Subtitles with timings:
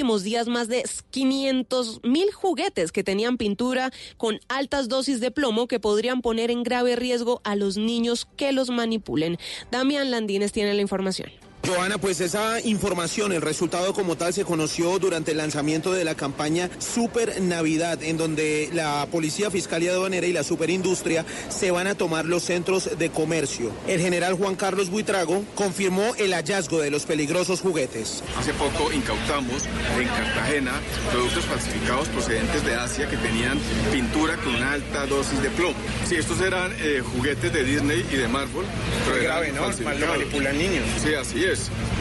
[0.00, 5.68] últimos días más de 500 mil juguetes que tenían pintura con altas dosis de plomo
[5.68, 9.36] que podrían poner en grave riesgo a los niños que los manipulen.
[9.70, 11.49] Damián Landines tiene la información.
[11.66, 16.14] Joana, pues esa información, el resultado como tal se conoció durante el lanzamiento de la
[16.14, 21.86] campaña Super Navidad, en donde la Policía Fiscal y Aduanera y la Superindustria se van
[21.86, 23.72] a tomar los centros de comercio.
[23.86, 28.22] El general Juan Carlos Buitrago confirmó el hallazgo de los peligrosos juguetes.
[28.38, 29.64] Hace poco incautamos
[29.98, 30.72] en Cartagena
[31.12, 33.58] productos falsificados procedentes de Asia que tenían
[33.92, 35.76] pintura con una alta dosis de plomo.
[36.08, 38.64] Sí, estos eran eh, juguetes de Disney y de Marvel.
[39.06, 39.68] Pero grave, ¿no?
[39.84, 40.84] Mal manipulan niños.
[41.02, 41.49] Sí, así es.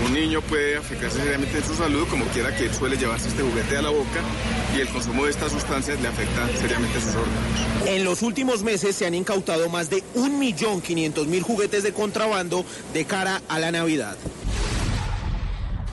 [0.06, 3.78] Un niño puede afectarse seriamente en su salud, como quiera que suele llevarse este juguete
[3.78, 4.22] a la boca,
[4.78, 7.88] y el consumo de estas sustancias le afecta seriamente sus órganos.
[7.88, 12.64] En los últimos meses se han incautado más de 1.500.000 juguetes de contrabando
[12.94, 14.18] de cara a la Navidad.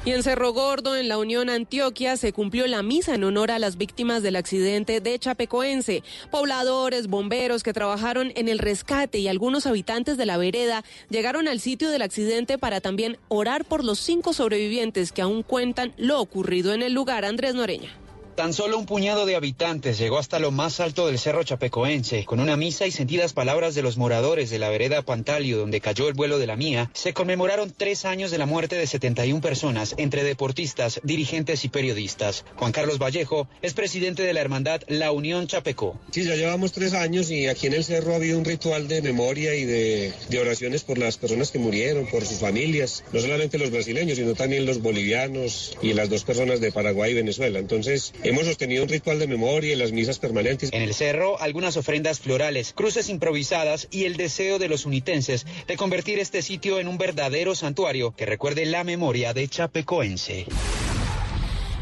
[0.07, 3.59] Y en Cerro Gordo, en la Unión Antioquia, se cumplió la misa en honor a
[3.59, 6.05] las víctimas del accidente de Chapecoense.
[6.31, 11.59] Pobladores, bomberos que trabajaron en el rescate y algunos habitantes de la vereda llegaron al
[11.59, 16.73] sitio del accidente para también orar por los cinco sobrevivientes que aún cuentan lo ocurrido
[16.73, 17.25] en el lugar.
[17.25, 18.06] Andrés Noreña.
[18.37, 22.27] Tan solo un puñado de habitantes llegó hasta lo más alto del cerro chapecoense.
[22.27, 26.07] Con una misa y sentidas palabras de los moradores de la vereda Pantalio, donde cayó
[26.07, 29.95] el vuelo de la mía, se conmemoraron tres años de la muerte de 71 personas,
[29.97, 32.45] entre deportistas, dirigentes y periodistas.
[32.57, 35.99] Juan Carlos Vallejo es presidente de la hermandad La Unión Chapecó.
[36.11, 39.01] Sí, ya llevamos tres años y aquí en el cerro ha habido un ritual de
[39.01, 43.57] memoria y de, de oraciones por las personas que murieron, por sus familias, no solamente
[43.57, 47.59] los brasileños, sino también los bolivianos y las dos personas de Paraguay y Venezuela.
[47.59, 50.71] Entonces, Hemos sostenido un ritual de memoria y las misas permanentes.
[50.73, 55.77] En el cerro, algunas ofrendas florales, cruces improvisadas y el deseo de los unitenses de
[55.77, 60.47] convertir este sitio en un verdadero santuario que recuerde la memoria de Chapecoense.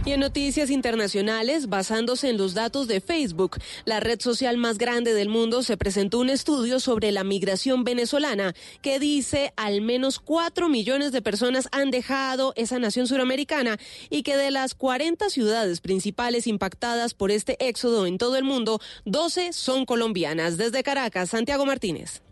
[0.06, 5.14] Y en noticias internacionales, basándose en los datos de Facebook, la red social más grande
[5.14, 10.68] del mundo, se presentó un estudio sobre la migración venezolana que dice al menos 4
[10.68, 13.78] millones de personas han dejado esa nación suramericana
[14.10, 18.82] y que de las 40 ciudades principales impactadas por este éxodo en todo el mundo,
[19.06, 20.58] 12 son colombianas.
[20.58, 22.23] Desde Caracas, Santiago Martínez.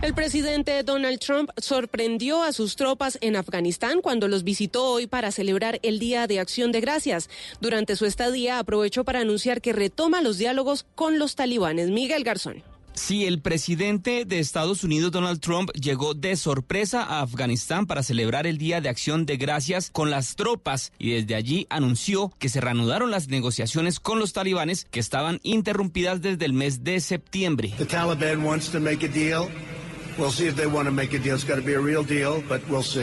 [0.03, 5.31] El presidente Donald Trump sorprendió a sus tropas en Afganistán cuando los visitó hoy para
[5.31, 7.29] celebrar el Día de Acción de Gracias.
[7.61, 11.89] Durante su estadía aprovechó para anunciar que retoma los diálogos con los talibanes.
[11.89, 12.63] Miguel Garzón.
[12.95, 18.45] Sí, el presidente de Estados Unidos, Donald Trump, llegó de sorpresa a Afganistán para celebrar
[18.45, 22.61] el Día de Acción de Gracias con las tropas y desde allí anunció que se
[22.61, 27.73] reanudaron las negociaciones con los talibanes que estaban interrumpidas desde el mes de septiembre.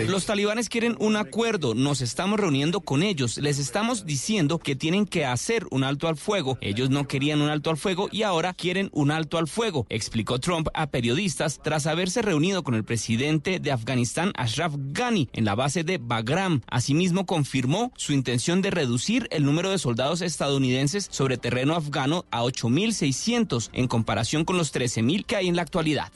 [0.08, 5.06] Los talibanes quieren un acuerdo, nos estamos reuniendo con ellos, les estamos diciendo que tienen
[5.06, 6.58] que hacer un alto al fuego.
[6.60, 10.38] Ellos no querían un alto al fuego y ahora quieren un alto al fuego, explicó
[10.38, 15.54] Trump a periodistas tras haberse reunido con el presidente de Afganistán, Ashraf Ghani, en la
[15.54, 16.62] base de Bagram.
[16.68, 22.42] Asimismo, confirmó su intención de reducir el número de soldados estadounidenses sobre terreno afgano a
[22.42, 26.12] 8.600 en comparación con los 13.000 que hay en la actualidad.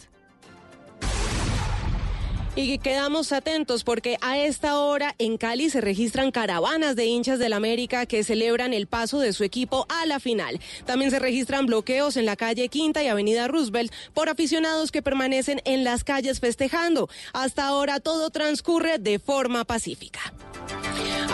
[2.56, 7.52] Y quedamos atentos porque a esta hora en Cali se registran caravanas de hinchas del
[7.52, 10.60] América que celebran el paso de su equipo a la final.
[10.86, 15.62] También se registran bloqueos en la calle Quinta y Avenida Roosevelt por aficionados que permanecen
[15.64, 17.08] en las calles festejando.
[17.32, 20.20] Hasta ahora todo transcurre de forma pacífica.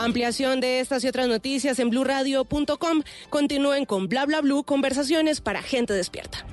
[0.00, 3.02] Ampliación de estas y otras noticias en blurradio.com.
[3.28, 6.46] Continúen con bla bla blue conversaciones para gente despierta.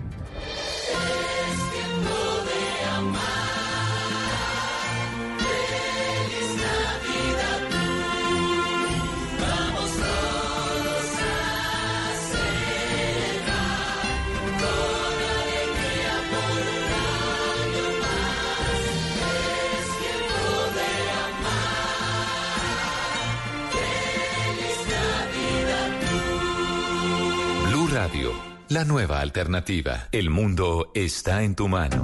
[28.69, 30.09] La nueva alternativa.
[30.11, 32.01] El mundo está en tu mano.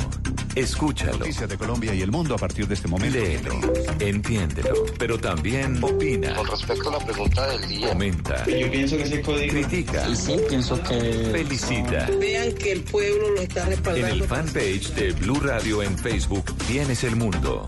[0.55, 1.17] Escúchalo.
[1.17, 3.17] Noticias de Colombia y el mundo a partir de este momento.
[3.17, 3.59] Léelo,
[3.99, 6.35] entiéndelo, pero también opina.
[6.35, 7.89] Con respecto a la pregunta del día.
[7.89, 8.45] Comenta.
[8.45, 9.51] Yo pienso que ese código.
[9.51, 10.07] Critica.
[10.07, 11.29] Y sí, pienso que.
[11.31, 12.09] Felicita.
[12.19, 14.07] Vean que el pueblo lo está respaldando.
[14.07, 17.67] En el fanpage de Blue Radio en Facebook tienes el mundo.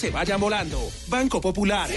[0.00, 0.80] se vayan volando.
[1.08, 1.90] Banco Popular.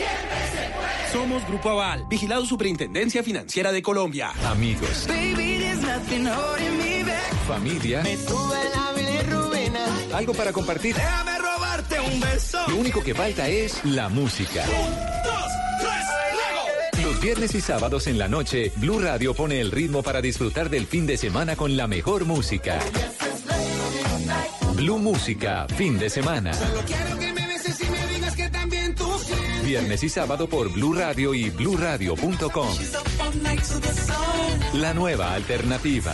[1.13, 4.31] Somos Grupo Aval, vigilado Superintendencia Financiera de Colombia.
[4.45, 5.07] Amigos.
[7.47, 8.03] Familia.
[10.13, 10.95] Algo para compartir.
[10.95, 12.59] Déjame robarte un beso.
[12.67, 14.65] Lo único que falta es la música.
[17.01, 20.88] Los viernes y sábados en la noche, Blue Radio pone el ritmo para disfrutar del
[20.88, 22.79] fin de semana con la mejor música.
[24.75, 26.53] Blue Música, fin de semana.
[26.53, 27.42] Solo quiero que me
[29.73, 32.67] Viernes y sábado por Blue Radio y bluradio.com.
[34.73, 36.13] La nueva alternativa.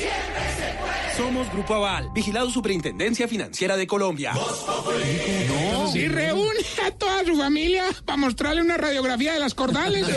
[1.17, 4.33] Somos Grupo Aval, vigilado Superintendencia Financiera de Colombia.
[4.33, 5.91] No.
[5.91, 10.07] Si reúne a toda su familia para mostrarle una radiografía de las cordales.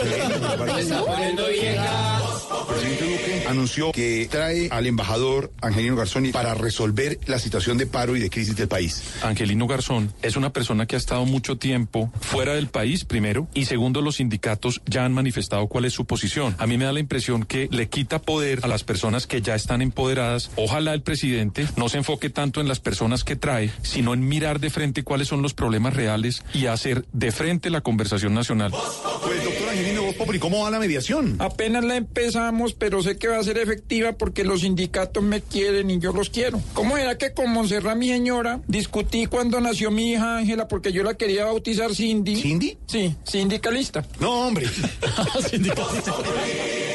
[3.47, 8.29] Anunció que trae al embajador Angelino Garzón para resolver la situación de paro y de
[8.29, 9.03] crisis del país.
[9.21, 13.65] Angelino Garzón es una persona que ha estado mucho tiempo fuera del país, primero, y
[13.65, 16.55] segundo, los sindicatos ya han manifestado cuál es su posición.
[16.57, 19.55] A mí me da la impresión que le quita poder a las personas que ya
[19.55, 20.49] están empoderadas.
[20.55, 24.59] Ojalá el presidente no se enfoque tanto en las personas que trae, sino en mirar
[24.59, 28.71] de frente cuáles son los problemas reales y hacer de frente la conversación nacional.
[28.71, 31.35] Pues, doctor Angelino, vos, Populi, ¿cómo va la mediación?
[31.39, 35.89] Apenas la empezamos, pero sé que va a ser efectiva porque los sindicatos me quieren
[35.89, 36.61] y yo los quiero.
[36.73, 41.03] ¿Cómo era que con Monserrat, mi señora, discutí cuando nació mi hija Ángela porque yo
[41.03, 42.37] la quería bautizar Cindy?
[42.41, 42.77] ¿Cindy?
[42.87, 44.05] Sí, sindicalista.
[44.19, 44.67] No, hombre.
[45.49, 46.13] sindicalista.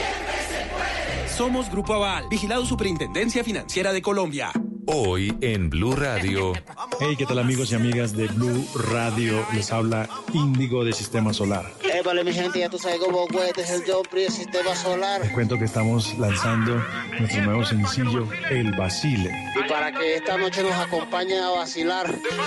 [0.01, 1.20] siempre se puede.
[1.41, 4.51] Somos Grupo Aval, vigilado Superintendencia Financiera de Colombia.
[4.85, 6.53] Hoy en Blue Radio.
[6.99, 9.43] Hey, ¿qué tal amigos y amigas de Blue Radio?
[9.51, 11.65] Les habla Índigo de Sistema Solar.
[11.81, 15.21] Eh, vale, mi gente, ya tú sabes cómo este es el Joffrey de Sistema Solar.
[15.21, 16.79] Les cuento que estamos lanzando
[17.19, 19.33] nuestro nuevo sencillo, El Basile.
[19.59, 22.05] Y para que esta noche nos acompañe a vacilar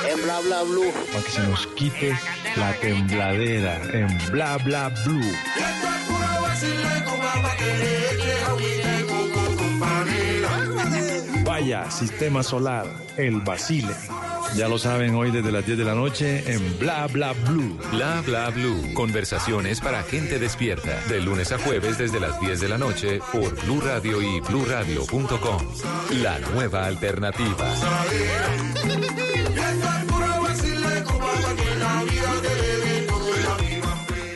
[0.09, 0.93] en Bla Bla Blue.
[1.13, 2.17] Para que se nos quite
[2.55, 5.33] la tembladera en Bla Bla Blue.
[11.45, 12.87] Vaya, Sistema Solar,
[13.17, 13.95] el Basile.
[14.57, 17.77] Ya lo saben hoy desde las 10 de la noche en Bla Bla Blue.
[17.91, 18.95] Bla Bla Blue.
[18.95, 21.01] Conversaciones para gente despierta.
[21.09, 25.59] De lunes a jueves desde las 10 de la noche por Blue Radio y bluradio.com.
[26.23, 27.75] La nueva alternativa.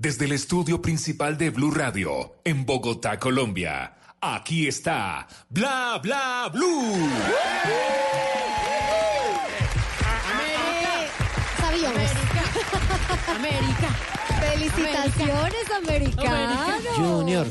[0.00, 3.96] desde el estudio principal de Blue Radio, en Bogotá, Colombia.
[4.22, 7.06] Aquí está Bla Bla Blue.
[11.58, 12.10] Sabíamos.
[13.36, 13.88] América.
[14.40, 16.82] Felicitaciones, americanos.
[16.96, 17.46] Junior.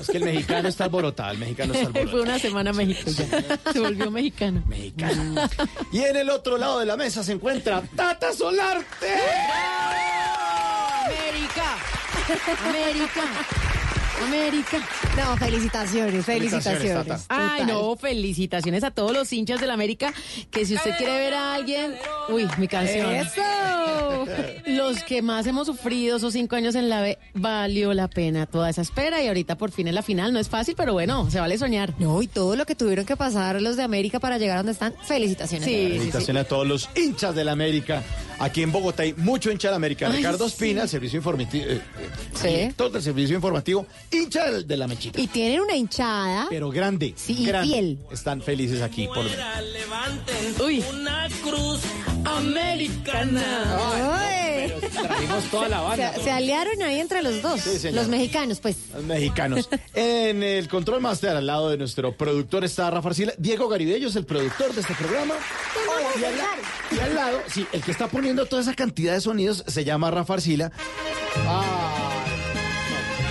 [0.00, 2.10] Es que el mexicano está alborotado, el mexicano está alborotado.
[2.12, 3.72] Fue una semana a México ya.
[3.72, 4.62] Se volvió mexicano.
[4.66, 5.48] Mexicano.
[5.92, 9.12] Y en el otro lado de la mesa se encuentra Tata Solarte.
[11.06, 11.76] América.
[12.68, 13.81] América.
[14.24, 14.78] América.
[15.16, 17.26] No, felicitaciones, felicitaciones.
[17.28, 17.66] Ay, Total.
[17.66, 20.12] no, felicitaciones a todos los hinchas del América.
[20.50, 21.94] Que si usted quiere ver a alguien.
[22.28, 23.14] Uy, mi canción.
[23.14, 23.42] ¡Eso!
[24.66, 28.70] Los que más hemos sufrido esos cinco años en la B, valió la pena toda
[28.70, 30.32] esa espera y ahorita por fin en la final.
[30.32, 31.94] No es fácil, pero bueno, se vale soñar.
[31.98, 34.72] No, y todo lo que tuvieron que pasar los de América para llegar a donde
[34.72, 35.66] están, felicitaciones.
[35.66, 35.74] Sí.
[35.88, 38.02] Felicitaciones a todos los hinchas de la América.
[38.38, 40.08] Aquí en Bogotá hay mucho hincha de la América.
[40.08, 40.54] Ay, Ricardo sí.
[40.54, 41.64] Espina, el servicio informativo.
[41.66, 41.80] eh,
[42.42, 42.74] eh, Sí.
[42.76, 43.86] Todo el servicio informativo,
[44.18, 45.20] hincha del- de, la mechita.
[45.20, 46.46] Y tienen una hinchada.
[46.50, 47.14] Pero grande.
[47.16, 47.72] Sí, y grande.
[47.72, 47.98] fiel.
[48.10, 49.06] Están felices aquí.
[49.08, 49.24] Por...
[50.64, 50.84] Uy.
[50.92, 51.80] Una cruz
[52.24, 53.78] americana.
[54.18, 54.72] Ay.
[54.90, 56.14] Trajimos toda la banda.
[56.14, 57.60] Se, se aliaron ahí entre los dos.
[57.60, 58.76] Sí, los mexicanos, pues.
[58.94, 59.68] Los mexicanos.
[59.94, 63.32] En el control master, al lado de nuestro productor, está Rafa Arcila.
[63.38, 65.34] Diego Garibello es el productor de este programa.
[66.20, 66.34] Y al,
[66.96, 70.10] y al lado, sí, el que está poniendo toda esa cantidad de sonidos se llama
[70.10, 70.70] Rafa Arcila.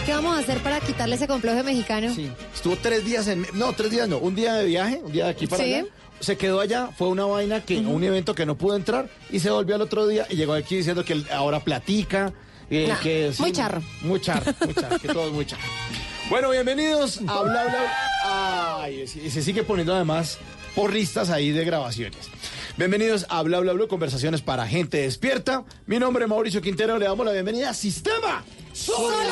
[0.05, 2.13] ¿Qué vamos a hacer para quitarle ese complejo de mexicano?
[2.13, 2.31] Sí.
[2.53, 3.45] Estuvo tres días en...
[3.53, 4.17] No, tres días no.
[4.17, 5.73] Un día de viaje, un día de aquí para Sí.
[5.73, 5.85] allá.
[6.19, 9.49] Se quedó allá, fue una vaina que, un evento que no pudo entrar y se
[9.49, 12.31] volvió al otro día y llegó aquí diciendo que ahora platica.
[12.69, 13.81] eh, Nah, que, muy charro.
[14.01, 15.63] Muy charro, muy charro, que todo es muy charro.
[16.29, 18.79] Bueno, bienvenidos a Bla Bla.
[18.83, 20.37] Ay, y se sigue poniendo además
[20.75, 22.29] porristas ahí de grabaciones.
[22.77, 25.63] Bienvenidos a Bla Bla Bla, conversaciones para gente despierta.
[25.85, 29.27] Mi nombre es Mauricio Quintero, le damos la bienvenida a Sistema Solar.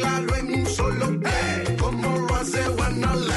[0.00, 3.30] bailalo en un solo pie, como lo hace Wanale.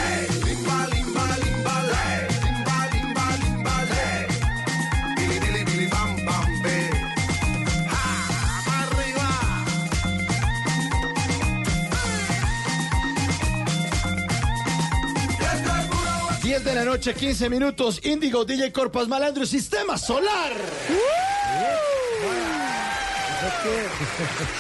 [16.64, 18.00] De la noche, 15 minutos.
[18.06, 20.54] Índigo, DJ Corpas Malandro, Sistema Solar.
[20.90, 21.33] ¡Uh!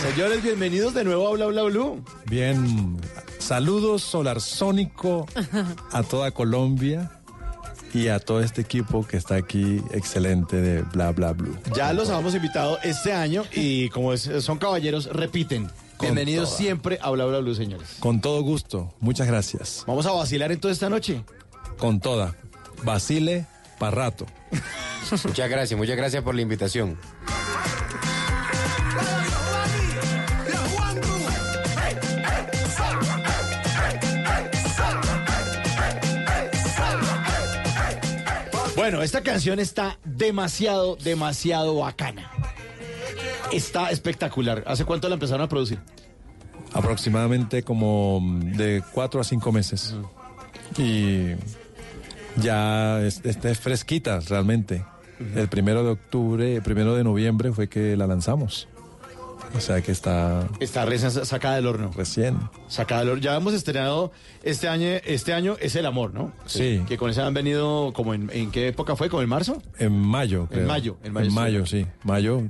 [0.01, 2.01] Señores, bienvenidos de nuevo a Bla Bla Blue.
[2.27, 2.98] Bien,
[3.38, 5.25] saludos solarsónico
[5.91, 7.12] a toda Colombia
[7.93, 11.55] y a todo este equipo que está aquí excelente de Bla Bla Blue.
[11.75, 15.69] Ya los habíamos invitado este año y como es- son caballeros, repiten.
[16.00, 16.57] Bienvenidos toda.
[16.57, 17.98] siempre a Bla Bla Blue, señores.
[18.00, 19.83] Con todo gusto, muchas gracias.
[19.86, 21.24] Vamos a vacilar entonces esta noche.
[21.77, 22.36] Con toda.
[22.83, 23.45] Basile
[23.79, 24.25] Parrato.
[25.25, 26.98] Muchas gracias, muchas gracias por la invitación.
[38.84, 42.30] Bueno, esta canción está demasiado, demasiado bacana.
[43.54, 44.62] Está espectacular.
[44.68, 45.80] ¿Hace cuánto la empezaron a producir?
[46.74, 49.96] Aproximadamente como de cuatro a cinco meses.
[50.78, 51.28] Y
[52.42, 54.84] ya es- está es fresquita realmente.
[55.34, 58.68] El primero de octubre, el primero de noviembre fue que la lanzamos.
[59.55, 61.91] O sea que está Está recién sa- sacada del horno.
[61.95, 62.38] recién.
[62.67, 63.22] Sacada del horno.
[63.24, 64.12] Ya hemos estrenado
[64.43, 66.31] este año, este año es el amor, ¿no?
[66.45, 66.81] Sí.
[66.88, 69.10] Que con ese han venido como en, ¿en qué época fue?
[69.10, 69.62] ¿Como en marzo?
[69.77, 70.67] En mayo, creo.
[70.67, 71.86] mayo, en En mayo, mayo, sí.
[72.03, 72.41] Mayo.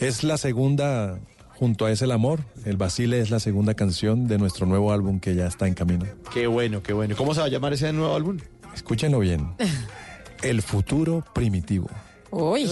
[0.00, 1.18] Es la segunda,
[1.50, 5.20] junto a Es el Amor, El Basile es la segunda canción de nuestro nuevo álbum
[5.20, 6.06] que ya está en camino.
[6.32, 7.16] Qué bueno, qué bueno.
[7.16, 8.38] ¿Cómo se va a llamar ese nuevo álbum?
[8.74, 9.50] Escúchenlo bien.
[10.42, 11.90] El futuro primitivo.
[12.30, 12.68] Uy,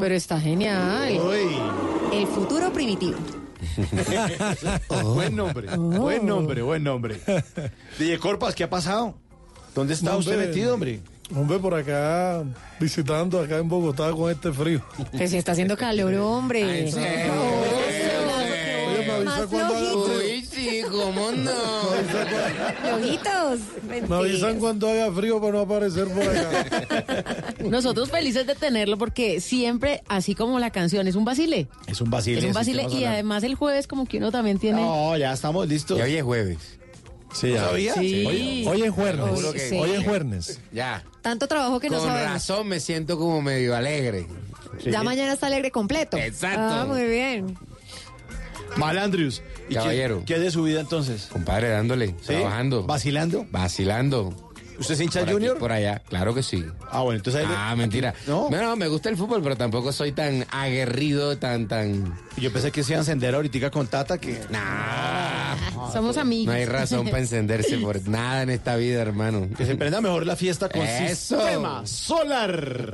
[0.00, 1.20] pero está genial.
[2.12, 3.16] El futuro primitivo.
[5.04, 7.20] Buen nombre, buen nombre, buen nombre.
[7.98, 9.14] DJ Corpas, ¿qué ha pasado?
[9.74, 11.00] ¿Dónde está usted Hombre, metido, hombre?
[11.34, 12.42] Hombre, por acá,
[12.80, 14.80] visitando acá en Bogotá con este frío.
[15.12, 16.64] Pues está haciendo calor, hombre.
[16.64, 16.92] Oye,
[19.06, 19.74] me avisa Más cuando
[20.90, 21.50] cómo no.
[22.82, 23.60] Flojitos.
[24.08, 27.54] Me avisan cuando haga frío para no aparecer por acá.
[27.64, 31.68] Nosotros felices de tenerlo porque siempre, así como la canción, es un basile.
[31.86, 32.38] Es un vacile.
[32.38, 34.80] Es un basile y además el jueves como que uno también tiene...
[34.82, 35.98] No, ya estamos listos.
[35.98, 36.58] Y hoy es jueves.
[37.32, 37.64] Sí, ¿No ya.
[37.66, 37.94] sabía?
[37.94, 38.24] Sí.
[38.26, 39.20] Hoy, hoy es jueves.
[39.72, 40.60] Hoy es jueves.
[40.72, 41.04] Ya.
[41.20, 42.32] Tanto trabajo que no Con sabemos.
[42.32, 44.26] razón me siento como medio alegre.
[44.84, 46.16] Ya mañana está alegre completo.
[46.16, 46.60] Exacto.
[46.60, 47.58] Ah, muy bien.
[48.76, 49.42] Malandrius.
[49.68, 50.22] ¿Y Caballero.
[50.26, 51.28] ¿Qué, es de su vida entonces?
[51.32, 52.26] Compadre, dándole, ¿Sí?
[52.34, 53.46] trabajando, ¿Vacilando?
[53.50, 54.34] vacilando.
[54.78, 55.58] ¿Usted es hincha Por aquí, junior?
[55.58, 56.64] por allá, claro que sí.
[56.88, 58.14] Ah, bueno, entonces ahí le- Ah, mentira.
[58.28, 58.48] No.
[58.48, 62.16] No, no, me gusta el fútbol, pero tampoco soy tan aguerrido, tan, tan.
[62.36, 64.38] Yo pensé que se iba a encender ahorita con Tata que...
[64.50, 65.56] Nah.
[65.92, 66.46] Somos amigos.
[66.46, 69.48] No hay razón para encenderse por nada en esta vida, hermano.
[69.56, 71.40] Que se prenda mejor la fiesta con Eso.
[71.40, 72.92] Sistema Solar.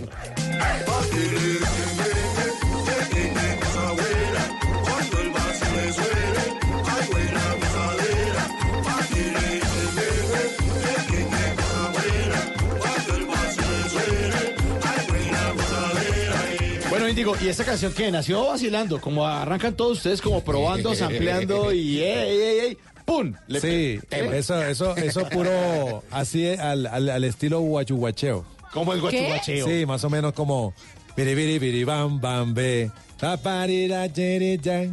[17.14, 18.10] Bueno, Índigo, ¿y esta canción qué?
[18.10, 23.32] Nació vacilando, como arrancan todos ustedes como probando, sampleando y ey, ey, ey, ¡pum!
[23.46, 28.44] Le Sí, eso, eso, eso puro así al, al, al estilo guachuguacheo.
[28.72, 29.64] Como el guachuguacheo.
[29.66, 30.74] Sí, más o menos como
[31.16, 32.90] biri biri biri bam bam be.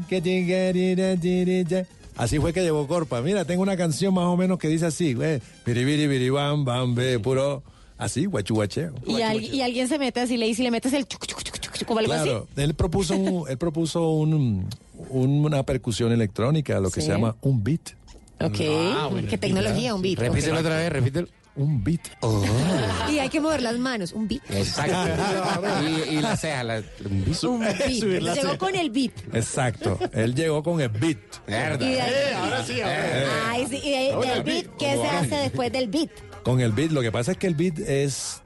[0.08, 1.86] Que.
[2.18, 3.22] Así fue que llevó Corpa.
[3.22, 5.42] Mira, tengo una canción más o menos que dice así, güey.
[5.66, 7.64] Biri biri biri bam bam be, puro
[7.98, 8.94] así guachuguacheo.
[9.08, 11.61] Y, al- y alguien se mete así, le dice, le metes el chuc, chuc, chuc,
[11.82, 14.67] chuc, como algo Claro, él propuso, un- él propuso un-
[15.10, 17.08] un- una percusión electrónica, lo que Sí.
[17.08, 17.91] se llama un beat.
[18.39, 18.58] Ok.
[19.30, 19.94] ¿Qué tecnología?
[19.94, 20.17] Un beat.
[20.20, 21.28] Repítelo otra vez, repítelo.
[21.54, 22.00] Un beat.
[23.12, 24.13] Y hay que mover las manos.
[24.13, 24.41] Un beat.
[24.50, 24.96] Exacto.
[26.10, 26.82] y, y la ceja, la...
[27.06, 27.36] Un beat.
[28.00, 28.58] Subir la Llegó ceja.
[28.58, 29.12] con el beat.
[29.34, 30.00] Exacto.
[30.13, 31.17] Él llegó con el beat.
[31.48, 31.78] Y Mierda.
[31.78, 33.50] de ahí- Eh, ahora sí, ahora.
[33.50, 36.10] Ay, sí, y de- del beat, ¿qué se hace después del beat?
[36.44, 38.41] Con el beat, lo que pasa es que el beat es.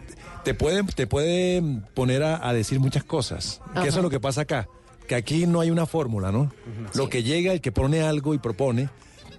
[0.45, 1.61] Te puede, te puede
[1.93, 3.61] poner a, a decir muchas cosas.
[3.81, 4.69] Que eso es lo que pasa acá.
[5.07, 6.51] Que aquí no hay una fórmula, ¿no?
[6.93, 8.89] Lo que llega, el que pone algo y propone,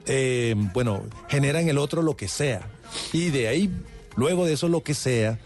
[0.07, 2.69] eh, bueno, genera en el otro lo que sea.
[3.13, 3.71] Y de ahí,
[4.17, 5.39] luego de eso, lo que sea,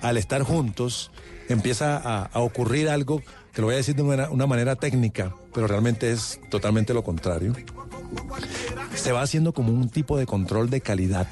[0.00, 1.10] al estar juntos,
[1.48, 3.22] empieza a, a ocurrir algo
[3.52, 7.04] que lo voy a decir de una, una manera técnica, pero realmente es totalmente lo
[7.04, 7.54] contrario.
[8.94, 11.28] Se va haciendo como un tipo de control de calidad.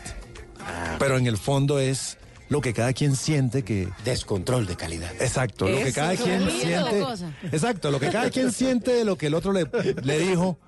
[0.98, 2.18] Pero en el fondo es
[2.50, 3.88] lo que cada quien siente que...
[4.04, 5.10] Descontrol de calidad.
[5.20, 7.04] Exacto, lo que cada quien siente...
[7.52, 9.66] Exacto, lo que cada quien siente de lo que el otro le,
[10.02, 10.58] le dijo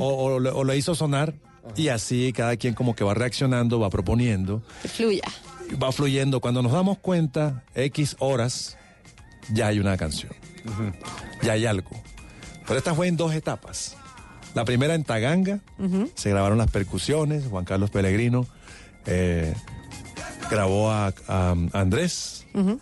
[0.00, 1.34] o, o le- o le hizo sonar.
[1.76, 5.22] Y así cada quien como que va reaccionando, va proponiendo, Que fluya.
[5.82, 6.40] va fluyendo.
[6.40, 8.76] Cuando nos damos cuenta, X horas,
[9.52, 10.32] ya hay una canción.
[11.42, 11.90] Ya hay algo.
[12.66, 13.96] Pero esta fue en dos etapas.
[14.54, 15.58] La primera en Taganga,
[16.14, 18.46] se grabaron las percusiones, Juan Carlos Pellegrino
[19.06, 19.52] eh,
[20.54, 22.46] grabó a, a Andrés.
[22.52, 22.78] Bueno,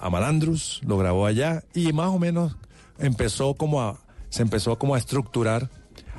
[0.00, 2.56] a Malandrus, lo grabó allá y más o menos
[2.98, 5.70] empezó como a, se empezó como a estructurar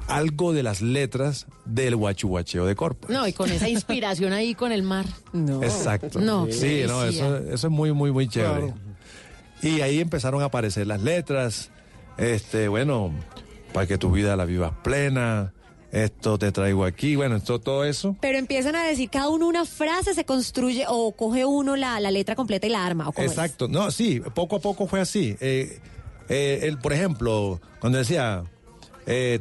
[0.07, 3.07] algo de las letras del guachuguacheo de Corpa.
[3.09, 5.05] No, y con esa inspiración ahí con el mar.
[5.31, 5.63] No.
[5.63, 6.19] Exacto.
[6.19, 6.47] No.
[6.49, 8.73] Sí, no, eso, eso es muy, muy, muy chévere.
[8.73, 8.77] Claro.
[9.61, 11.69] Y ahí empezaron a aparecer las letras.
[12.17, 13.13] Este, bueno,
[13.73, 15.52] para que tu vida la vivas plena.
[15.93, 17.15] Esto te traigo aquí.
[17.15, 18.15] Bueno, esto, todo eso.
[18.19, 22.09] Pero empiezan a decir cada uno una frase, se construye o coge uno la, la
[22.09, 23.09] letra completa y la arma.
[23.09, 23.31] ¿o cómo es?
[23.31, 23.67] Exacto.
[23.67, 25.37] No, sí, poco a poco fue así.
[25.39, 25.79] Eh,
[26.29, 28.43] eh, él, por ejemplo, cuando decía.
[29.05, 29.39] eh,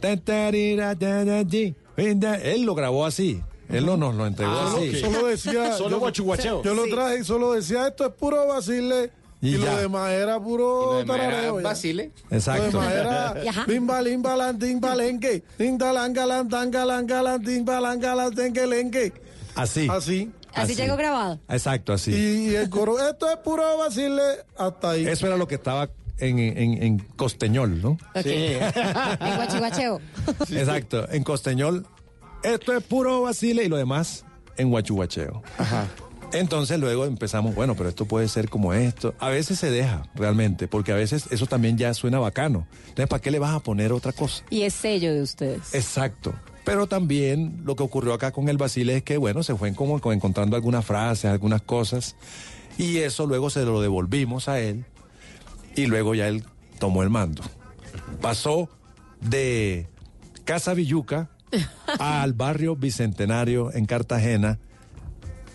[2.44, 3.42] él lo grabó así.
[3.68, 5.00] Él no nos lo entregó Solo, así.
[5.00, 5.72] solo decía.
[5.78, 9.10] Solo yo- lo traje y solo decía esto es puro vacile.
[9.42, 11.60] Y Y, lo demás era puro tarareo.
[11.60, 12.12] Basile.
[12.30, 12.64] Lo Exacto.
[12.80, 13.64] demás era Y ajá.
[13.66, 15.42] bim balim balan ting balenque.
[15.58, 19.12] Tan galan tengelenque.
[19.56, 19.88] Así.
[19.90, 20.30] Así.
[20.54, 21.40] Así llegó grabado.
[21.48, 22.12] Exacto, así.
[22.12, 24.22] Y el coro, esto es puro vacile
[24.56, 25.06] hasta ahí.
[25.06, 27.90] Eso era lo que estaba en, en, en costeñol, ¿no?
[28.14, 28.26] Ok.
[28.26, 30.00] En guachihuacheo.
[30.50, 31.08] Exacto.
[31.10, 31.86] En costeñol,
[32.44, 34.24] esto es puro vacile y lo demás
[34.56, 35.42] en guachuguacheo.
[36.32, 39.14] Entonces luego empezamos, bueno, pero esto puede ser como esto.
[39.18, 42.66] A veces se deja realmente, porque a veces eso también ya suena bacano.
[42.88, 44.44] Entonces, ¿para qué le vas a poner otra cosa?
[44.48, 45.74] Y es sello de ustedes.
[45.74, 46.34] Exacto.
[46.64, 50.00] Pero también lo que ocurrió acá con el Basile es que, bueno, se fue como
[50.12, 52.16] encontrando algunas frases, algunas cosas,
[52.78, 54.84] y eso luego se lo devolvimos a él,
[55.74, 56.44] y luego ya él
[56.78, 57.42] tomó el mando.
[58.20, 58.68] Pasó
[59.20, 59.88] de
[60.44, 61.30] Casa Villuca
[61.98, 64.58] al barrio Bicentenario en Cartagena,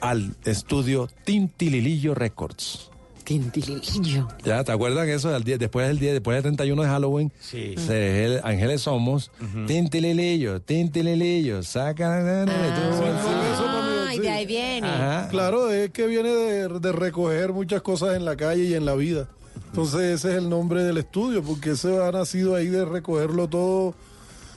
[0.01, 2.89] al estudio Tintililillo Records.
[3.23, 4.27] Tintililillo.
[4.45, 5.29] ¿Ya te acuerdan eso?
[5.29, 7.75] Del día, después del día, después del 31 de Halloween, Sí.
[7.77, 9.31] se- Ángeles Somos,
[9.67, 12.45] Tintililillo, Tintililillo, saca.
[12.47, 14.87] Ah, y de ahí viene.
[14.87, 15.27] Ajá.
[15.29, 18.95] Claro, es que viene de, de recoger muchas cosas en la calle y en la
[18.95, 19.27] vida.
[19.69, 23.93] Entonces ese es el nombre del estudio, porque ese ha nacido ahí de recogerlo todo,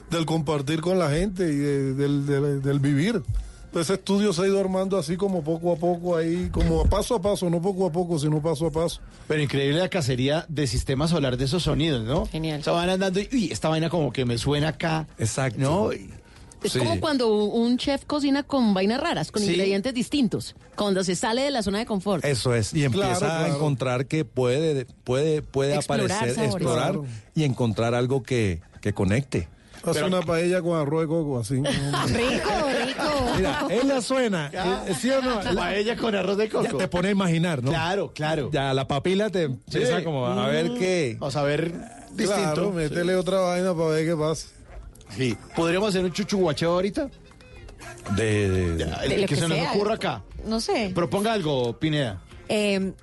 [0.09, 3.21] del compartir con la gente y de- del, del- del vivir.
[3.71, 7.15] Entonces ese estudio se ha ido armando así como poco a poco ahí, como paso
[7.15, 8.99] a paso, no poco a poco, sino paso a paso.
[9.29, 12.25] Pero increíble la cacería de sistema solar de esos sonidos, ¿no?
[12.25, 12.59] Genial.
[12.59, 15.07] O sea, van andando y uy, esta vaina como que me suena acá.
[15.17, 15.57] Exacto.
[15.59, 15.89] ¿No?
[15.93, 16.79] Es Sí.
[16.79, 19.51] como cuando un chef cocina con vainas raras, con Sí.
[19.51, 22.25] ingredientes distintos, cuando se sale de la zona de confort.
[22.25, 23.55] Eso es, y empieza Claro, a claro.
[23.55, 26.53] encontrar que puede, puede, puede Explorar aparecer, sabores.
[26.55, 27.05] explorar Claro.
[27.35, 29.47] y encontrar algo que, que conecte.
[29.83, 31.55] Hace una paella con arroz de coco así.
[31.61, 32.51] Rico,
[32.85, 33.33] rico.
[33.37, 35.41] Mira, él la suena, eh, ¿sí o no?
[35.41, 36.63] La paella con arroz de coco.
[36.65, 37.69] Ya te pone a imaginar, ¿no?
[37.71, 38.49] Claro, claro.
[38.51, 40.03] Ya la papila te empieza Sí.
[40.03, 41.17] como a ver qué.
[41.19, 41.71] Vamos a ver
[42.11, 42.53] distinto.
[42.53, 44.47] Claro, métele otra vaina para ver qué pasa.
[45.17, 45.35] Sí.
[45.55, 47.09] ¿Podríamos hacer un chuchuguacheo ahorita?
[48.15, 50.23] De, de- Ya, De el lo que, que se nos ocurra acá.
[50.45, 50.91] No sé.
[50.93, 52.21] Proponga algo, Pineda.
[52.49, 52.93] Eh,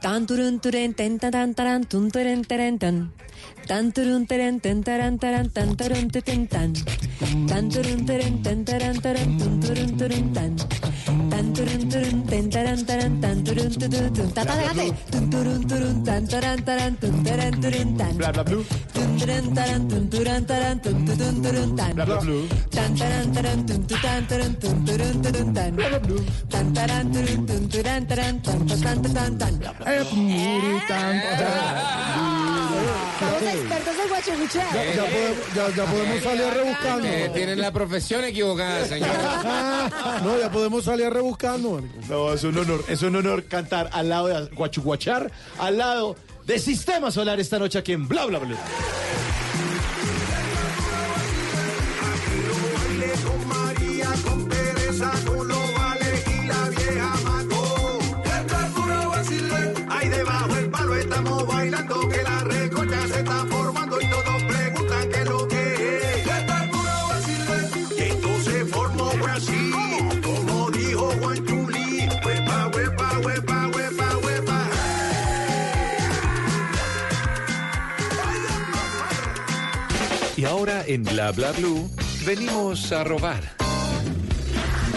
[0.00, 3.12] tan turun turen ten tan taran tun turen teren tan.
[3.66, 6.74] Tan turun teren ten taran taran tan turun te ten tan.
[7.48, 10.50] Tan turun teren ten taran taran tun turun turun tan.
[11.30, 14.22] Tan turun turun ten taran taran tan turun tu tu tu.
[14.34, 14.86] Tata, déjate.
[15.12, 18.12] Tun turun turun tan taran taran tun taran turun tan.
[18.18, 18.64] Bla, bla, blue.
[18.94, 19.10] Tun
[19.56, 21.92] taran tun turan taran tun tu tun turun tan.
[21.94, 22.44] Bla, bla, blue.
[22.76, 25.70] Tan taran taran tun tu tan taran tun turun turun tan.
[26.52, 29.52] Tan taran turun tun turan taran tan tan tan tan
[30.88, 32.41] tan.
[33.22, 34.62] Somos expertos en guachibucheo.
[34.74, 37.08] Ya, ya podemos, ya, ya podemos salir rebuscando.
[37.08, 39.90] Eh, tienen la profesión equivocada, señora.
[40.22, 41.82] No, ya podemos salir rebuscando.
[42.08, 46.58] No, es un honor, es un honor cantar al lado de Guachuguachar, al lado de
[46.58, 48.56] Sistema Solar esta noche aquí en Bla Bla Bla.
[53.24, 54.06] con María,
[80.62, 81.90] ahora en Bla Bla Blue
[82.24, 83.42] venimos a robar.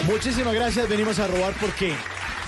[0.05, 1.91] Muchísimas gracias, venimos a robar porque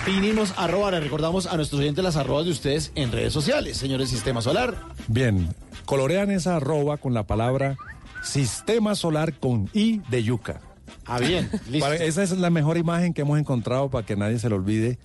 [0.06, 0.94] vinimos a robar.
[1.02, 4.76] Recordamos a nuestros oyentes las arrobas de ustedes en redes sociales, señores Sistema Solar.
[5.08, 5.52] Bien,
[5.84, 7.76] colorean esa arroba con la palabra
[8.22, 10.60] sistema solar con I de yuca.
[11.04, 11.88] Ah, bien, listo.
[11.88, 14.96] Para- esa es la mejor imagen que hemos encontrado para que nadie se le olvide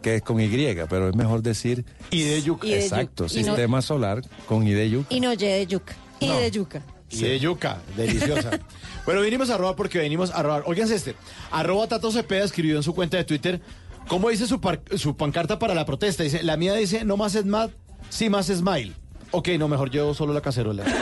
[0.00, 0.48] que es con Y,
[0.88, 2.66] pero es mejor decir Y de yuca.
[2.66, 5.14] Y de Exacto, y no- sistema solar con I de yuca.
[5.14, 5.94] Y no Y de yuca.
[6.18, 6.82] Y de yuca.
[7.10, 8.50] Y de yuca, deliciosa.
[9.06, 10.62] bueno, vinimos a robar porque venimos a robar.
[10.66, 11.14] Oigan este,
[11.50, 13.60] arroba Tato Cepeda escribió en su cuenta de Twitter,
[14.08, 16.22] ¿Cómo dice su, par- su pancarta para la protesta?
[16.22, 17.70] Dice, la mía dice, no más SMAD,
[18.08, 18.94] sí más Smile.
[19.32, 20.84] Ok, no, mejor llevo solo la cacerola.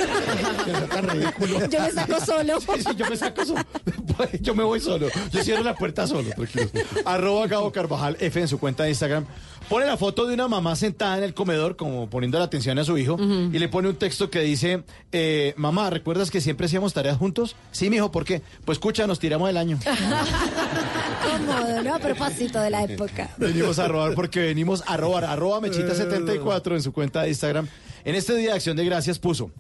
[0.66, 1.60] Es tan ridículo.
[1.68, 2.60] Yo me saco solo.
[2.60, 3.62] Sí, sí, yo me saco solo.
[4.40, 5.06] Yo me voy solo.
[5.30, 6.28] Yo cierro la puerta solo.
[7.04, 9.26] Arroba Gabo Carvajal F en su cuenta de Instagram.
[9.68, 12.84] Pone la foto de una mamá sentada en el comedor, como poniendo la atención a
[12.84, 16.94] su hijo, y le pone un texto que dice, eh, mamá, ¿recuerdas que siempre hacíamos
[16.94, 17.56] tareas juntos?
[17.72, 18.42] Sí, mijo, ¿por qué?
[18.64, 19.78] Pues escucha, nos tiramos del año.
[21.26, 21.94] Cómodo, ¿no?
[21.94, 23.30] A propósito de la época.
[23.38, 25.24] Venimos a robar porque venimos a robar.
[25.24, 27.68] Arroba Mechita74 en su cuenta de Instagram.
[28.06, 29.50] En este Día de Acción de Gracias puso,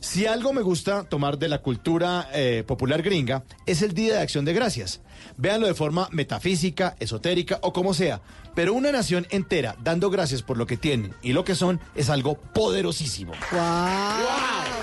[0.00, 4.20] si algo me gusta tomar de la cultura eh, popular gringa, es el Día de
[4.20, 5.00] Acción de Gracias.
[5.36, 8.20] Véanlo de forma metafísica, esotérica o como sea.
[8.56, 12.10] Pero una nación entera dando gracias por lo que tienen y lo que son es
[12.10, 13.34] algo poderosísimo.
[13.52, 13.60] ¡Wow!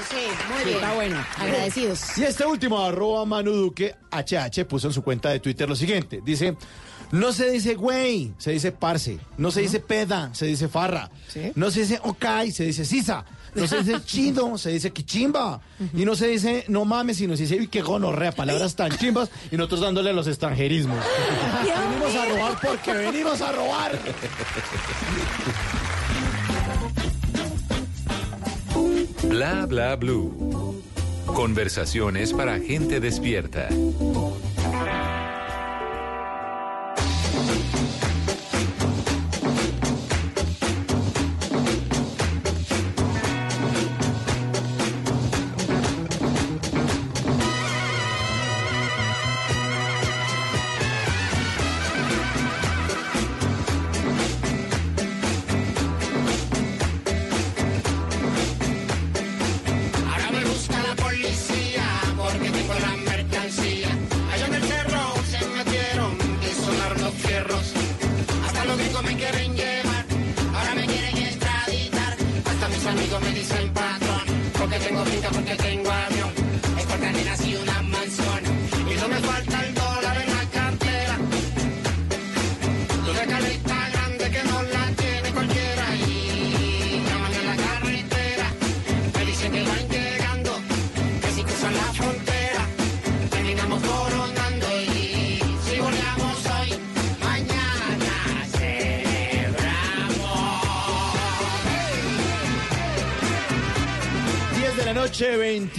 [0.10, 0.16] Sí,
[0.50, 0.76] muy bien.
[0.78, 1.26] Está bueno.
[1.38, 2.18] Agradecidos.
[2.18, 6.22] Y este último, arroba Manu Duque, HH, puso en su cuenta de Twitter lo siguiente.
[6.24, 6.56] Dice,
[7.12, 9.20] no se dice güey, se dice parce.
[9.38, 11.10] No se dice peda, se dice farra.
[11.56, 13.26] No se dice ok, se dice sisa.
[13.56, 15.62] No se dice chido, se dice quichimba.
[15.94, 19.30] Y no se dice no mames, sino se dice uy, qué gonorrea, palabras tan chimbas.
[19.52, 21.00] Y nosotros dándole a los extranjerismos.
[21.64, 24.00] venimos a robar porque venimos a robar.
[29.24, 30.84] Bla bla blue.
[31.26, 33.70] Conversaciones para gente despierta.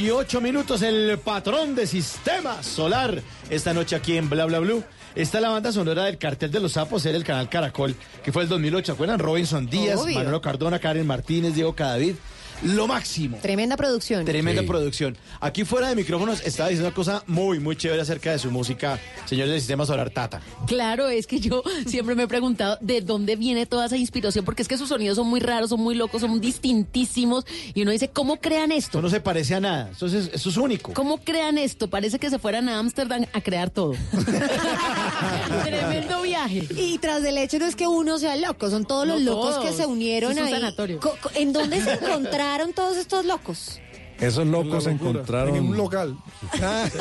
[0.00, 3.20] 28 minutos, el patrón de Sistema Solar.
[3.50, 4.82] Esta noche aquí en Bla Bla Blue.
[5.14, 8.44] Está la banda sonora del Cartel de los Sapos, era el canal Caracol, que fue
[8.44, 8.86] el 2008.
[8.86, 9.18] ¿Se acuerdan?
[9.18, 10.16] Robinson Díaz, Obvio.
[10.16, 12.14] Manolo Cardona, Karen Martínez, Diego Cadavid.
[12.62, 13.38] Lo máximo.
[13.40, 14.24] Tremenda producción.
[14.24, 14.68] Tremenda Sí.
[14.68, 15.16] producción.
[15.40, 18.98] Aquí fuera de micrófonos estaba diciendo una cosa muy, muy chévere acerca de su música,
[19.24, 20.42] señores del Sistema Solar Tata.
[20.66, 24.60] Claro, es que yo siempre me he preguntado de dónde viene toda esa inspiración, porque
[24.62, 27.44] es que sus sonidos son muy raros, son muy locos, son distintísimos,
[27.74, 28.88] y uno dice, ¿cómo crean esto?
[28.98, 29.88] Esto no se parece a nada.
[29.92, 30.92] Esto es, esto es único.
[30.92, 31.88] ¿Cómo crean esto?
[31.88, 33.94] Parece que se fueran a Ámsterdam a crear todo.
[35.64, 36.66] Tremendo viaje.
[36.76, 39.64] Y tras del hecho no es que uno sea loco, son todos los locos todos.
[39.70, 40.60] que se unieron Eso es un ahí.
[40.60, 41.00] sanatorio.
[41.34, 43.80] ¿En dónde se encontraron todos estos locos?
[44.18, 45.56] Esos locos encontraron.
[45.56, 46.16] En un local.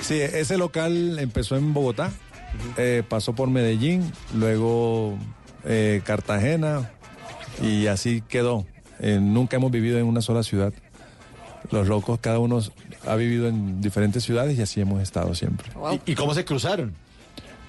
[0.00, 2.10] Sí, ese local empezó en Bogotá,
[2.78, 5.14] eh, pasó por Medellín, luego
[5.64, 6.90] eh, Cartagena
[7.62, 8.64] y así quedó.
[8.98, 10.72] Eh, nunca hemos vivido en una sola ciudad.
[11.70, 12.60] Los locos, cada uno
[13.06, 15.70] ha vivido en diferentes ciudades y así hemos estado siempre.
[16.06, 16.94] ¿Y, y cómo se cruzaron?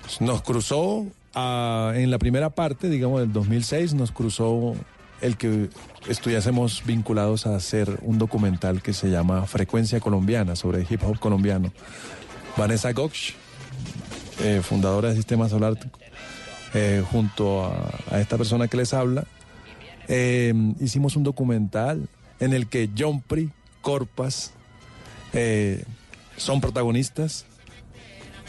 [0.01, 4.73] Pues Nos cruzó ah, en la primera parte, digamos, del 2006, nos cruzó
[5.21, 5.69] el que
[6.07, 11.71] estuviésemos vinculados a hacer un documental que se llama Frecuencia Colombiana, sobre hip hop colombiano.
[12.57, 13.33] Vanessa Gox,
[14.43, 15.77] eh, fundadora de Sistema Solar,
[16.73, 19.25] eh, junto a, a esta persona que les habla,
[20.07, 23.49] eh, hicimos un documental en el que John Pri,
[23.81, 24.51] Corpas,
[25.33, 25.83] eh,
[26.37, 27.45] son protagonistas.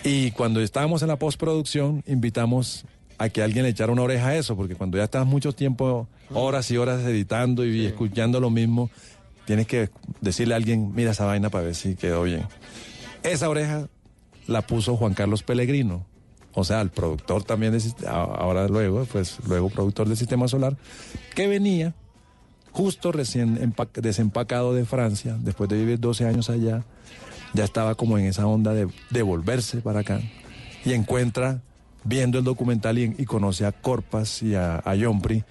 [0.02, 2.85] Y cuando estábamos en la postproducción, invitamos
[3.22, 6.08] a que alguien le echara una oreja a eso, porque cuando ya estás mucho tiempo,
[6.35, 8.90] horas y horas editando y escuchando lo mismo,
[9.44, 12.42] tienes que decirle a alguien, mira esa vaina para ver si quedó bien.
[13.22, 13.88] Esa oreja
[14.46, 16.04] la puso Juan Carlos Pellegrino,
[16.54, 20.76] o sea, el productor también, de, ahora luego, pues luego productor del Sistema Solar,
[21.35, 21.94] que venía
[22.72, 26.82] justo recién empac- desempacado de Francia, después de vivir 12 años allá,
[27.54, 30.20] ya estaba como en esa onda de, de volverse para acá
[30.85, 31.61] y encuentra,
[32.04, 35.44] viendo el documental y, y conoce a Corpas y a, a Yompri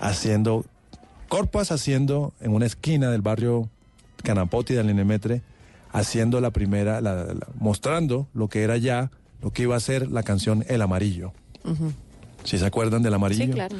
[0.00, 0.64] haciendo,
[1.28, 3.68] Corpas haciendo en una esquina del barrio
[4.22, 5.42] Canapoti del Linemetre,
[5.92, 10.08] haciendo la primera, la- la- mostrando lo que era ya lo que iba a ser
[10.10, 11.32] la canción El Amarillo.
[12.44, 13.44] ¿Si se acuerdan del Amarillo?
[13.46, 13.76] Sí, claro.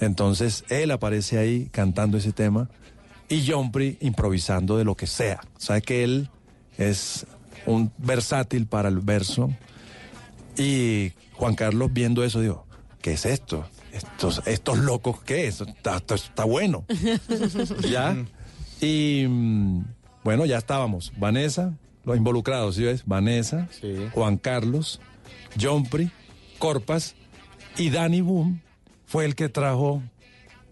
[0.00, 2.68] Entonces él aparece ahí cantando ese tema
[3.28, 5.40] y Jompri improvisando de lo que sea.
[5.58, 6.28] Sabe que él
[6.78, 7.26] es
[7.66, 9.50] un versátil para el verso
[10.58, 12.66] y Juan Carlos viendo eso dijo,
[13.00, 13.66] ¿qué es esto?
[13.92, 15.60] Estos, estos locos, ¿qué es?
[15.60, 16.84] Está, esto está bueno.
[17.90, 18.16] ¿Ya?
[18.80, 19.84] Y mm,
[20.24, 21.12] bueno, ya estábamos.
[21.16, 23.04] Vanessa, los involucrados, ¿sí ves?
[23.06, 23.68] Vanessa,
[24.12, 25.00] Juan Carlos,
[25.60, 26.10] Jompri,
[26.58, 27.14] Corpas
[27.76, 28.60] y Danny Boom
[29.06, 30.02] fue el que trajo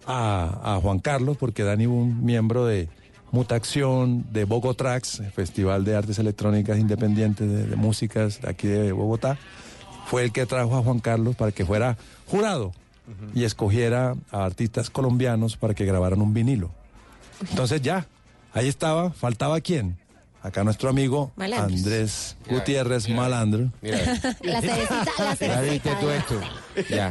[0.07, 2.89] a, a Juan Carlos, porque Danny Boom, miembro de
[3.31, 9.39] Mutación, de Bogotrax, Festival de Artes Electrónicas Independientes de, de Músicas de aquí de Bogotá,
[10.07, 12.73] fue el que trajo a Juan Carlos para que fuera jurado
[13.35, 16.71] y escogiera a artistas colombianos para que grabaran un vinilo.
[17.51, 18.07] Entonces ya,
[18.53, 19.99] ahí estaba, faltaba quién.
[20.45, 21.79] Acá nuestro amigo Malandros.
[21.81, 23.71] Andrés Gutiérrez Malandro.
[24.43, 26.01] La cerecita, la Ya viste cerecita.
[26.01, 26.41] tú esto.
[26.91, 27.11] Ya.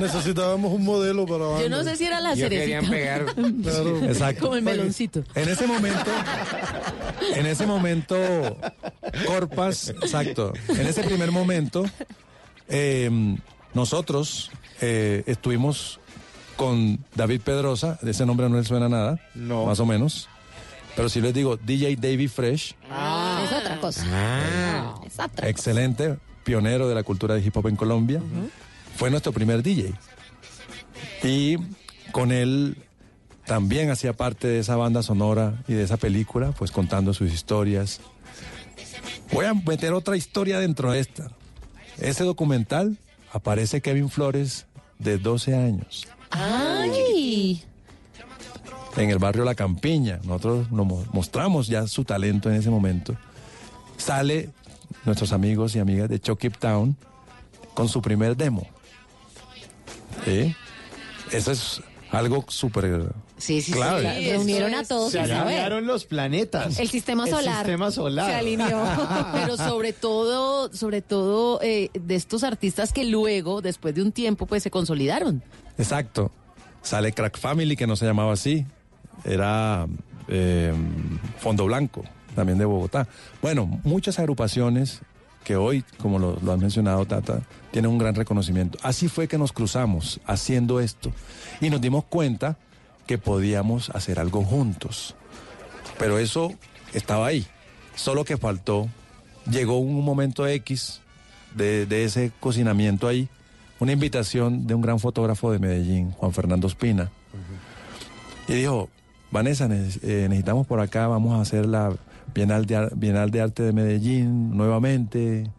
[0.00, 2.60] Necesitábamos un modelo para Yo no sé si era la Yo cerecita.
[2.60, 3.24] querían pegar.
[3.62, 4.04] Claro.
[4.04, 4.44] Exacto.
[4.44, 5.24] Como el meloncito.
[5.34, 6.10] En ese momento,
[7.34, 8.16] en ese momento,
[9.26, 11.84] Corpas, exacto, en ese primer momento,
[12.68, 13.10] eh,
[13.74, 15.98] nosotros eh, estuvimos
[16.54, 19.66] con David Pedrosa, de ese nombre no le suena nada, No.
[19.66, 20.28] más o menos,
[20.96, 22.74] pero si les digo DJ David Fresh,
[23.44, 24.04] Es otra cosa.
[24.06, 24.94] Ah.
[25.06, 28.20] Es otra excelente, pionero de la cultura de hip hop en Colombia,
[28.96, 29.92] fue nuestro primer DJ.
[31.22, 31.58] Y
[32.12, 32.76] con él
[33.44, 38.00] también hacía parte de esa banda sonora y de esa película, pues contando sus historias.
[39.32, 41.30] Voy a meter otra historia dentro de esta.
[41.98, 42.96] Ese documental
[43.32, 44.66] aparece Kevin Flores
[44.98, 47.62] de 12 años Ay.
[48.96, 50.20] En el barrio La Campiña.
[50.24, 53.16] Nosotros nos mo- mostramos ya su talento en ese momento.
[53.96, 54.50] Sale
[55.04, 56.96] nuestros amigos y amigas de Chuck It Town
[57.74, 58.66] con su primer demo.
[60.24, 60.54] ¿Sí?
[61.32, 61.80] Eso es
[62.10, 63.98] algo súper Sí, sí, sí, claro.
[63.98, 66.78] Reunieron a todos Se alinearon los planetas.
[66.78, 67.44] El sistema solar.
[67.44, 68.30] El sistema solar.
[68.30, 68.82] Se alineó.
[69.34, 74.46] Pero sobre todo, sobre todo eh, de estos artistas que luego, después de un tiempo,
[74.46, 75.42] pues se consolidaron.
[75.76, 76.30] Exacto.
[76.80, 78.64] Sale Crack Family, que no se llamaba así.
[79.26, 79.86] Era
[80.28, 80.72] eh,
[81.38, 83.08] Fondo Blanco, también de Bogotá.
[83.42, 85.00] Bueno, muchas agrupaciones
[85.44, 88.78] que hoy, como lo, lo mencionado, Tata, tienen un gran reconocimiento.
[88.82, 91.12] Así fue que nos cruzamos haciendo esto
[91.60, 92.56] y nos dimos cuenta
[93.06, 95.14] que podíamos hacer algo juntos.
[95.98, 96.52] Pero eso
[96.92, 97.46] estaba ahí.
[97.94, 98.88] Solo que faltó,
[99.50, 101.00] llegó un momento X
[101.54, 103.28] de ese cocinamiento ahí,
[103.78, 107.10] una invitación de un gran fotógrafo de Medellín, Juan Fernando Espina.
[108.48, 108.88] Y dijo,
[109.30, 111.94] Vanessa, eh, necesitamos por acá, vamos a hacer la
[112.34, 115.50] Bienal de, Bienal de Arte de Medellín nuevamente.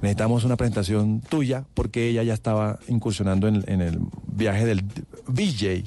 [0.00, 4.84] Necesitamos una presentación tuya porque ella ya estaba incursionando en, el viaje del
[5.26, 5.84] VJ.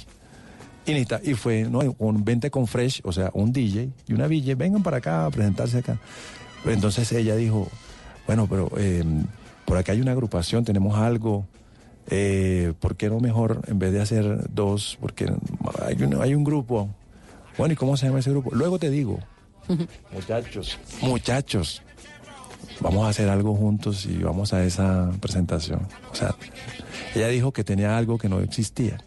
[0.86, 1.80] Y, y fue, ¿no?
[1.98, 5.32] Un vente con Fresh, o sea, un DJ y una VJ, vengan para acá a
[5.32, 5.98] presentarse acá.
[6.66, 7.70] Entonces ella dijo,
[8.28, 9.04] bueno, pero eh,
[9.66, 11.46] por acá hay una agrupación, tenemos algo.
[12.08, 15.32] Eh, ¿Por qué no mejor, en vez de hacer dos, porque
[15.82, 16.90] hay un, hay un grupo?
[17.58, 18.52] Bueno, ¿y cómo se llama ese grupo?
[18.54, 19.20] Luego te digo.
[20.12, 20.78] Muchachos.
[21.02, 21.82] Muchachos.
[22.80, 25.88] Vamos a hacer algo juntos y vamos a esa presentación.
[26.12, 26.36] O sea,
[27.16, 29.04] ella dijo que tenía algo que no existía.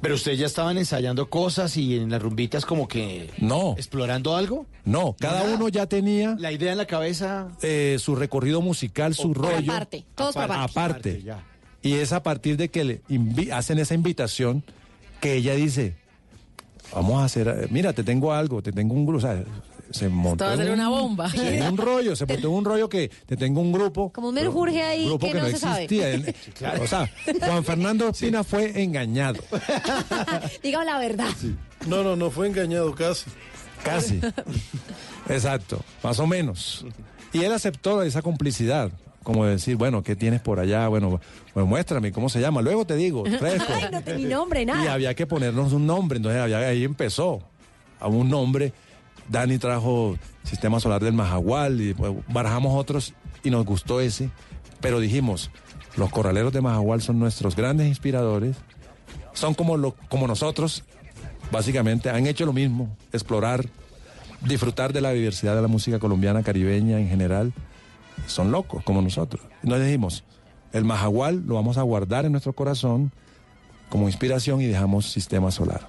[0.00, 3.30] Pero ustedes ya estaban ensayando cosas y en las rumbitas como que...
[3.38, 3.72] No.
[3.76, 4.66] ¿Explorando algo?
[4.84, 7.48] No, cada uno ya tenía La idea en la cabeza...
[7.62, 9.72] eh, su recorrido musical, su rollo.
[9.72, 10.70] Aparte, todos por aparte.
[10.70, 11.22] Aparte.
[11.22, 11.44] ya.
[11.82, 13.02] Y es a partir de que le
[13.52, 14.62] hacen esa invitación
[15.20, 15.96] que ella dice,
[16.94, 19.42] vamos a hacer, eh, mira, te tengo algo, te tengo un grupo, o sea,
[19.90, 21.30] se montó va a en ser un- una bomba.
[21.34, 24.12] en un rollo, se montó en un rollo que te tengo un grupo.
[24.12, 25.84] Como un menjurje ahí grupo que no se sabe.
[25.84, 26.34] existía.
[26.82, 27.10] O sea,
[27.40, 29.40] Juan Fernando Espina fue engañado,
[30.62, 31.30] Dígame la verdad.
[31.86, 33.30] No, no, no fue engañado casi.
[33.82, 34.20] casi.
[35.28, 36.84] Exacto, más o menos.
[37.32, 38.90] Y él aceptó esa complicidad,
[39.28, 40.88] como decir, bueno, ¿qué tienes por allá?
[40.88, 41.20] Bueno,
[41.52, 42.62] pues muéstrame, ¿cómo se llama?
[42.62, 43.70] Luego te digo, fresco.
[43.74, 44.90] Ay, no te mi nombre, Y nada.
[44.90, 47.42] había que ponernos un nombre, entonces había, ahí empezó.
[48.00, 48.72] A un nombre.
[49.28, 53.12] Dani trajo Sistema Solar del Majagual y pues, barajamos otros
[53.44, 54.30] y nos gustó ese.
[54.80, 55.50] Pero dijimos,
[55.98, 58.56] los corraleros de Majagual son nuestros grandes inspiradores.
[59.34, 60.84] Son como, lo, como nosotros,
[61.52, 63.66] básicamente, han hecho lo mismo, explorar,
[64.40, 67.52] disfrutar de la diversidad de la música colombiana, caribeña en general.
[68.26, 69.42] Son locos como nosotros.
[69.62, 70.24] Y nos dijimos,
[70.72, 73.12] el Majagual lo vamos a guardar en nuestro corazón
[73.88, 75.88] como inspiración y dejamos Sistema Solar.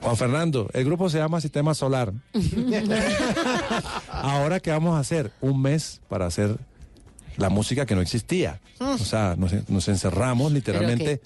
[0.00, 2.12] Juan Fernando, el grupo se llama Sistema Solar.
[4.12, 5.32] Ahora, ¿qué vamos a hacer?
[5.40, 6.58] Un mes para hacer
[7.36, 8.60] la música que no existía.
[8.78, 11.20] O sea, nos, nos encerramos literalmente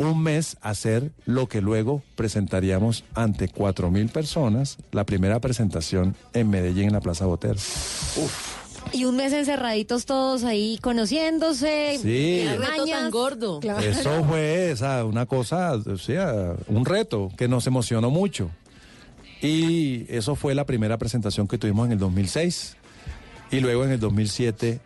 [0.00, 6.16] un mes a hacer lo que luego presentaríamos ante cuatro mil personas, la primera presentación
[6.32, 7.58] en Medellín en la Plaza Botero.
[8.92, 11.98] Y un mes encerraditos todos ahí conociéndose.
[12.00, 12.44] Sí.
[12.44, 13.60] Qué reto tan gordo.
[13.80, 18.50] Eso fue o sea, una cosa, o sea, un reto que nos emocionó mucho.
[19.42, 22.76] Y eso fue la primera presentación que tuvimos en el 2006.
[23.50, 24.80] Y luego en el 2007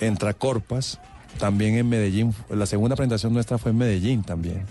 [0.00, 0.98] entra Corpas,
[1.38, 2.34] también en Medellín.
[2.48, 4.64] La segunda presentación nuestra fue en Medellín también.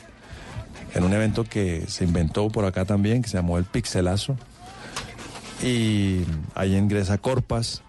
[0.95, 4.35] En un evento que se inventó por acá también, que se llamó el Pixelazo.
[5.63, 6.21] Y
[6.55, 7.83] ahí ingresa Corpas.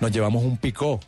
[0.00, 1.00] Nos llevamos un picó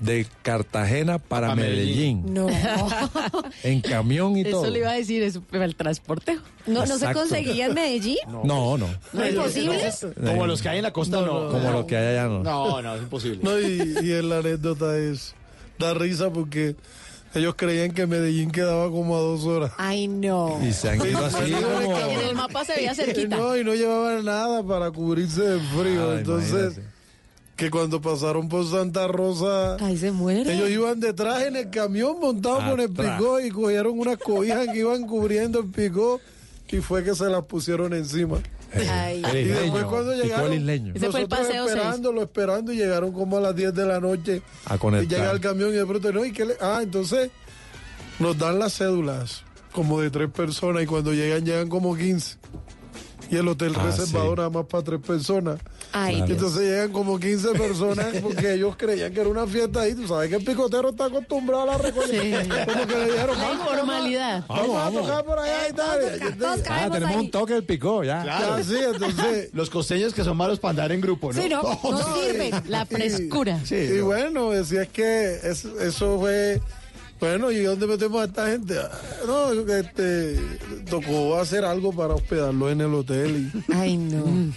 [0.00, 2.24] de Cartagena para Pa' Medellín.
[2.24, 2.34] Medellín.
[2.34, 2.46] No.
[3.62, 4.62] En camión y todo.
[4.62, 6.38] Eso le iba a decir, es el transporte.
[6.66, 7.20] No, no se Exacto.
[7.20, 8.18] conseguía en Medellín.
[8.28, 8.88] No, no.
[9.12, 9.78] ¿No es posible?
[10.24, 11.48] Como los que hay en la costa, no.
[11.48, 12.42] Como lo que hay allá, no.
[12.42, 13.40] No, no, es imposible.
[13.42, 13.64] No, y,
[14.06, 15.34] y la anécdota es,
[15.78, 16.76] da risa porque
[17.34, 19.72] ellos creían que Medellín quedaba como a dos horas.
[19.76, 20.58] Ay, no.
[20.66, 21.98] Y se han ido así como...
[21.98, 23.36] En el mapa se veía cerquita.
[23.36, 26.10] No, y no llevaban nada para cubrirse del frío.
[26.12, 26.97] Ah, Entonces, imagínate.
[27.58, 30.54] Que cuando pasaron por Santa Rosa, Ay, se muere.
[30.54, 34.78] ellos iban detrás en el camión montado con el picó y cogieron unas cobijas que
[34.78, 36.20] iban cubriendo el picó
[36.70, 38.38] y fue que se las pusieron encima.
[38.88, 39.22] Ay.
[39.32, 40.52] El Y después cuando llegaron.
[40.52, 43.98] Ese fue el nosotros paseo esperándolo, esperando y llegaron como a las 10 de la
[43.98, 44.40] noche.
[44.66, 45.18] A Y conectar.
[45.18, 46.54] llega el camión y de pronto, no, ¿y qué le?
[46.60, 47.30] Ah, entonces
[48.20, 49.42] nos dan las cédulas
[49.72, 52.36] como de tres personas y cuando llegan, llegan como 15.
[53.30, 54.36] Y el hotel Ah, reservado sí.
[54.36, 55.60] nada más para tres personas.
[55.92, 56.24] Ay, Claro.
[56.24, 56.30] Y Dios.
[56.30, 59.94] entonces llegan como 15 personas porque ellos creían que era una fiesta ahí.
[59.94, 62.44] Tú sabes que el picotero está acostumbrado a la recolección.
[62.44, 62.48] Sí.
[62.72, 64.44] Como que le dijeron, La vamos, informalidad.
[64.48, 65.98] Vamos, a tocar por allá y tal.
[66.16, 67.24] Y Todos Ah, tenemos ahí.
[67.24, 68.24] un toque del picó, ya.
[68.24, 69.50] Ya, sí, entonces...
[69.52, 71.42] Los costeños que son malos para andar en grupo, ¿no?
[71.42, 72.50] Sí, no, no sirve.
[72.68, 73.60] La frescura.
[73.64, 74.06] Sí, y no.
[74.06, 76.60] bueno, decía es que es- eso fue.
[77.20, 78.78] Bueno, ¿y dónde metemos a esta gente?
[78.78, 78.90] Ah,
[79.26, 80.38] No, este,
[80.88, 83.50] tocó hacer algo para hospedarlo en el hotel.
[83.74, 84.52] Ay, no.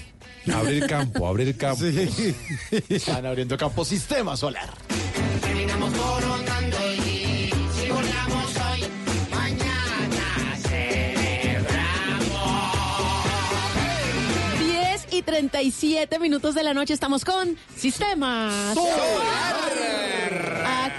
[0.53, 1.85] Abrir campo, abrir campo.
[1.85, 2.35] Y, sí.
[2.89, 4.69] Están abriendo campo sistema solar.
[5.41, 7.49] Terminamos coronando y
[7.79, 8.83] si volamos hoy,
[9.31, 11.79] mañana celebramos.
[14.59, 20.10] 10 y 37 minutos de la noche estamos con Sistema Solar.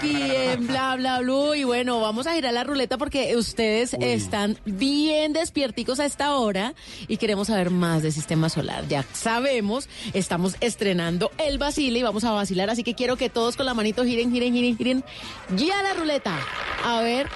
[0.03, 1.55] Aquí en Bla Bla Blue.
[1.55, 6.73] Y bueno, vamos a girar la ruleta porque ustedes están bien despierticos a esta hora
[7.07, 8.85] y queremos saber más de Sistema Solar.
[8.89, 12.69] Ya sabemos, estamos estrenando el Basile y vamos a vacilar.
[12.69, 15.03] Así que quiero que todos con la manito giren, giren, giren, giren.
[15.55, 16.37] Ya la ruleta.
[16.83, 17.29] A ver.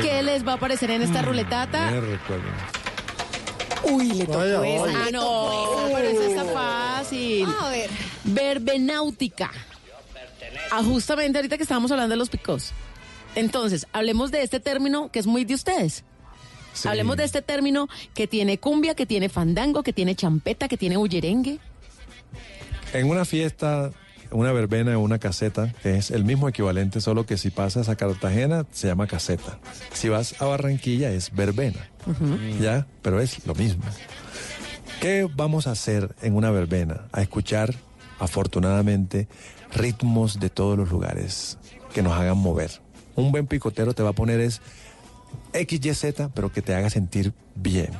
[0.00, 1.90] ¿Qué les va a aparecer en esta ruletata?
[1.90, 2.44] Me recuerdo.
[3.82, 5.06] Uy, le tocó esa.
[5.06, 5.96] Ah, no, esa.
[5.96, 7.48] pero eso está fácil.
[7.60, 7.90] A ver.
[8.22, 9.50] Verbenáutica.
[10.70, 12.72] Ah, justamente ahorita que estábamos hablando de los picos.
[13.34, 16.04] Entonces, hablemos de este término que es muy de ustedes.
[16.72, 16.88] Sí.
[16.88, 20.96] Hablemos de este término que tiene cumbia, que tiene fandango, que tiene champeta, que tiene
[20.96, 21.58] bullerengue.
[22.92, 23.90] En una fiesta,
[24.30, 28.66] una verbena o una caseta, es el mismo equivalente, solo que si pasas a Cartagena
[28.72, 29.58] se llama caseta.
[29.92, 31.88] Si vas a Barranquilla es verbena.
[32.60, 32.86] ¿Ya?
[33.02, 33.84] Pero es lo mismo.
[35.00, 37.08] ¿Qué vamos a hacer en una verbena?
[37.12, 37.74] A escuchar,
[38.18, 39.28] afortunadamente,
[39.72, 41.58] ritmos de todos los lugares
[41.92, 42.70] que nos hagan mover.
[43.16, 44.60] Un buen picotero te va a poner es
[45.52, 47.90] XYZ, pero que te haga sentir bien.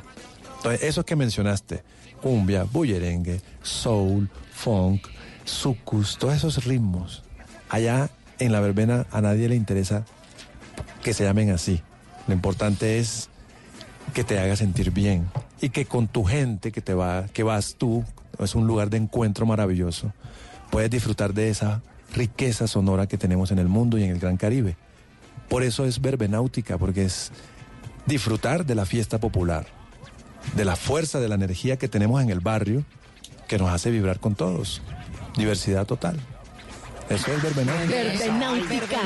[0.57, 1.83] Entonces, eso que mencionaste,
[2.21, 5.07] cumbia, bullerengue, soul, funk,
[5.43, 7.23] sucus, todos esos ritmos,
[7.69, 8.09] allá
[8.39, 10.05] en la verbena a nadie le interesa
[11.03, 11.81] que se llamen así.
[12.27, 13.29] Lo importante es
[14.13, 15.29] que te haga sentir bien
[15.61, 18.03] y que con tu gente que te va, que vas tú,
[18.39, 20.13] es un lugar de encuentro maravilloso,
[20.71, 21.81] puedes disfrutar de esa
[22.15, 24.75] riqueza sonora que tenemos en el mundo y en el Gran Caribe.
[25.49, 27.31] Por eso es verbenáutica, porque es
[28.05, 29.67] disfrutar de la fiesta popular,
[30.55, 32.83] de la fuerza, de la energía que tenemos en el barrio,
[33.47, 34.81] que nos hace vibrar con todos.
[35.37, 36.19] Diversidad total.
[37.09, 37.93] Eso es verbenáutica.
[37.93, 38.99] Verbenáutica.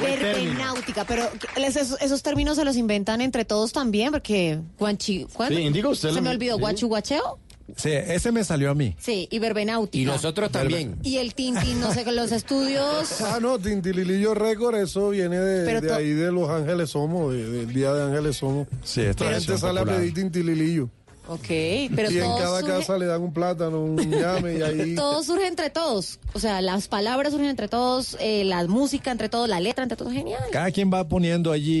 [0.00, 5.56] Verbenáutica, pero esos, esos términos se los inventan entre todos también, porque guanchi, ¿cuándo?
[5.58, 6.60] Sí, Índigo, usted Se lo- me olvidó, sí.
[6.60, 7.38] guachuguacheo.
[7.76, 8.94] Sí, ese me salió a mí.
[8.98, 10.02] Sí, y verbenáutica.
[10.02, 10.96] Y nosotros también.
[11.02, 13.20] Y el tintín, no sé, los estudios.
[13.22, 17.32] Ah, no, Tintililillo Record, eso viene de, Pero de to- ahí de Los Ángeles Somos,
[17.32, 18.66] de- del Día de Ángeles Somos.
[18.84, 20.88] Sí, es La gente sale a pedir Tintililillo.
[21.28, 21.46] Ok,
[21.94, 24.94] pero y en cada surge, casa le dan un plátano, un llame y ahí...
[24.96, 26.18] todo surge entre todos.
[26.34, 29.96] O sea, las palabras surgen entre todos, eh, la música entre todos, la letra entre
[29.96, 30.12] todos.
[30.12, 30.42] Genial.
[30.50, 31.72] Cada quien va poniendo allí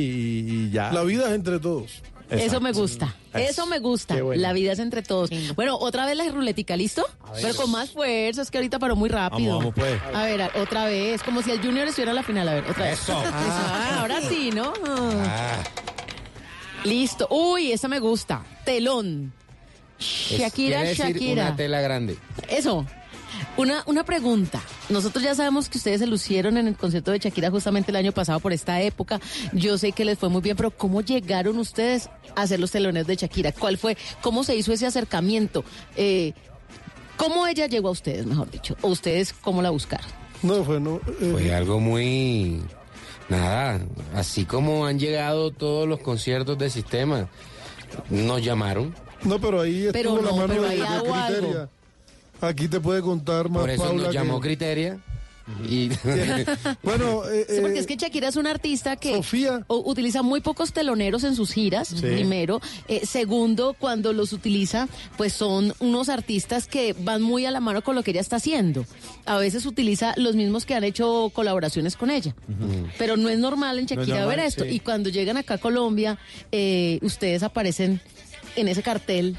[0.46, 0.92] y, y ya.
[0.92, 2.02] La vida es entre todos.
[2.32, 3.14] Eso me gusta.
[3.34, 4.20] Eso me gusta.
[4.22, 4.40] Bueno.
[4.42, 5.30] La vida es entre todos.
[5.56, 7.06] Bueno, otra vez la ruletica, ¿listo?
[7.40, 9.58] Pero con más fuerza, es que ahorita paró muy rápido.
[9.58, 10.14] Vamos, vamos, pues.
[10.16, 12.48] A ver, otra vez, como si el Junior estuviera en la final.
[12.48, 13.00] A ver, otra vez.
[13.00, 13.22] Eso.
[13.34, 14.72] Ah, ahora sí, ¿no?
[14.86, 15.62] Ah,
[16.84, 17.26] Listo.
[17.30, 18.42] Uy, esa me gusta.
[18.64, 19.32] Telón.
[19.98, 21.46] es- Shakira, decir Shakira.
[21.48, 22.16] Una tela grande.
[22.48, 22.86] Eso.
[23.56, 24.62] Una, una pregunta.
[24.88, 28.12] Nosotros ya sabemos que ustedes se lucieron en el concierto de Shakira justamente el año
[28.12, 29.20] pasado por esta época.
[29.52, 33.06] Yo sé que les fue muy bien, pero ¿cómo llegaron ustedes a ser los teloneros
[33.06, 33.52] de Shakira?
[33.52, 33.96] ¿Cuál fue?
[34.22, 35.64] ¿Cómo se hizo ese acercamiento?
[35.96, 36.32] Eh,
[37.18, 38.74] ¿Cómo ella llegó a ustedes, mejor dicho?
[38.80, 40.06] ¿O ustedes cómo la buscaron?
[40.42, 42.62] No, fue, no, eh, Fue algo muy...
[43.28, 43.80] Nada,
[44.14, 47.28] así como han llegado todos los conciertos de sistema,
[48.10, 48.94] nos llamaron.
[49.22, 50.82] no, pero ahí estuvo Pero la no, mano pero de, de.
[50.82, 51.68] Criteria.
[52.42, 54.98] Aquí te puede contar más Por eso Paula nos que- llamó Criteria.
[55.68, 55.88] Y
[56.84, 59.64] Bueno, eh, Sí, porque eh, es que Shakira es una artista que Sofía.
[59.68, 62.60] utiliza muy pocos teloneros en sus giras, primero.
[62.86, 67.82] Eh, segundo, cuando los utiliza, pues son unos artistas que van muy a la mano
[67.82, 68.86] con lo que ella está haciendo.
[69.26, 72.34] A veces utiliza los mismos que han hecho colaboraciones con ella.
[72.96, 74.62] Pero no es normal en No es Shakira normal, ver esto.
[74.64, 74.70] sí.
[74.70, 76.18] Y cuando llegan acá a Colombia,
[76.52, 78.00] eh, ustedes aparecen
[78.54, 79.36] en ese cartel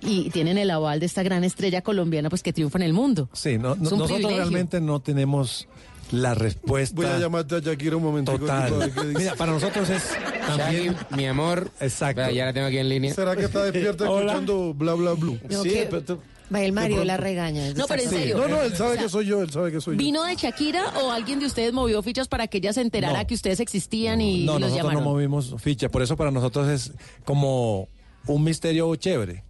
[0.00, 3.28] y tienen el aval de esta gran estrella colombiana pues que triunfa en el mundo.
[3.32, 4.36] Sí, no, no- nosotros privilegio.
[4.38, 5.68] realmente no tenemos
[6.12, 8.38] la respuesta voy a llamarte a Shakira un momento.
[8.38, 8.92] total.
[9.16, 10.04] Mira, para nosotros es
[10.46, 10.94] también...
[10.94, 11.70] Shaggy, mi amor.
[11.80, 12.30] Exacto.
[12.30, 13.12] Ya la tengo aquí en línea.
[13.12, 15.38] ¿Será que está despierta escuchando bla bla blue?
[15.50, 16.20] Sí, que- pero tú-
[16.54, 17.72] Va, el Mario la regaña.
[17.74, 18.14] No, pero en Sí.
[18.18, 18.38] serio.
[18.38, 19.98] No, no, él sabe O sea, que soy yo, él sabe que soy yo.
[19.98, 23.26] ¿Vino de Shakira o alguien de ustedes movió fichas para que ella se enterara No.
[23.26, 25.02] que ustedes existían y No, los nosotros llamaron?
[25.02, 26.92] no movimos ficha, por eso para nosotros es
[27.24, 27.88] como
[28.28, 29.42] un misterio chévere,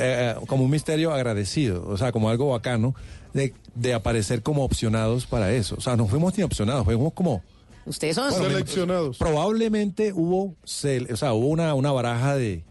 [0.00, 2.94] Eh, como un misterio agradecido, o sea, como algo bacano
[3.34, 5.74] de, de aparecer como opcionados para eso.
[5.76, 7.42] O sea, no fuimos ni opcionados, fuimos como...
[7.84, 8.32] Ustedes son...
[8.32, 9.16] Seleccionados.
[9.18, 12.62] Probablemente hubo, o sea, hubo una, una baraja de,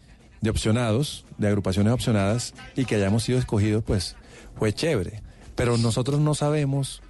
[0.41, 4.15] de opcionados, de agrupaciones opcionadas, y que hayamos sido escogidos, pues
[4.55, 5.21] fue chévere.
[5.55, 7.01] Pero nosotros no sabemos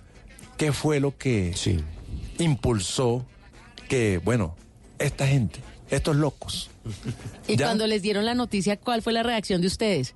[0.58, 1.80] qué fue lo que Sí.
[2.40, 3.26] impulsó
[3.90, 4.56] que, bueno,
[5.00, 5.60] esta gente,
[5.90, 6.72] estos locos.
[7.48, 10.16] Y ya- cuando les dieron la noticia, ¿cuál fue la reacción de ustedes?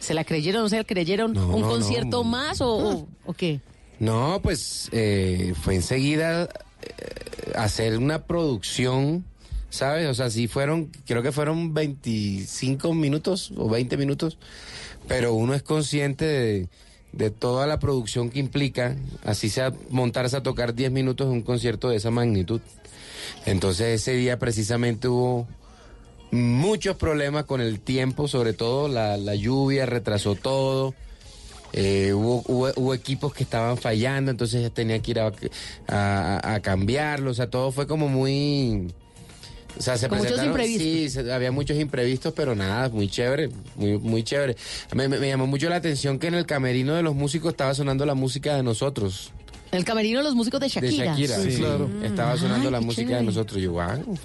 [0.00, 1.32] ¿Se la creyeron o se la creyeron?
[1.32, 2.24] No, ¿Un no, concierto no.
[2.24, 3.60] más o qué?
[4.00, 6.48] No, pues eh, fue enseguida eh,
[7.54, 9.24] hacer una producción,
[9.70, 10.08] ¿sabes?
[10.08, 14.36] O sea, sí fueron, creo que fueron 25 minutos o 20 minutos,
[15.08, 16.68] pero uno es consciente de,
[17.12, 21.42] de toda la producción que implica, así sea montarse a tocar 10 minutos en un
[21.42, 22.60] concierto de esa magnitud.
[23.46, 25.46] Entonces ese día precisamente hubo
[26.34, 30.94] muchos problemas con el tiempo, sobre todo la, la lluvia retrasó todo.
[31.72, 35.32] Eh, hubo, hubo, hubo equipos que estaban fallando, entonces ya tenía que ir a,
[35.88, 37.30] a, a cambiarlo.
[37.30, 38.92] O sea, todo fue como muy.
[39.76, 40.82] O sea, se Con muchos presentaron- imprevistos.
[40.86, 44.54] Sí, se- había muchos imprevistos, pero nada, muy chévere, muy, muy chévere.
[44.94, 47.74] Me, me- me llamó mucho la atención que en el camerino de los músicos estaba
[47.74, 49.32] sonando la música de nosotros,
[49.72, 51.04] En el camerino de los músicos de de Shakira.
[51.06, 51.38] Shakira.
[51.40, 51.90] Sí, claro.
[52.04, 53.18] Estaba sonando Ay, la música chévere.
[53.18, 53.60] de nosotros.
[53.60, 54.16] Yo, wow.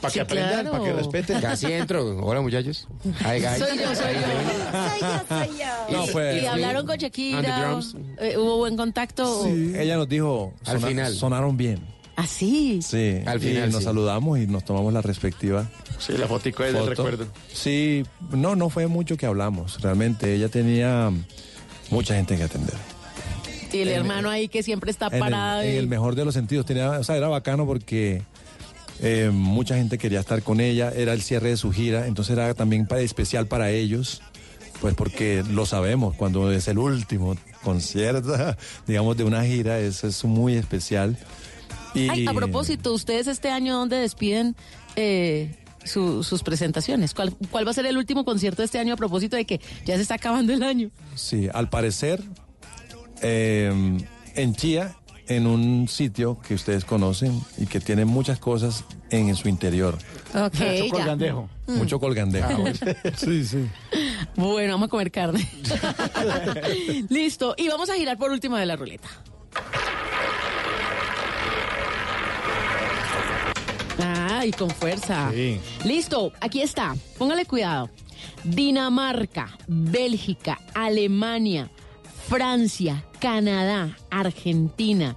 [0.00, 0.70] Para Sí, que aprendan, claro.
[0.72, 1.40] para que respeten.
[1.40, 2.18] Casi entro.
[2.24, 2.86] Hola, muchachos.
[3.20, 3.58] Hi, guys.
[3.58, 5.46] Soy yo, soy yo.
[5.92, 7.78] No, y, fue- y hablaron con Shakira.
[8.18, 9.44] eh, ¿Hubo buen contacto?
[9.44, 9.72] Sí.
[9.76, 11.14] Ella nos dijo, Al sona- final.
[11.14, 11.80] sonaron bien.
[12.16, 12.80] ¿Ah, sí?
[12.82, 13.84] Sí, Al y final, nos sí.
[13.84, 15.68] saludamos y nos tomamos la respectiva
[15.98, 17.26] Sí, la fotico es del recuerdo.
[17.52, 19.80] Sí, no, no fue mucho que hablamos.
[19.82, 21.10] Realmente ella tenía
[21.90, 22.74] mucha gente que atender.
[23.72, 25.60] Y el En- hermano ahí que siempre está En el, parado.
[25.62, 26.64] en y- el mejor de los sentidos.
[26.66, 28.22] Tenía, o sea, era bacano porque
[29.00, 30.92] eh, mucha gente quería estar con ella.
[30.94, 34.22] Era el cierre de su gira, entonces era también especial para ellos.
[34.80, 38.34] Pues porque lo sabemos, cuando es el último concierto,
[38.86, 41.16] digamos, de una gira, es, es muy especial.
[41.94, 44.54] Y, Ay, a propósito, ustedes este año, ¿dónde despiden
[44.96, 47.14] eh, su- sus presentaciones?
[47.14, 49.62] ¿Cuál, ¿Cuál va a ser el último concierto de este año a propósito de que
[49.86, 50.90] ya se está acabando el año?
[51.14, 52.22] Sí, al parecer,
[53.22, 53.72] eh,
[54.34, 54.94] en Chía,
[55.28, 59.98] en un sitio que ustedes conocen y que tiene muchas cosas en, su interior.
[60.34, 60.90] Ok, Mucho ya.
[60.90, 61.48] colgandejo.
[61.66, 62.64] Mucho colgandejo.
[63.16, 63.68] Sí, sí.
[64.36, 65.48] Bueno, vamos a comer carne.
[67.08, 69.08] Listo, y vamos a girar por última de la ruleta.
[73.98, 75.30] Ah, y con fuerza.
[75.32, 75.60] Sí.
[75.84, 76.94] Listo, aquí está.
[77.18, 77.90] Póngale cuidado.
[78.44, 81.70] Dinamarca, Bélgica, Alemania,
[82.28, 85.16] Francia, Canadá, Argentina.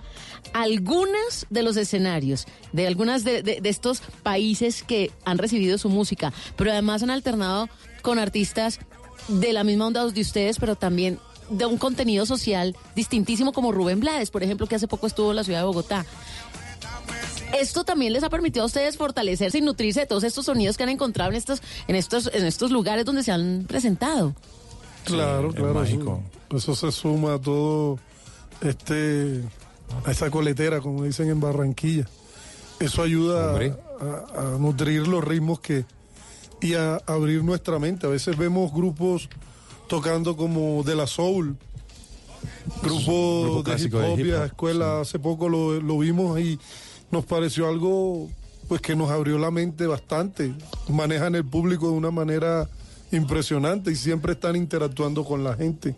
[0.54, 5.90] Algunos de los escenarios de algunas de, de- de estos países que han recibido su
[5.90, 7.70] música, pero además han alternado
[8.02, 8.80] con artistas
[9.28, 14.00] de la misma onda de ustedes, pero también de un contenido social distintísimo como Rubén
[14.00, 16.06] Blades, por ejemplo, que hace poco estuvo en la ciudad de Bogotá.
[17.60, 20.84] Esto también les ha permitido a ustedes fortalecerse y nutrirse de todos estos sonidos que
[20.84, 24.36] han encontrado en estos, en estos, en estos lugares donde se han presentado.
[25.06, 25.74] Claro, claro.
[25.74, 26.22] mágico.
[26.50, 28.00] Eso, eso se suma a todo
[28.62, 29.44] este
[30.06, 32.08] a esa coletera, como dicen en Barranquilla.
[32.80, 35.86] Eso ayuda a, a nutrir los ritmos que
[36.62, 38.08] y a abrir nuestra mente.
[38.08, 39.30] A veces vemos grupos
[39.88, 41.58] tocando como de la soul,
[42.82, 45.02] grupos Grupo de hip de hop, escuela.
[45.02, 46.60] Hace poco lo, lo vimos y
[47.12, 48.30] nos pareció algo
[48.68, 50.54] pues que nos abrió la mente bastante.
[50.90, 52.70] Manejan el público de una manera
[53.12, 55.96] impresionante y siempre están interactuando con la gente.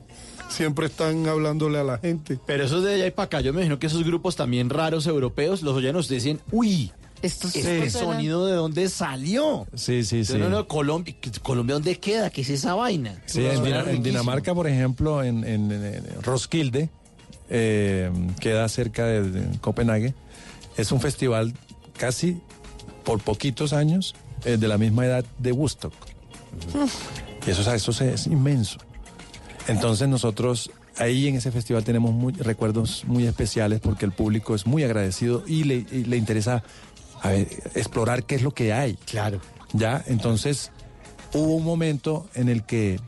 [0.50, 2.38] Siempre están hablándole a la gente.
[2.46, 3.42] Pero eso es de allá y para acá.
[3.42, 6.92] Yo me imagino que esos grupos también raros europeos los oyen ustedes dicen, uy,
[7.22, 9.66] este sonido de dónde salió.
[9.76, 10.38] Sí, sí, sí.
[10.38, 12.30] No, no, Colombia, Colombia, ¿dónde queda?
[12.32, 13.22] ¿Qué es esa vaina?
[13.28, 14.04] Sí, en, en.
[14.04, 16.90] Dinamarca, por ejemplo, en, en- en Roskilde,
[17.50, 20.14] eh, queda cerca de, de Copenhague,
[20.78, 21.54] es un festival
[21.98, 22.42] casi
[23.04, 25.94] por poquitos años eh, de la misma edad de Woodstock.
[27.46, 28.78] Y eso, o sea, eso es inmenso.
[29.68, 34.66] Entonces nosotros ahí en ese festival tenemos muy- recuerdos muy especiales porque el público es
[34.68, 36.64] muy agradecido y le, y le interesa
[37.22, 38.96] a ver, explorar qué es lo que hay.
[39.06, 39.40] Claro.
[39.74, 40.72] Ya, entonces
[41.34, 43.00] hubo un momento en el que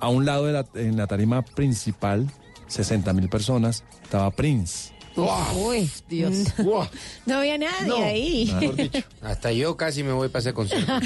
[0.00, 2.28] a un lado de la, en la tarima principal,
[2.66, 4.91] 60 mil personas, estaba Prince.
[5.16, 6.32] Uy, Dios.
[7.26, 8.02] No había nadie No.
[8.02, 8.50] ahí.
[8.60, 8.98] Mejor dicho.
[9.22, 10.92] Hasta yo casi me voy para ese concierto.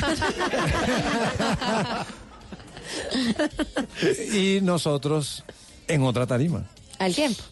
[4.32, 5.44] y nosotros
[5.88, 6.64] en otra tarima.
[6.98, 7.42] Al tiempo.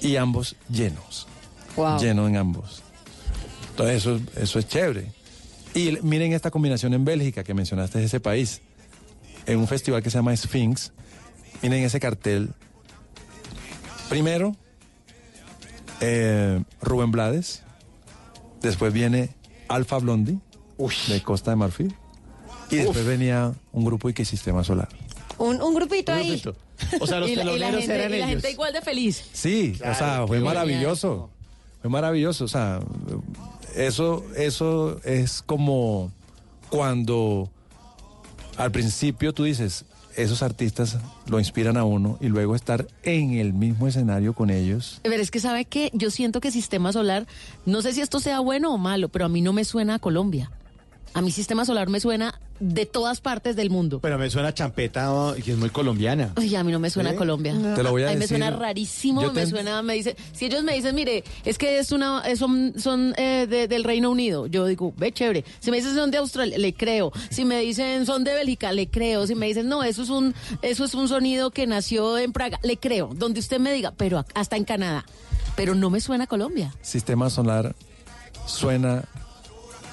[0.00, 1.26] Y ambos llenos.
[1.76, 1.98] Wow.
[1.98, 2.82] Lleno en ambos.
[3.70, 5.12] Entonces eso, eso es chévere.
[5.74, 8.60] Y miren esta combinación en Bélgica que mencionaste ese país.
[9.46, 10.92] En un festival que se llama Sphinx.
[11.62, 12.50] Miren ese cartel.
[14.08, 14.56] Primero,
[16.00, 17.62] eh, Rubén Blades.
[18.60, 19.34] Después viene
[19.68, 20.38] Alfa Blondie
[21.08, 21.94] de Costa de Marfil.
[22.70, 24.88] Y después venía un grupo y que Sistema Solar.
[25.38, 26.28] Un, un grupito Un ahí.
[26.40, 26.56] grupito.
[27.00, 28.28] O sea, los y y la teloneros gente, eran y la ellos.
[28.30, 29.24] gente igual de feliz.
[29.32, 31.30] Sí, o sea, fue maravilloso.
[31.80, 32.44] Fue maravilloso.
[32.44, 32.80] O sea,
[33.74, 36.12] eso, eso es como
[36.68, 37.50] cuando
[38.56, 39.84] al principio tú dices,
[40.16, 40.98] esos artistas
[41.28, 45.00] lo inspiran a uno y luego estar en el mismo escenario con ellos.
[45.02, 47.26] Pero es que sabe que yo siento que Sistema Solar,
[47.66, 49.98] no sé si esto sea bueno o malo, pero a mí no me suena a
[49.98, 50.50] Colombia.
[51.12, 53.98] A mi Sistema Solar me suena de todas partes del mundo.
[54.00, 56.32] Pero me suena champeta oh, y que es muy colombiana.
[56.36, 57.52] Ay, a mí no me suena a Colombia.
[57.74, 58.36] Te lo voy a mí me decir.
[58.36, 61.78] suena rarísimo, Yo me te- suena, me dice, si ellos me dicen, mire, es que
[61.78, 65.44] es una, eh, son, son eh, de- del Reino Unido, yo digo, ve chévere.
[65.58, 67.12] Si me dicen son de Australia, le creo.
[67.30, 69.26] Si me dicen son de Bélgica, le creo.
[69.26, 72.60] Si me dicen, no, eso es un, eso es un sonido que nació en Praga,
[72.62, 73.10] le creo.
[73.14, 75.04] Donde usted me diga, pero hasta en Canadá.
[75.56, 76.72] Pero no me suena a Colombia.
[76.82, 77.74] Sistema Solar
[78.46, 79.04] suena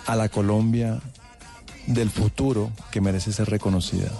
[0.07, 0.99] a la Colombia
[1.85, 4.11] del futuro que merece ser reconocida,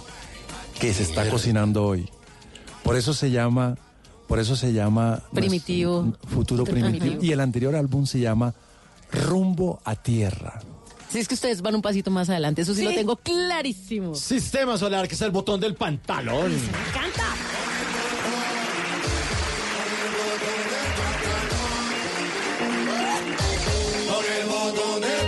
[0.78, 2.08] que se está cocinando hoy.
[2.82, 3.76] Por eso se llama,
[4.26, 6.02] por eso se llama Primitivo.
[6.02, 6.98] nuestro Futuro Primitivo.
[7.00, 7.24] primitivo.
[7.24, 8.54] Y el anterior álbum se llama
[9.10, 10.60] Rumbo a Tierra.
[11.10, 14.14] Si es que ustedes van un pasito más adelante, eso sí, lo tengo clarísimo.
[14.14, 16.52] Sistema solar, que es el botón del pantalón.
[24.08, 25.27] Con el botón del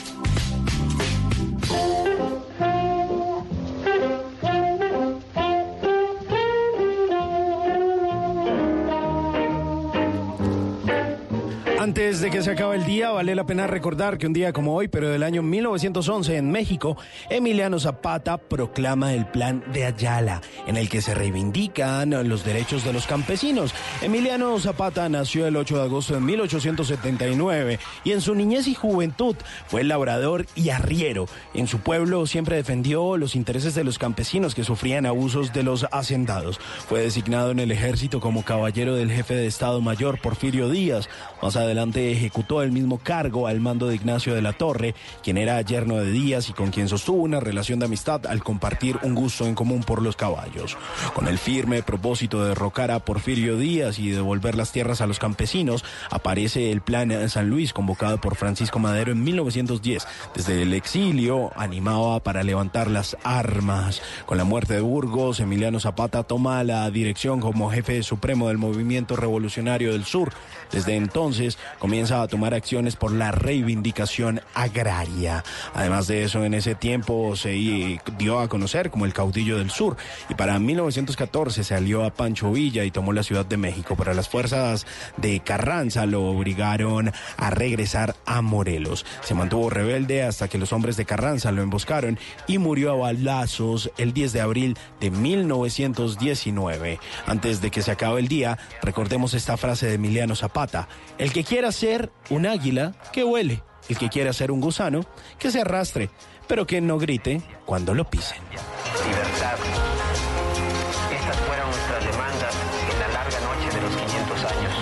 [12.21, 14.87] De que se acabe el día, vale la pena recordar que un día como hoy,
[14.87, 16.95] pero del año 1911 en México,
[17.31, 22.93] Emiliano Zapata proclama el Plan de Ayala, en el que se reivindican los derechos de
[22.93, 23.73] los campesinos.
[24.03, 29.35] Emiliano Zapata nació el 8 de agosto de 1879 y en su niñez y juventud
[29.65, 31.25] fue labrador y arriero.
[31.55, 35.87] En su pueblo siempre defendió los intereses de los campesinos que sufrían abusos de los
[35.91, 36.59] hacendados.
[36.87, 41.09] Fue designado en el ejército como caballero del jefe de Estado Mayor Porfirio Díaz.
[41.41, 45.61] Más adelante ejecutó el mismo cargo al mando de Ignacio de la Torre, quien era
[45.61, 49.45] yerno de Díaz y con quien sostuvo una relación de amistad al compartir un gusto
[49.45, 50.77] en común por los caballos.
[51.13, 55.19] Con el firme propósito de derrocar a Porfirio Díaz y devolver las tierras a los
[55.19, 60.07] campesinos, aparece el Plan San Luis convocado por Francisco Madero en 1910.
[60.35, 64.01] Desde el exilio animaba para levantar las armas.
[64.25, 69.15] Con la muerte de Burgos, Emiliano Zapata toma la dirección como jefe supremo del movimiento
[69.15, 70.33] revolucionario del sur.
[70.71, 75.43] Desde entonces comienza a tomar acciones por la reivindicación agraria.
[75.75, 77.51] Además de eso, en ese tiempo se
[78.17, 79.97] dio a conocer como el caudillo del sur
[80.29, 83.95] y para 1914 se alió a Pancho Villa y tomó la Ciudad de México.
[83.95, 84.87] Pero las fuerzas
[85.17, 89.05] de Carranza lo obligaron a regresar a Morelos.
[89.21, 93.91] Se mantuvo rebelde hasta que los hombres de Carranza lo emboscaron y murió a balazos
[93.97, 96.99] el 10 de abril de 1919.
[97.27, 100.87] Antes de que se acabe el día, recordemos esta frase de Emiliano Zapata.
[101.17, 101.90] El que quiera ser
[102.29, 103.63] un águila, que huele.
[103.89, 105.01] El que quiera ser un gusano,
[105.37, 106.09] que se arrastre,
[106.47, 108.37] pero que no grite cuando lo pisen.
[109.05, 109.57] Libertad.
[111.11, 112.55] Estas fueron nuestras demandas
[112.91, 114.73] en la larga noche de los 500 años.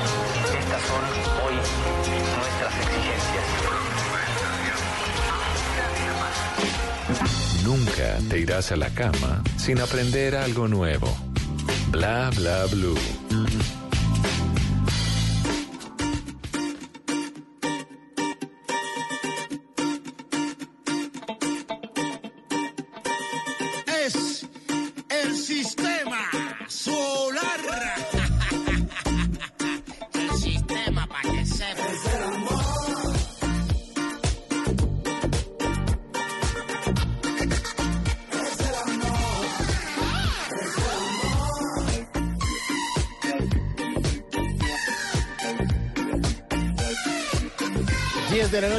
[0.59, 1.03] Estas son
[1.45, 1.55] hoy
[2.37, 3.45] nuestras exigencias.
[7.63, 11.07] Nunca te irás a la cama sin aprender algo nuevo.
[11.91, 12.97] Bla bla blue.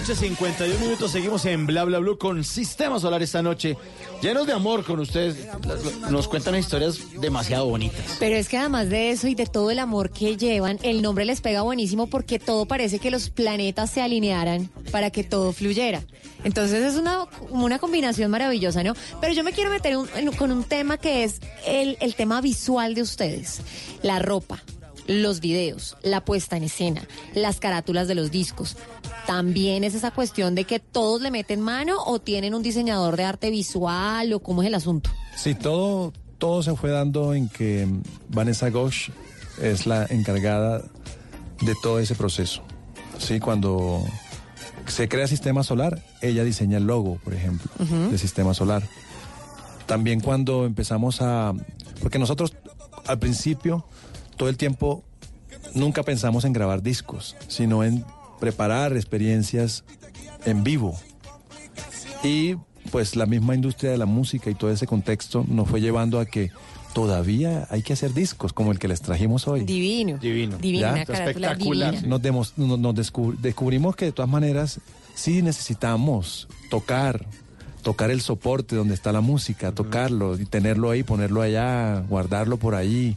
[0.01, 1.11] Noche, 51 minutos.
[1.11, 3.77] Seguimos en Bla Bla Blue con Sistema Solar esta noche.
[4.23, 5.37] Llenos de amor con ustedes.
[6.09, 8.17] Nos cuentan historias demasiado bonitas.
[8.19, 11.27] Pero es que además de eso y de todo el amor que llevan, el nombre
[11.27, 16.03] les pega buenísimo porque todo parece que los planetas se alinearan para que todo fluyera.
[16.45, 18.95] Entonces es una, una combinación maravillosa, ¿no?
[19.21, 19.97] Pero yo me quiero meter
[20.39, 23.61] con un tema que es el, el tema visual de ustedes.
[24.03, 24.63] La ropa,
[25.11, 27.03] los videos, la puesta en escena,
[27.35, 28.77] las carátulas de los discos.
[29.27, 33.25] También es esa cuestión de que todos le meten mano o tienen un diseñador de
[33.25, 35.11] arte visual o cómo es el asunto.
[35.37, 37.89] Sí, todo, todo se fue dando en que
[38.29, 39.11] Vanessa Gosch
[39.61, 40.83] es la encargada
[41.61, 42.63] de todo ese proceso.
[43.19, 44.05] Sí, cuando
[44.87, 48.13] se crea Sistema Solar, ella diseña el logo, por ejemplo, Ujú.
[48.13, 48.83] de Sistema Solar.
[49.87, 51.53] También cuando empezamos a...
[52.01, 52.55] Porque nosotros
[53.07, 53.85] al principio,
[54.41, 55.05] todo el tiempo,
[55.75, 58.07] nunca pensamos en grabar discos, sino en
[58.41, 59.85] preparar experiencias
[60.47, 60.99] en vivo.
[62.25, 62.57] Y
[62.91, 66.25] pues la misma industria de la música y todo ese contexto nos fue llevando a
[66.25, 66.51] que
[66.95, 69.61] todavía hay que hacer discos como el que les trajimos hoy.
[69.65, 70.17] Divino.
[70.17, 70.57] Divino.
[70.57, 71.93] Divina, carátula divina.
[72.09, 74.81] Nos, demos- nos- nos descub- descubrimos que de todas maneras
[75.15, 77.27] sí necesitamos tocar,
[77.83, 82.75] tocar el soporte donde está la música, tocarlo y tenerlo ahí, ponerlo allá, guardarlo por
[82.75, 83.17] ahí,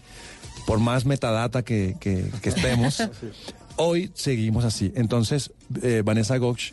[0.65, 3.01] por más metadata que, que- que estemos.
[3.75, 4.91] Hoy seguimos así.
[4.95, 5.51] Entonces,
[5.81, 6.71] eh, Vanessa Goch,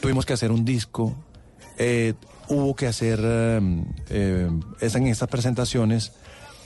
[0.00, 1.14] tuvimos que hacer un disco,
[1.76, 2.14] eh,
[2.48, 3.60] hubo que hacer eh,
[4.10, 4.48] eh,
[4.80, 6.12] en estas presentaciones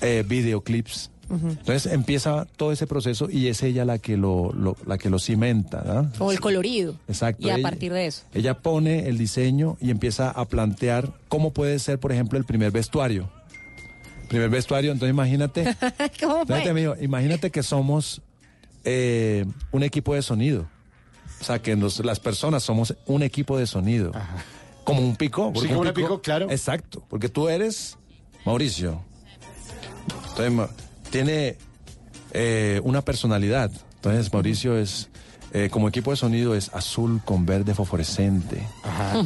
[0.00, 1.10] eh, videoclips.
[1.30, 5.18] Entonces empieza todo ese proceso y es ella la que lo, lo- la que lo
[5.18, 6.12] cimenta, ¿no?
[6.18, 6.94] Como el colorido.
[7.08, 7.46] Exacto.
[7.46, 8.24] Y a Ella- partir de eso.
[8.34, 12.70] Ella pone el diseño y empieza a plantear cómo puede ser, por ejemplo, el primer
[12.70, 13.30] vestuario.
[14.32, 15.76] Primer vestuario, entonces imagínate,
[16.20, 16.96] ¿Cómo fue?
[17.02, 18.22] Imagínate que somos
[18.84, 20.66] eh, un equipo de sonido.
[21.40, 24.12] O sea, que nos- las personas somos un equipo de sonido.
[24.84, 25.52] Como un pico.
[25.54, 26.50] Sí, como un pico, claro.
[26.50, 27.98] Exacto, porque tú eres
[28.46, 29.02] Mauricio.
[30.30, 30.68] Entonces, ma-
[31.10, 31.56] tiene
[32.32, 33.70] eh, una personalidad.
[33.96, 35.10] Entonces, Mauricio es,
[35.52, 38.66] eh, como equipo de sonido, es azul con verde fosforescente.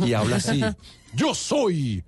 [0.04, 0.62] Y habla así.
[1.14, 2.02] Yo soy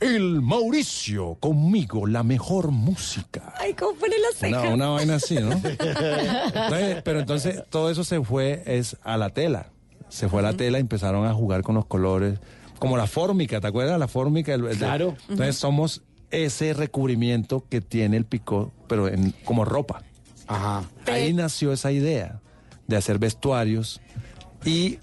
[0.00, 3.54] el Mauricio, conmigo la mejor música.
[3.58, 4.64] Ay, ¿cómo pone la ceja?
[4.66, 5.52] No, una vaina así, ¿no?
[5.64, 9.68] Entonces, pero entonces todo eso se fue es a la tela.
[10.08, 12.38] Se fue a la tela y empezaron a jugar con los colores.
[12.78, 13.98] Como la fórmica, ¿te acuerdas?
[13.98, 14.52] La fórmica.
[14.54, 15.16] el- el- Claro.
[15.28, 20.02] Entonces somos ese recubrimiento que tiene el picot, pero en, como ropa.
[20.46, 20.84] Ajá.
[21.06, 22.40] Ahí nació esa idea
[22.86, 24.00] de hacer vestuarios
[24.64, 24.98] y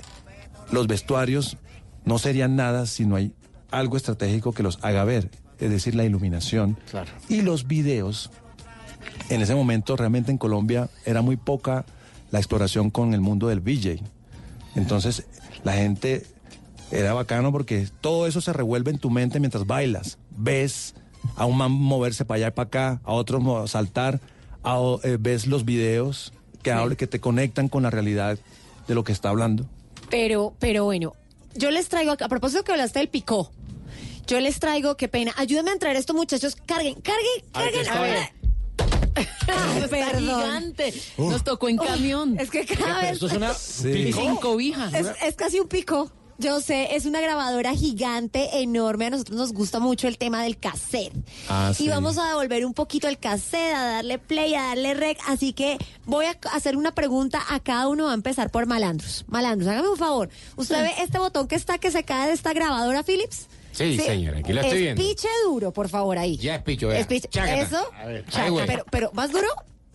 [0.71, 1.57] los vestuarios
[2.05, 3.33] no serían nada si no hay
[3.71, 6.77] algo estratégico que los haga ver, es decir, la iluminación.
[6.89, 7.09] Claro.
[7.29, 8.29] Y los videos,
[9.29, 11.85] en ese momento realmente en Colombia era muy poca
[12.31, 14.01] la exploración con el mundo del VJ.
[14.75, 15.25] Entonces,
[15.63, 16.25] la gente
[16.91, 20.17] era bacano porque todo eso se revuelve en tu mente mientras bailas.
[20.37, 20.95] Ves
[21.35, 24.19] a un man moverse para allá y para acá, a otros mo- saltar,
[24.63, 28.37] a eh, ves los videos que, hablan- que te conectan con la realidad
[28.87, 29.65] de lo que está hablando.
[30.09, 31.13] Pero, pero bueno,
[31.55, 33.51] yo les traigo, a propósito que hablaste del picó,
[34.27, 37.87] yo les traigo, qué pena, ayúdenme a entrar esto, muchachos, carguen, carguen, carguen.
[37.89, 38.17] A ver.
[39.13, 39.27] Ay,
[39.83, 40.23] Está perdón.
[40.23, 40.93] gigante.
[41.17, 42.39] Nos tocó en camión.
[42.39, 43.11] Es que cada vez...
[43.13, 44.13] Esto es una Sí.
[44.13, 44.89] sin cobija.
[44.97, 46.09] Es, es casi un pico.
[46.41, 49.05] Yo sé, es una grabadora gigante, enorme.
[49.05, 51.13] A nosotros nos gusta mucho el tema del cassette.
[51.47, 51.87] Ah, y sí.
[51.87, 55.19] vamos a devolver un poquito el cassette, a darle play, a darle rec.
[55.27, 58.05] Así que voy a hacer una pregunta a cada uno.
[58.05, 59.23] Va a empezar por Malandros.
[59.27, 60.29] Malandros, hágame un favor.
[60.55, 63.47] ¿Usted ve este botón que está, que se cae de esta grabadora, Philips?
[63.71, 65.01] Sí, señora, aquí la estoy Es viendo.
[65.03, 66.37] piche duro, por favor, ahí.
[66.37, 66.91] Ya es picho.
[66.91, 67.29] Es piche.
[67.61, 67.77] Eso.
[68.01, 68.25] A ver,
[68.65, 69.47] pero, pero, ¿más duro?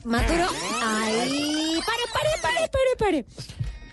[0.05, 0.47] ¿Más duro?
[0.85, 1.81] Ahí.
[1.85, 3.27] Pare, pare, pare, pare, pare.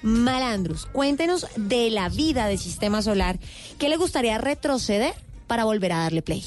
[0.04, 3.39] Malandros, cuéntenos de la vida del sistema solar.
[3.80, 5.14] ¿Qué le gustaría retroceder
[5.47, 6.43] para volver a darle play?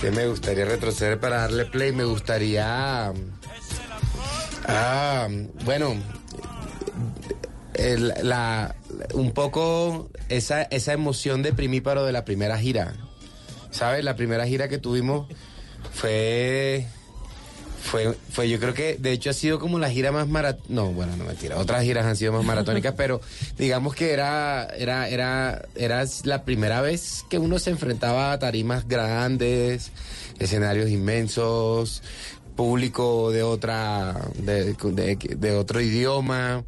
[0.00, 1.92] ¿Qué me gustaría retroceder para darle play?
[1.92, 3.12] Me gustaría.
[4.66, 5.28] Ah,
[5.64, 5.96] bueno.
[9.14, 12.94] un poco esa, esa emoción de primíparo de la primera gira.
[13.72, 14.04] ¿Sabes?
[14.04, 15.26] La primera gira que tuvimos
[15.92, 16.86] fue.
[17.90, 20.72] Fue, fue, yo creo que de hecho ha sido como la gira más maratónica.
[20.74, 21.56] No, bueno, no mentira.
[21.58, 23.20] Otras giras han sido más maratónicas, pero
[23.58, 28.86] digamos que era, era, era, era la primera vez que uno se enfrentaba a tarimas
[28.86, 29.90] grandes,
[30.38, 32.02] escenarios inmensos,
[32.56, 36.64] público de otra, de, de- de otro idioma.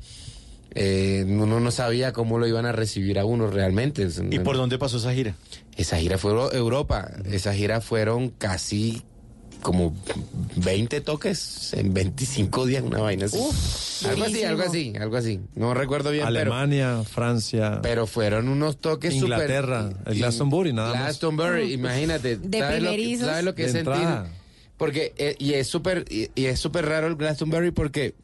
[0.75, 4.09] Eh, uno no sabía cómo lo iban a recibir a uno realmente.
[4.31, 5.35] ¿Y por dónde pasó esa gira?
[5.77, 7.11] Esa gira fue Euro- Europa.
[7.31, 9.03] Esa gira fueron casi
[9.63, 9.95] como
[10.57, 13.39] 20 toques en 25 días, una vaina así.
[14.07, 15.41] algo así, algo así, algo así.
[15.55, 17.81] No recuerdo bien, pero, Alemania, Francia.
[17.83, 21.03] pero fueron unos toques súper- Inglaterra, el Glastonbury, nada más.
[21.05, 22.37] Glastonbury, imagínate.
[22.37, 23.27] De ¿sabes lo.
[23.27, 23.93] ¿Sabes lo que De es sentir?
[23.95, 24.27] entrada.
[24.77, 28.15] Porque, eh, y es súper, y, y es súper raro el Glastonbury porque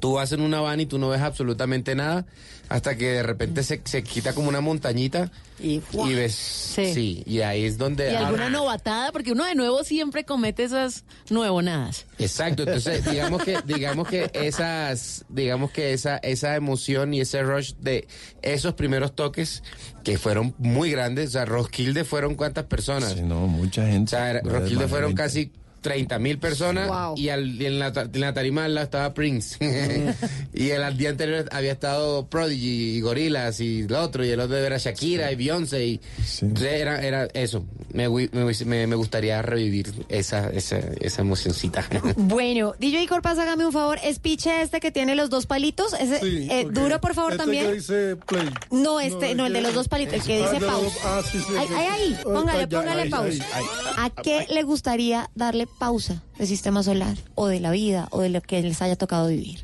[0.00, 2.26] tú vas en una van y tú no ves absolutamente nada
[2.68, 5.30] hasta que de repente se, se quita como una montañita
[5.60, 7.22] Y, y ves, sí.
[7.26, 8.10] y ahí es donde...
[8.12, 12.06] Y ah, alguna novatada, porque uno de nuevo siempre comete esas nuevonadas.
[12.18, 17.74] Exacto, entonces digamos que digamos que esas digamos que esa esa emoción y ese rush
[17.80, 18.08] de
[18.40, 19.62] esos primeros toques
[20.02, 23.12] que fueron muy grandes, o sea, Roskilde fueron cuántas personas?
[23.12, 24.16] Sí, no, mucha gente.
[24.16, 25.22] O sea, era- Pues, Roskilde más de fueron 20.
[25.22, 25.52] casi
[25.84, 27.14] 30 mil personas Wow.
[27.18, 29.56] y, al- y en, la, en la tarima al lado estaba Prince
[30.54, 34.40] y el al día anterior había estado Prodigy y Gorillaz y lo otro y el
[34.40, 36.00] otro era Shakira y Beyoncé y
[36.40, 41.84] entonces era, era eso me, me, me- gustaría revivir esa, esa, esa emocioncita
[42.16, 43.98] Bueno, DJ Corpaz, hágame un favor.
[44.02, 45.92] ¿Es piche este que tiene los dos palitos?
[45.92, 46.72] Ese, Sí, eh, ok.
[46.72, 47.66] Duro, por favor, Este también.
[47.66, 48.48] que dice play.
[48.70, 50.96] No, este, no, el de que- los dos palitos, el que dice pausa.
[51.04, 51.74] ah, sí, sí, Ay, sí.
[51.76, 53.44] ay, ay, Ah, póngale, póngale ahí, pausa.
[53.54, 53.64] ahí,
[53.98, 58.30] ¿A qué le gustaría darle pausa del sistema solar o de la vida o de
[58.30, 59.60] lo que les haya tocado vivir?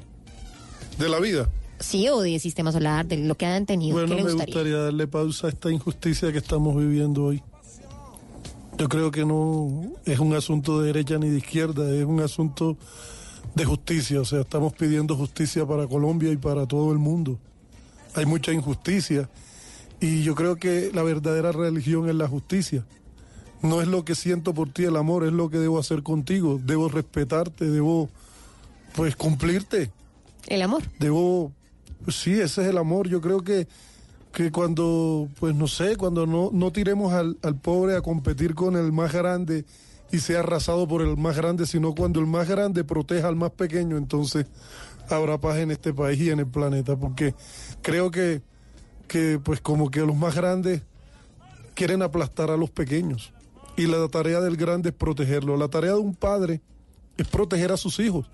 [0.98, 1.48] De la vida.
[1.78, 3.94] Sí, o de sistema solar, de lo que hayan tenido.
[3.94, 4.54] Bueno, ¿Qué le me gustaría?
[4.54, 7.42] gustaría darle pausa a esta injusticia que estamos viviendo hoy.
[8.78, 12.76] Yo creo que no es un asunto de derecha ni de izquierda, es un asunto
[13.54, 14.20] de justicia.
[14.20, 17.38] O sea, estamos pidiendo justicia para Colombia y para todo el mundo.
[18.14, 19.28] Hay mucha injusticia
[20.00, 22.84] y yo creo que la verdadera religión es la justicia.
[23.62, 26.60] No es lo que siento por ti el amor, es lo que debo hacer contigo.
[26.62, 28.08] Debo respetarte, debo
[28.94, 29.90] pues cumplirte.
[30.46, 30.82] El amor.
[30.98, 31.52] Debo,
[32.08, 33.08] sí, ese es el amor.
[33.08, 33.68] Yo creo que,
[34.32, 38.76] que cuando, pues no sé, cuando no, no tiremos al, al pobre a competir con
[38.76, 39.64] el más grande
[40.10, 43.52] y sea arrasado por el más grande, sino cuando el más grande proteja al más
[43.52, 44.46] pequeño, entonces
[45.08, 46.96] habrá paz en este país y en el planeta.
[46.96, 47.34] Porque
[47.82, 48.42] creo que,
[49.06, 50.82] que pues como que los más grandes
[51.74, 53.32] quieren aplastar a los pequeños.
[53.76, 55.56] Y la tarea del grande es protegerlo.
[55.56, 56.60] La tarea de un padre
[57.16, 58.26] es proteger a sus hijos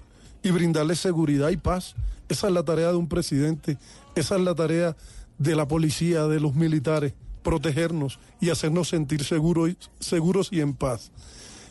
[0.42, 1.94] y brindarles seguridad y paz.
[2.28, 3.78] Esa es la tarea de un presidente,
[4.14, 4.96] esa es la tarea
[5.38, 11.12] de la policía, de los militares, protegernos y hacernos sentir seguros, seguros y en paz.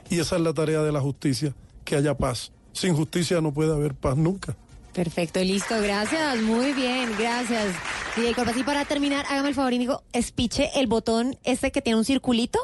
[0.10, 1.54] Y esa es la tarea de la justicia,
[1.84, 2.52] que haya paz.
[2.72, 4.56] Sin justicia no puede haber paz nunca.
[4.96, 7.76] Perfecto, listo, gracias, muy bien, gracias.
[8.16, 12.00] DJ Corpaz, y para terminar, hágame el favor, Inigo, espiche el botón ese que tiene
[12.00, 12.60] un circulito,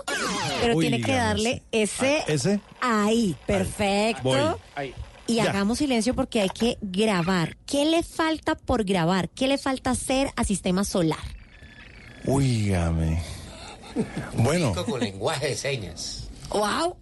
[0.61, 2.61] pero Uy, tiene que darle ese ¿Ese?
[2.79, 4.23] ahí, perfecto.
[4.23, 4.93] Voy.
[5.27, 5.43] Y Ya.
[5.49, 7.57] hagamos silencio porque hay que grabar.
[7.65, 9.27] ¿Qué le falta por grabar?
[9.29, 11.19] ¿Qué le falta hacer a Sistema Solar?
[12.25, 13.21] Uígame.
[14.37, 16.20] Bueno, con lenguaje de señas
[16.53, 16.97] ¡Wow!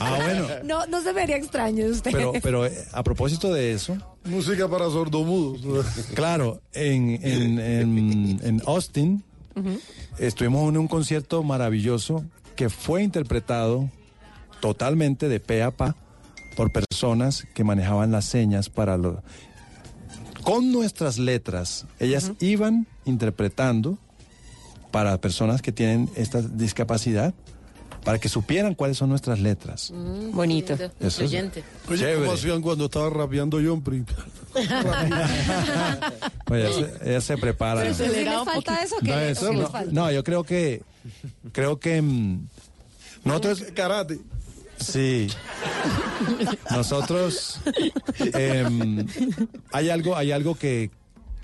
[0.00, 0.46] Ah, bueno.
[0.64, 2.12] No, no se vería extraño de usted.
[2.12, 3.96] Pero, pero eh, a propósito de eso.
[4.24, 5.86] Música para sordomudos.
[6.14, 9.22] Claro, en, en, en, en Austin
[10.18, 12.24] estuvimos en un concierto maravilloso
[12.56, 13.90] que fue interpretado
[14.60, 15.96] totalmente de pe a pa
[16.56, 19.16] por personas que manejaban las señas para los...
[20.42, 23.98] Con nuestras letras, ellas iban interpretando
[24.90, 27.32] para personas que tienen esta discapacidad,
[28.04, 29.92] para que supieran cuáles son nuestras letras.
[30.32, 30.74] Bonito.
[31.00, 31.50] Eso es- Oye,
[31.88, 32.18] Chévere.
[32.20, 34.04] ¿cómo hacían cuando estaba rapeando John Pri?
[36.50, 37.80] Oye, ella se, ella se prepara.
[37.82, 39.92] Pero les falta eso, ¿qué, No, ¿o eso les no, falta?
[39.92, 40.82] no, yo creo que
[41.52, 42.46] creo que mm,
[43.24, 44.18] nosotros karate.
[44.78, 45.28] Sí.
[46.70, 47.60] Nosotros
[48.18, 49.06] em,
[49.72, 50.90] hay algo hay algo que,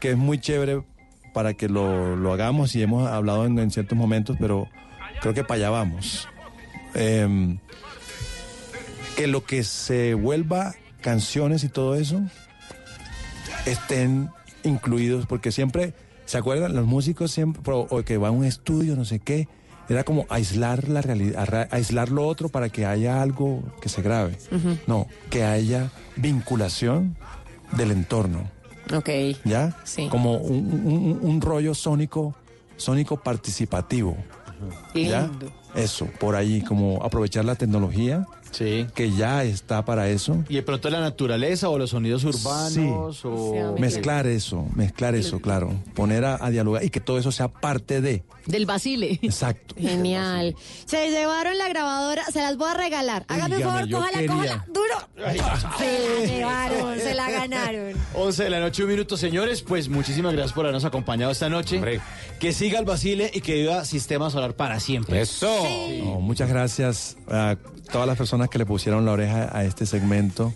[0.00, 0.82] que es muy chévere
[1.34, 4.66] para que lo, lo hagamos y hemos hablado en, en ciertos momentos, pero
[5.20, 6.28] creo que para allá vamos.
[6.94, 7.58] Em,
[9.16, 12.20] que lo que se vuelva canciones y todo eso
[13.66, 14.30] estén
[14.64, 16.74] incluidos, porque siempre, ¿se acuerdan?
[16.74, 19.48] Los músicos siempre, o, o que va a un estudio, no sé qué,
[19.88, 24.36] era como aislar la realidad, aislar lo otro para que haya algo que se grabe.
[24.52, 24.76] Ujú.
[24.86, 27.16] No, que haya vinculación
[27.76, 28.50] del entorno,
[28.94, 29.08] Ok.
[29.44, 29.76] ¿ya?
[29.84, 30.08] Sí.
[30.10, 32.34] Como un, un- un rollo sónico,
[32.76, 34.16] sónico participativo.
[34.94, 35.22] ¿ya?
[35.22, 35.52] Lindo.
[35.78, 38.26] Eso, por ahí, como aprovechar la tecnología
[38.94, 40.44] que ya está para eso.
[40.48, 43.76] Y de pronto la naturaleza o los sonidos urbanos o...
[43.78, 45.72] Mezclar eso, mezclar eso, claro.
[45.94, 48.22] Poner a, a dialogar y que todo eso sea parte de.
[48.46, 49.18] Del Basile.
[49.22, 49.74] Exacto.
[49.78, 50.56] Genial.
[50.86, 53.24] Se llevaron la grabadora, se las voy a regalar.
[53.28, 54.28] Hágame un favor, cójala, quería.
[54.28, 54.94] cójala, duro.
[55.78, 57.92] Se la llevaron, se la ganaron.
[58.14, 59.62] 11 de la noche, un minuto, señores.
[59.62, 61.80] Pues muchísimas gracias por habernos acompañado esta noche.
[62.40, 65.20] Que siga el Basile y que viva Sistema Solar para siempre.
[65.20, 65.48] Eso.
[66.04, 67.56] No, muchas gracias a
[67.92, 70.52] todas las personas que le pusieron la oreja a este segmento.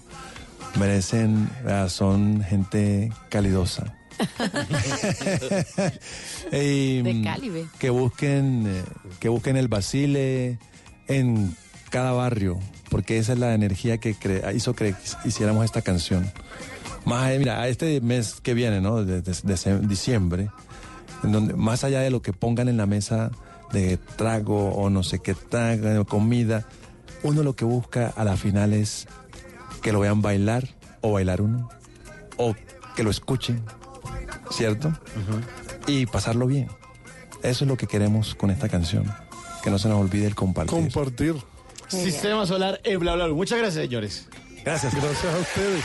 [0.79, 3.95] Merecen, ah, son gente calidosa.
[6.53, 7.67] Y, De mm, Calibe.
[7.79, 8.83] Que busquen, eh,
[9.21, 10.59] que busquen el Basile
[11.09, 11.55] en
[11.91, 12.59] cada barrio,
[12.91, 14.95] porque esa es la energía que cre- hizo que
[15.25, 16.31] hiciéramos esta canción.
[17.05, 19.05] Más, allá- mira, a este mes que viene, ¿no?
[19.05, 20.49] De, de- de diciembre,
[21.23, 23.31] en donde más allá de lo que pongan en la mesa
[23.73, 26.67] de trago o no sé qué trago, comida,
[27.23, 29.07] uno lo que busca a la final es
[29.81, 30.69] que lo vean bailar
[31.01, 31.69] o bailar uno,
[32.37, 32.55] o
[32.95, 33.63] que lo escuchen,
[34.51, 34.93] ¿cierto?
[35.87, 36.69] Y pasarlo bien.
[37.43, 39.13] Eso es lo que queremos con esta canción.
[39.63, 40.73] Que no se nos olvide el compartir.
[40.73, 41.37] Compartir.
[41.89, 43.35] Sistema Solar en Bla Bla Bla.
[43.35, 44.29] Muchas gracias, señores.
[44.65, 44.95] Gracias.
[44.95, 45.85] Gracias a ustedes.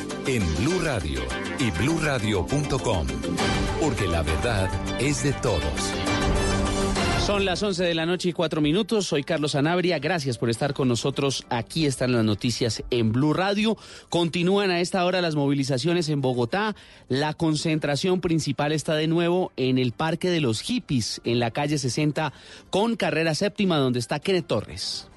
[0.27, 1.21] en Blue Radio
[1.59, 3.07] y bluradio.com,
[3.79, 4.69] porque la verdad
[4.99, 5.93] es de todos.
[7.25, 9.05] Son las 11 de la noche y cuatro minutos.
[9.05, 9.99] Soy Carlos Anabria.
[9.99, 11.45] Gracias por estar con nosotros.
[11.49, 13.77] Aquí están las noticias en Blue Radio.
[14.09, 16.75] Continúan a esta hora las movilizaciones en Bogotá.
[17.09, 21.77] La concentración principal está de nuevo en el Parque de los Hippies, en la calle
[21.77, 22.33] 60,
[22.71, 25.07] con carrera séptima, donde está Kenneth Torres.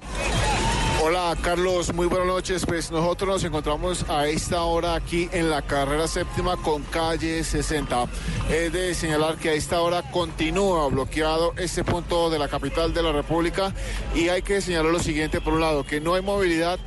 [1.07, 2.65] Hola Carlos, muy buenas noches.
[2.65, 8.07] Pues nosotros nos encontramos a esta hora aquí en la carrera séptima con calle 60.
[8.49, 13.03] Es de señalar que a esta hora continúa bloqueado este punto de la capital de
[13.03, 13.71] la República
[14.15, 16.79] y hay que señalar lo siguiente, por un lado, que no hay movilidad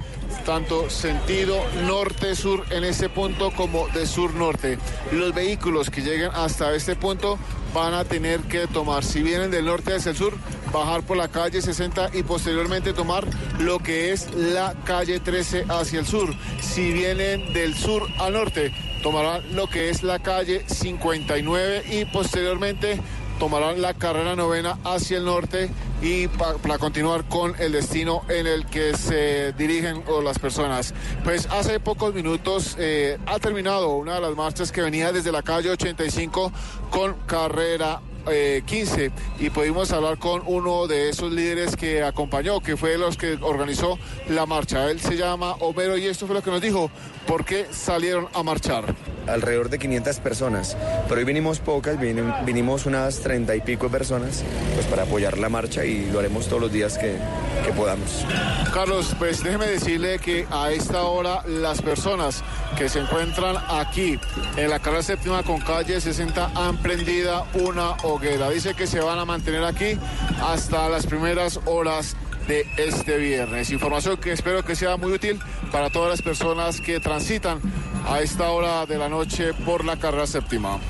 [0.44, 4.80] tanto sentido norte-sur en este punto como de sur-norte.
[5.12, 7.38] Los vehículos que lleguen hasta este punto
[7.72, 10.34] van a tener que tomar, si vienen del norte hacia el sur,
[10.72, 13.24] bajar por la calle 60 y posteriormente tomar
[13.58, 16.34] lo que es la calle 13 hacia el sur.
[16.60, 23.00] Si vienen del sur al norte, tomarán lo que es la calle 59 y posteriormente
[23.38, 25.70] tomarán la carrera novena hacia el norte
[26.02, 30.92] y pa- para continuar con el destino en el que se dirigen las personas.
[31.22, 35.42] Pues hace pocos minutos eh, ha terminado una de las marchas que venía desde la
[35.42, 36.52] calle 85
[36.90, 38.00] con carrera
[38.30, 43.16] eh, 15 y pudimos hablar con uno de esos líderes que acompañó, que fue los
[43.16, 43.98] que organizó
[44.28, 44.90] la marcha.
[44.90, 46.90] Él se llama Homero y esto fue lo que nos dijo,
[47.26, 48.94] por qué salieron a marchar.
[49.28, 50.76] Alrededor de 500 personas,
[51.08, 54.42] pero hoy vinimos pocas, vin- vinimos unas 30 y pico de personas
[54.74, 57.16] pues para apoyar la marcha y lo haremos todos los días que,
[57.64, 58.24] que podamos.
[58.72, 62.42] Carlos, pues déjeme decirle que a esta hora las personas
[62.76, 64.18] que se encuentran aquí
[64.56, 68.50] en la carrera séptima con calle 60 han prendido una hoguera.
[68.50, 69.98] Dice que se van a mantener aquí
[70.42, 72.16] hasta las primeras horas
[72.48, 73.70] de este viernes.
[73.70, 75.38] Información que espero que sea muy útil
[75.70, 77.60] para todas las personas que transitan
[78.06, 80.80] a esta hora de la noche por la carrera séptima.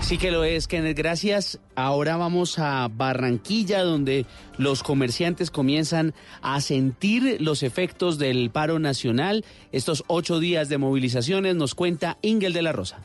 [0.00, 0.96] Sí que lo es, Kenneth.
[0.96, 1.60] Gracias.
[1.74, 4.26] Ahora vamos a Barranquilla, donde
[4.58, 9.44] los comerciantes comienzan a sentir los efectos del paro nacional.
[9.72, 12.98] Estos ocho días de movilizaciones nos cuenta Ingel de la Rosa.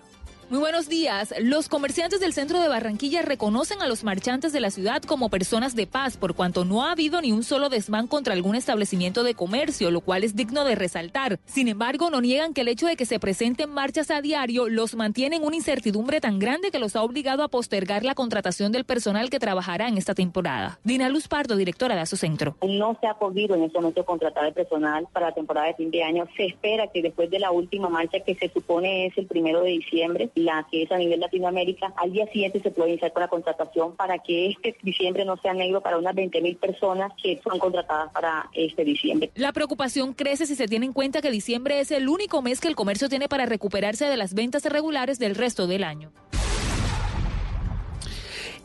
[0.48, 1.34] Muy buenos días.
[1.42, 5.76] Los comerciantes del centro de Barranquilla reconocen a los marchantes de la ciudad como personas
[5.76, 9.34] de paz, por cuanto no ha habido ni un solo desmán contra algún establecimiento de
[9.34, 11.40] comercio, lo cual es digno de resaltar.
[11.46, 14.94] Sin embargo, no niegan que el hecho de que se presenten marchas a diario los
[14.94, 18.86] mantiene en una incertidumbre tan grande que los ha obligado a postergar la contratación del
[18.86, 20.80] personal que trabajará en esta temporada.
[20.84, 22.56] Dina Luz Pardo, directora de Asocentro.
[22.62, 25.90] No se ha podido en este momento contratar el personal para la temporada de fin
[25.90, 26.28] de año.
[26.38, 29.72] Se espera que después de la última marcha, que se supone es el primero de
[29.72, 33.28] diciembre, la que es a nivel Latinoamérica, al día siguiente se puede iniciar con la
[33.28, 37.58] contratación para que este diciembre no sea negro para unas 20 mil personas que son
[37.58, 39.32] contratadas para este diciembre.
[39.36, 42.68] La preocupación crece si se tiene en cuenta que diciembre es el único mes que
[42.68, 46.12] el comercio tiene para recuperarse de las ventas irregulares del resto del año.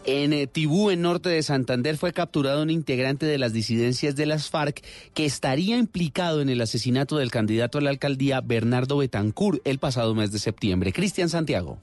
[0.07, 4.25] En eh, Tibú, en norte de Santander, fue capturado un integrante de las disidencias de
[4.25, 4.83] las FARC
[5.13, 10.15] que estaría implicado en el asesinato del candidato a la alcaldía Bernardo Betancur el pasado
[10.15, 10.93] mes de septiembre.
[10.93, 11.79] Cristian Santiago.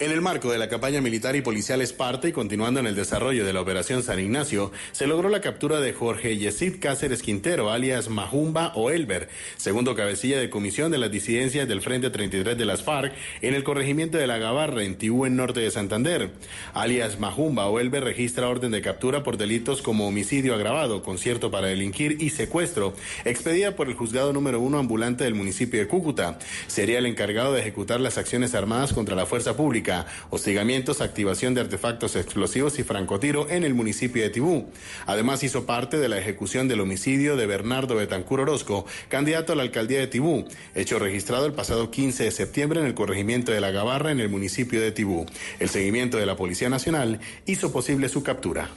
[0.00, 3.44] En el marco de la campaña militar y policial Esparta y continuando en el desarrollo
[3.44, 8.08] de la operación San Ignacio, se logró la captura de Jorge Yesid Cáceres Quintero, alias
[8.08, 9.28] Majumba o Elber,
[9.58, 13.62] segundo cabecilla de comisión de las disidencias del Frente 33 de las FARC en el
[13.62, 16.30] corregimiento de la Gavarra, en Tibú, en norte de Santander.
[16.72, 21.66] Alias Majumba o Elber registra orden de captura por delitos como homicidio agravado, concierto para
[21.66, 22.94] delinquir y secuestro,
[23.26, 26.38] expedida por el juzgado número uno ambulante del municipio de Cúcuta.
[26.68, 29.89] Sería el encargado de ejecutar las acciones armadas contra la fuerza pública
[30.30, 34.68] hostigamientos, activación de artefactos explosivos y francotiro en el municipio de Tibú.
[35.06, 39.62] Además hizo parte de la ejecución del homicidio de Bernardo Betancur Orozco, candidato a la
[39.62, 43.70] alcaldía de Tibú, hecho registrado el pasado 15 de septiembre en el corregimiento de La
[43.70, 45.26] Gavarra en el municipio de Tibú.
[45.58, 48.70] El seguimiento de la Policía Nacional hizo posible su captura.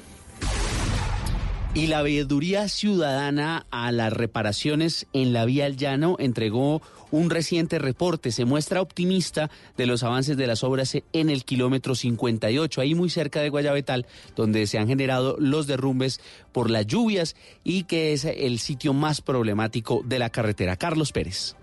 [1.76, 7.80] Y la veeduría ciudadana a las reparaciones en la vía al llano entregó un reciente
[7.80, 8.32] reporte.
[8.32, 13.10] Se muestra optimista de los avances de las obras en el kilómetro 58, ahí muy
[13.10, 14.06] cerca de Guayabetal,
[14.36, 16.22] donde se han generado los derrumbes
[16.52, 20.78] por las lluvias y que es el sitio más problemático de la carretera.
[20.78, 21.56] Carlos Pérez.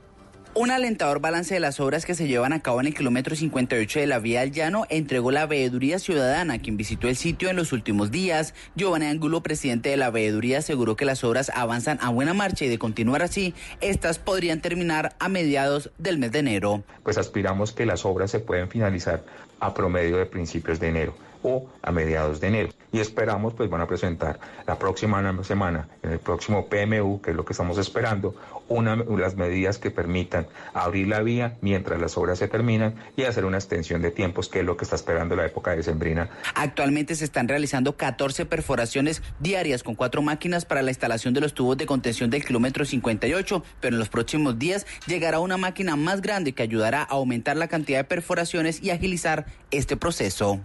[0.52, 4.00] Un alentador balance de las obras que se llevan a cabo en el kilómetro 58
[4.00, 7.72] de la vía al llano entregó la Veeduría Ciudadana, quien visitó el sitio en los
[7.72, 8.52] últimos días.
[8.74, 12.68] Giovanni Angulo, presidente de la Veeduría, aseguró que las obras avanzan a buena marcha y
[12.68, 16.82] de continuar así, estas podrían terminar a mediados del mes de enero.
[17.04, 19.22] Pues aspiramos que las obras se pueden finalizar
[19.60, 21.14] a promedio de principios de enero.
[21.42, 22.68] O a mediados de enero.
[22.92, 27.36] Y esperamos, pues van a presentar la próxima semana, en el próximo PMU, que es
[27.36, 28.34] lo que estamos esperando,
[28.68, 33.44] una, las medidas que permitan abrir la vía mientras las obras se terminan y hacer
[33.44, 36.30] una extensión de tiempos, que es lo que está esperando la época de Sembrina.
[36.54, 41.54] Actualmente se están realizando 14 perforaciones diarias con cuatro máquinas para la instalación de los
[41.54, 46.22] tubos de contención del kilómetro 58, pero en los próximos días llegará una máquina más
[46.22, 50.60] grande que ayudará a aumentar la cantidad de perforaciones y agilizar este proceso.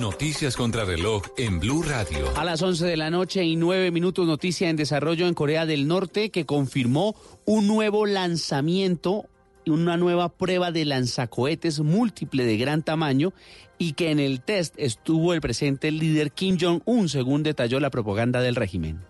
[0.00, 2.26] Noticias contra reloj en Blue Radio.
[2.34, 5.86] A las 11 de la noche y 9 minutos, noticia en desarrollo en Corea del
[5.86, 7.14] Norte que confirmó
[7.44, 9.26] un nuevo lanzamiento,
[9.66, 13.34] una nueva prueba de lanzacohetes múltiple de gran tamaño
[13.76, 18.40] y que en el test estuvo el presente líder Kim Jong-un, según detalló la propaganda
[18.40, 19.09] del régimen.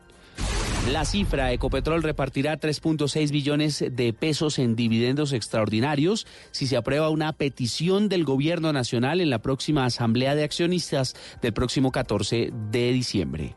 [0.89, 7.35] La cifra, Ecopetrol repartirá 3.6 billones de pesos en dividendos extraordinarios si se aprueba una
[7.35, 13.57] petición del gobierno nacional en la próxima asamblea de accionistas del próximo 14 de diciembre.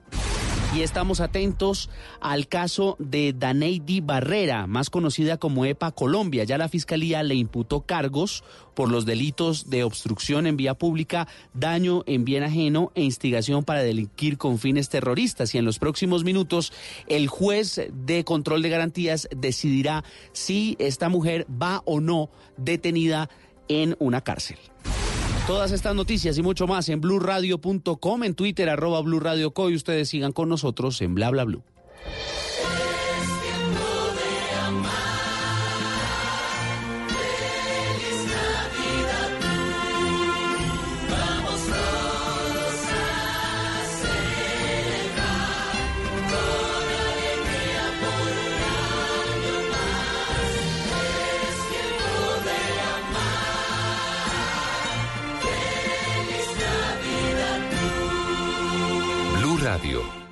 [0.75, 6.45] Y estamos atentos al caso de Daneidi Barrera, más conocida como EPA Colombia.
[6.45, 8.43] Ya la fiscalía le imputó cargos
[8.73, 13.83] por los delitos de obstrucción en vía pública, daño en bien ajeno e instigación para
[13.83, 15.53] delinquir con fines terroristas.
[15.53, 16.73] Y en los próximos minutos,
[17.05, 23.29] el juez de control de garantías decidirá si esta mujer va o no detenida
[23.67, 24.57] en una cárcel.
[25.47, 30.31] Todas estas noticias y mucho más en blurradio.com, en Twitter, arroba blurradioco y ustedes sigan
[30.31, 31.63] con nosotros en bla bla blue.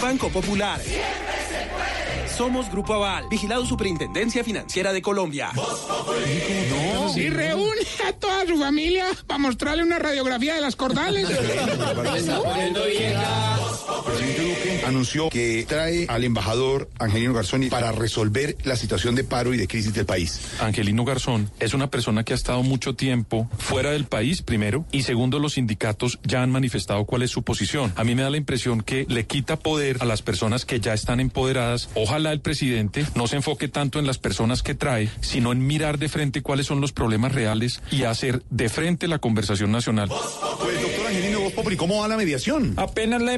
[0.00, 0.80] Banco Popular.
[2.36, 5.50] Somos Grupo Aval, vigilado Superintendencia Financiera de Colombia.
[7.14, 11.28] Y reúne a toda su familia para mostrarle una radiografía de las cordales.
[14.04, 19.54] presidente Duque anunció que trae al embajador Angelino Garzón para resolver la situación de paro
[19.54, 20.40] y de crisis del país.
[20.60, 25.02] Angelino Garzón es una persona que ha estado mucho tiempo fuera del país, primero, y
[25.02, 27.92] segundo, los sindicatos ya han manifestado cuál es su posición.
[27.96, 30.94] A mí me da la impresión que le quita poder a las personas que ya
[30.94, 31.88] están empoderadas.
[31.94, 35.98] Ojalá el presidente no se enfoque tanto en las personas que trae, sino en mirar
[35.98, 40.08] de frente cuáles son los problemas reales y hacer de frente la conversación nacional.
[40.08, 42.74] Pues doctor Angelino Voz Populi, ¿cómo va la mediación?
[42.76, 43.34] Apenas la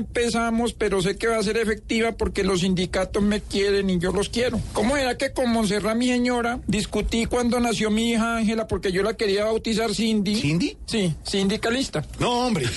[0.78, 4.28] pero sé que va a ser efectiva porque los sindicatos me quieren y yo los
[4.28, 4.60] quiero.
[4.72, 9.02] ¿Cómo era que con Monserrat, mi señora, discutí cuando nació mi hija Ángela porque yo
[9.02, 10.36] la quería bautizar Cindy?
[10.36, 10.76] ¿Cindy?
[10.86, 12.04] Sí, sindicalista.
[12.18, 12.66] No, hombre.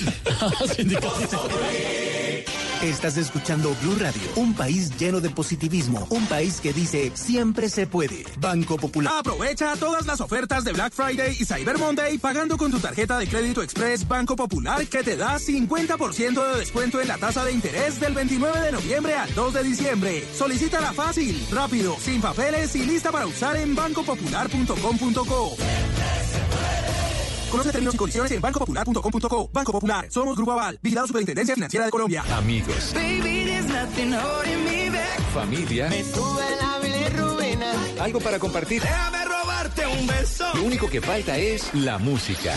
[2.82, 7.86] Estás escuchando Blue Radio, un país lleno de positivismo, un país que dice siempre se
[7.86, 8.24] puede.
[8.38, 9.12] Banco Popular.
[9.18, 13.28] Aprovecha todas las ofertas de Black Friday y Cyber Monday pagando con tu tarjeta de
[13.28, 18.00] crédito Express Banco Popular que te da 50% de descuento en la tasa de interés
[18.00, 20.24] del 29 de noviembre al 2 de diciembre.
[20.34, 25.56] Solicítala fácil, rápido, sin papeles y lista para usar en bancopopular.com.co.
[27.50, 29.50] Conoce términos y condiciones en bancopopular.com.co.
[29.52, 32.22] Banco Popular, somos Grupo Aval, vigilado Superintendencia Financiera de Colombia.
[32.36, 32.94] Amigos,
[35.34, 35.90] familia,
[38.00, 38.82] algo para compartir.
[38.82, 40.44] Déjame robarte un beso.
[40.54, 42.54] Lo único que falta es la música.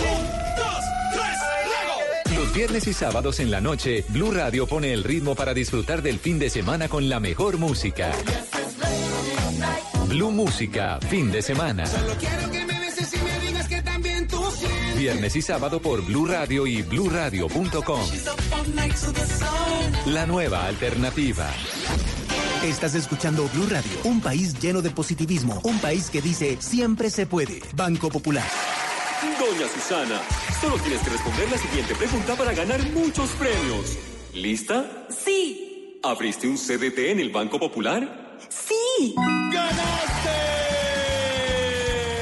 [2.36, 6.20] Los viernes y sábados en la noche, Blue Radio pone el ritmo para disfrutar del
[6.20, 8.12] fin de semana con la mejor música.
[10.08, 11.86] Blue Música, fin de semana.
[11.86, 12.73] Solo quiero que
[15.04, 18.02] Viernes y sábado por Blue Radio y bluradio.com.
[20.06, 21.52] La nueva alternativa.
[22.64, 27.26] Estás escuchando Blue Radio, un país lleno de positivismo, un país que dice siempre se
[27.26, 27.60] puede.
[27.76, 28.48] Banco Popular.
[29.38, 30.22] Doña Susana,
[30.62, 33.98] solo tienes que responder la siguiente pregunta para ganar muchos premios.
[34.34, 35.06] ¿Lista?
[35.10, 36.00] Sí.
[36.02, 38.38] ¿Abriste un CDT en el Banco Popular?
[38.48, 39.16] Sí.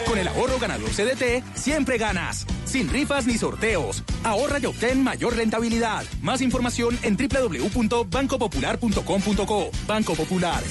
[0.08, 2.48] Con el ahorro ganador CDT, siempre ganas.
[2.72, 4.02] Sin rifas ni sorteos.
[4.24, 6.06] Ahorra y obtén mayor rentabilidad.
[6.22, 9.72] Más información en www.bancopopular.com.co.
[9.86, 10.64] Banco Popular.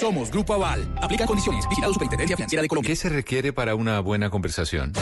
[0.00, 0.92] Somos Grupo Aval.
[1.00, 1.68] Aplica condiciones.
[1.68, 2.88] Vigilado Superintendencia Financiera de Colombia.
[2.88, 4.92] ¿Qué se requiere para una buena conversación?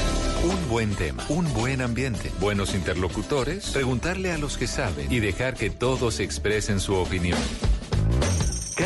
[0.45, 5.55] Un buen tema, un buen ambiente, buenos interlocutores, preguntarle a los que saben y dejar
[5.55, 7.39] que todos expresen su opinión.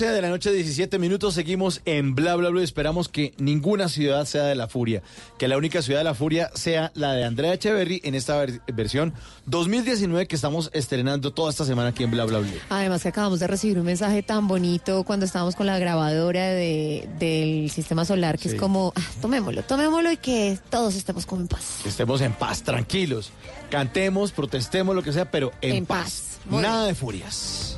[0.00, 1.34] 11 de la noche, 17 minutos.
[1.34, 2.62] Seguimos en Bla Bla Bla.
[2.62, 5.02] Esperamos que ninguna ciudad sea de la furia.
[5.38, 8.62] Que la única ciudad de la furia sea la de Andrea Echeverry en esta ver-
[8.72, 9.12] versión
[9.44, 12.50] 2019 que estamos estrenando toda esta semana aquí en Bla Bla Bla.
[12.70, 17.06] Además que acabamos de recibir un mensaje tan bonito cuando estábamos con la grabadora de,
[17.18, 18.54] del sistema solar, que Sí.
[18.54, 21.80] es como, ah, tomémoslo, tomémoslo y que todos estemos como en paz.
[21.82, 23.32] Que estemos en paz, tranquilos.
[23.68, 26.38] Cantemos, protestemos, lo que sea, pero en, En paz.
[26.50, 27.76] Nada de furias.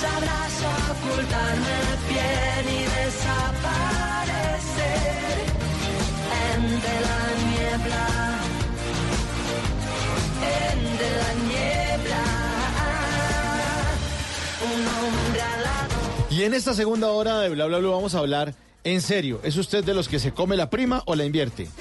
[0.00, 0.56] Sabrás
[0.90, 1.78] ocultarme
[2.08, 3.36] bien y desaparecer
[6.56, 8.06] entre la niebla,
[10.64, 12.24] entre la niebla.
[14.72, 15.98] Un hombre alado.
[16.30, 18.54] Y en esta segunda hora de Bla Bla Bla vamos a hablar
[18.84, 19.40] en serio.
[19.42, 21.68] ¿Es usted de los que se come la prima o la invierte?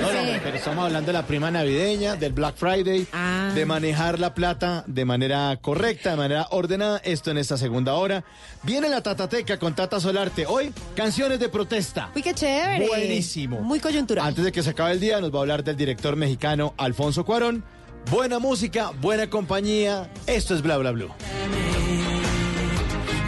[0.00, 3.06] No, no, pero estamos hablando de la prima navideña, del Black Friday,
[3.54, 6.98] de manejar la plata de manera correcta, de manera ordenada.
[6.98, 8.24] Esto en esta segunda hora.
[8.62, 10.46] Viene la Tatateca con Tata Solarte.
[10.46, 12.10] Hoy, canciones de protesta.
[12.14, 12.86] Uy, qué chévere.
[12.86, 13.60] Buenísimo.
[13.60, 14.24] Muy coyuntural.
[14.24, 17.24] Antes de que se acabe el día, nos va a hablar del director mexicano Alfonso
[17.24, 17.64] Cuarón.
[18.10, 20.10] Buena música, buena compañía.
[20.26, 21.10] Esto es Bla Bla Blue.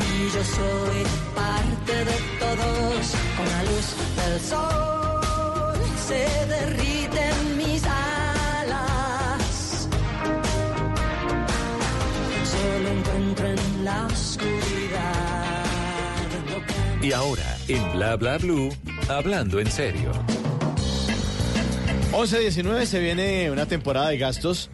[0.08, 1.02] Y yo soy
[1.34, 2.19] parte de.
[3.40, 9.88] Con la luz del sol se derriten mis alas.
[12.44, 15.64] Solo encuentro en la oscuridad
[17.00, 18.68] que Y ahora, en Bla Bla Blue,
[19.08, 20.12] hablando en serio.
[22.12, 24.68] 11-19 se viene una temporada de gastos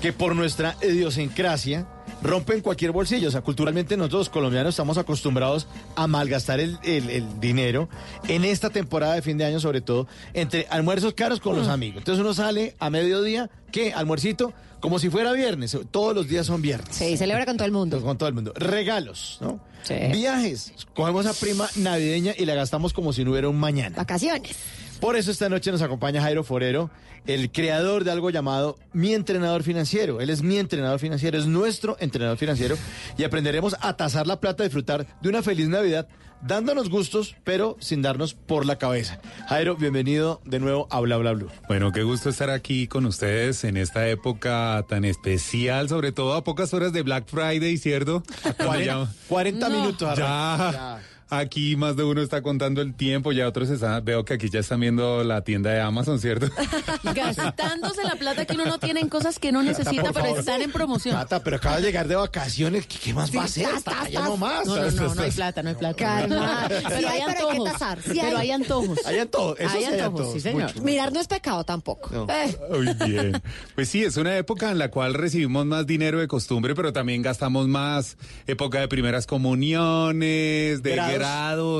[0.00, 1.86] que por nuestra idiosincrasia
[2.22, 3.28] rompen cualquier bolsillo.
[3.28, 5.66] O sea, culturalmente nosotros los colombianos estamos acostumbrados
[5.96, 7.88] a malgastar el, el- el dinero
[8.28, 11.98] en esta temporada de fin de año, sobre todo, entre almuerzos caros con los amigos.
[11.98, 13.92] Entonces uno sale a mediodía, ¿qué?
[13.92, 15.76] Almuercito, como si fuera viernes.
[15.90, 16.94] Todos los días son viernes.
[16.94, 18.00] Sí, celebra con todo el mundo.
[18.02, 18.52] Con todo el mundo.
[18.56, 19.60] Regalos, ¿no?
[19.82, 19.94] Sí.
[20.12, 20.72] Viajes.
[20.94, 23.96] Cogemos a prima navideña y la gastamos como si no hubiera un mañana.
[23.96, 24.56] Vacaciones.
[25.00, 26.90] Por eso esta noche nos acompaña Jairo Forero,
[27.26, 30.20] el creador de algo llamado Mi Entrenador Financiero.
[30.20, 32.76] Él es mi entrenador financiero, es nuestro entrenador financiero
[33.18, 36.08] y aprenderemos a tasar la plata, a disfrutar de una feliz Navidad,
[36.42, 39.20] dándonos gustos, pero sin darnos por la cabeza.
[39.48, 41.50] Jairo, bienvenido de nuevo a Bla Bla Blue.
[41.68, 46.42] Bueno, qué gusto estar aquí con ustedes en esta época tan especial, sobre todo a
[46.42, 48.22] pocas horas de Black Friday, ¿cierto?
[48.56, 49.76] Cuando 40, ya- 40 No.
[49.78, 50.18] minutos.
[50.18, 51.00] Ya.
[51.28, 54.60] Aquí más de uno está contando el tiempo, ya otros están, veo que aquí ya
[54.60, 56.46] están viendo la tienda de Amazon, ¿cierto?
[57.02, 60.62] Gastándose la plata que uno no tiene en cosas que no necesita, por pero están
[60.62, 61.16] en promoción.
[61.16, 62.86] Tata, pero acaba de llegar de vacaciones.
[62.86, 63.66] ¿Qué, qué más va a hacer?
[63.82, 64.66] Tata, ya no más.
[64.66, 65.96] No, no, no, no hay plata, no hay plata.
[65.96, 66.64] Calma.
[66.68, 67.72] Pero Sí hay hay, pero hay que antojos.
[67.72, 67.98] tasar.
[68.02, 68.50] Sí Pero hay.
[68.50, 68.98] antojos.
[69.06, 70.62] Hay antojos, eso Hay sí hay antojos, antojos, sí, señor.
[70.74, 70.82] mucho.
[70.84, 72.10] Mirar no es pecado tampoco.
[72.12, 72.26] No.
[72.32, 73.42] Eh, Muy bien.
[73.74, 77.22] Pues sí, es una época en la cual recibimos más dinero de costumbre, pero también
[77.22, 78.16] gastamos más.
[78.46, 80.96] Época de primeras comuniones, de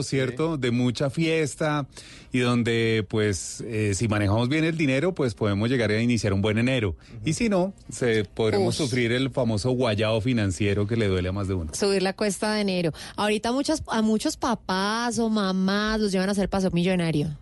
[0.02, 0.56] ¿cierto?
[0.56, 1.86] De mucha fiesta
[2.32, 6.42] y donde, pues, eh, si manejamos bien el dinero, pues podemos llegar a iniciar un
[6.42, 6.96] buen enero.
[7.24, 8.86] Y si no, se, podremos Uf.
[8.88, 11.72] sufrir el famoso guayao financiero que le duele a más de uno.
[11.74, 12.92] subir la cuesta de enero.
[13.16, 17.36] Ahorita muchas, a muchos papás o mamás los llevan a hacer paso millonario.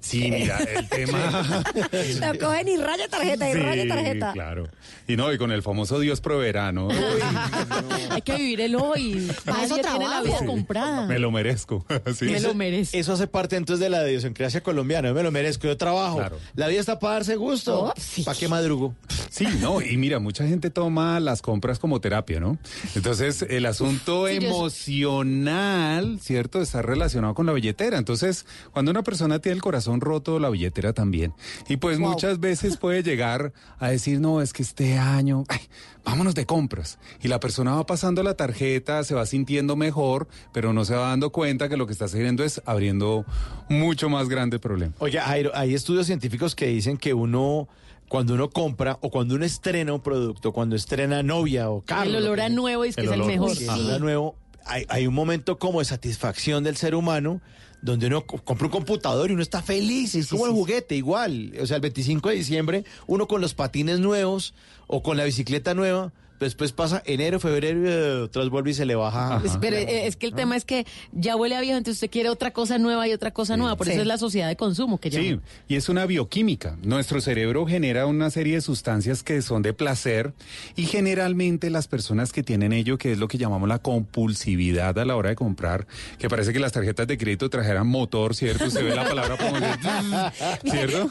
[0.00, 1.62] Sí, mira, el tema...
[2.32, 4.32] Lo cogen y raya tarjeta y Sí, raya tarjeta.
[4.32, 4.68] claro.
[5.06, 6.88] Y no, y con el famoso Dios proveerá, ¿no?
[8.10, 9.30] Hay que vivir el hoy.
[9.44, 10.46] Para eso Nadie tiene la vida trabajo.
[10.46, 11.06] comprada.
[11.06, 11.84] Me lo merezco.
[12.16, 12.24] Sí.
[12.26, 12.96] Me Eso- lo merezco.
[12.96, 15.08] Eso hace parte entonces de la idiosincrasia colombiana.
[15.08, 16.18] Yo me lo merezco, yo trabajo.
[16.18, 16.38] Claro.
[16.54, 17.84] La vida está para darse gusto.
[17.84, 18.22] Oh, sí.
[18.22, 18.94] ¿Para qué madrugo?
[19.30, 22.58] Sí, no, y mira, mucha gente toma las compras como terapia, ¿no?
[22.94, 26.60] Entonces, el asunto Sí, yo- emocional, ¿cierto?
[26.60, 27.98] Está relacionado con la billetera.
[27.98, 31.32] Entonces, cuando una persona tiene el corazón roto, la billetera también.
[31.68, 32.10] Y pues Wow.
[32.10, 35.60] muchas veces puede llegar a decir, no, es que este año, ay,
[36.04, 36.98] vámonos de compras.
[37.22, 41.08] Y la persona va pasando la tarjeta, se va sintiendo mejor, pero no se va
[41.08, 43.24] dando cuenta que lo que está haciendo es abriendo
[43.68, 44.92] mucho más grande el problema.
[44.98, 47.68] Oye, Jairo, hay estudios científicos que dicen que uno,
[48.08, 52.04] cuando uno compra o cuando uno estrena un producto, cuando estrena novia o carro.
[52.10, 53.32] El olor a nuevo es que El es el olor.
[53.32, 53.56] mejor.
[53.58, 57.40] que es de nuevo, hay, hay un momento como de satisfacción del ser humano
[57.80, 61.52] donde uno co- compra un computador y uno está feliz, es como el juguete, igual.
[61.60, 64.54] O sea, el 25 de diciembre, uno con los patines nuevos
[64.86, 68.84] o con la bicicleta nueva, después pasa enero, febrero y eh, vez vuelve y se
[68.84, 69.40] le baja.
[69.44, 72.10] Es- Pero eh, es que el tema es que ya huele a viejo, entonces usted
[72.10, 73.76] quiere otra cosa nueva y otra cosa nueva.
[73.76, 73.92] Por Sí.
[73.94, 75.42] eso es la sociedad de consumo que Sí, llama.
[75.68, 76.76] y es una bioquímica.
[76.82, 80.32] Nuestro cerebro genera una serie de sustancias que son de placer
[80.76, 85.04] y generalmente las personas que tienen ello, que es lo que llamamos la compulsividad a
[85.04, 85.86] la hora de comprar,
[86.18, 88.70] que parece que las tarjetas de crédito trajeran motor, ¿cierto?
[88.70, 89.66] Se ve la palabra como de,
[90.70, 91.10] ¿cierto?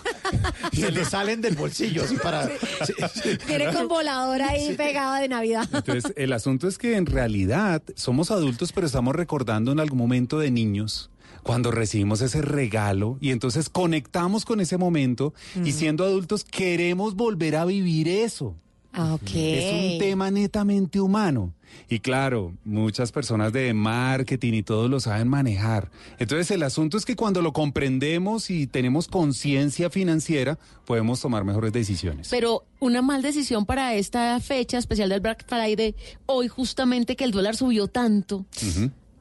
[0.73, 2.47] se le salen del bolsillo así para...
[2.47, 2.93] sí,
[3.23, 3.37] sí.
[3.47, 5.69] Tiene con voladora ahí pegada de Navidad.
[5.73, 10.39] Entonces, el asunto es que en realidad somos adultos, pero estamos recordando en algún momento
[10.39, 11.09] de niños
[11.43, 15.33] cuando recibimos ese regalo y entonces conectamos con ese momento
[15.63, 18.55] y siendo adultos queremos volver a vivir eso.
[18.93, 19.29] Ah, ok.
[19.33, 21.53] Es un tema netamente humano.
[21.89, 25.91] Y claro, muchas personas de marketing y todos lo saben manejar.
[26.19, 31.73] Entonces el asunto es que cuando lo comprendemos y tenemos conciencia financiera, podemos tomar mejores
[31.73, 32.29] decisiones.
[32.29, 35.95] Pero una mal decisión para esta fecha especial del Black Friday,
[36.25, 38.45] hoy justamente que el dólar subió tanto,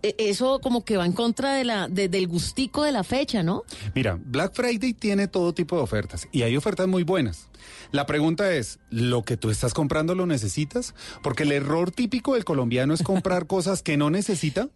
[0.02, 3.64] eso como que va en contra de la, de- del gustico de la fecha, ¿no?
[3.94, 7.48] Mira, Black Friday tiene todo tipo de ofertas y hay ofertas muy buenas.
[7.93, 10.94] La pregunta es, ¿lo que tú estás comprando lo necesitas?
[11.22, 14.68] Porque el error típico del colombiano es comprar cosas que no necesita,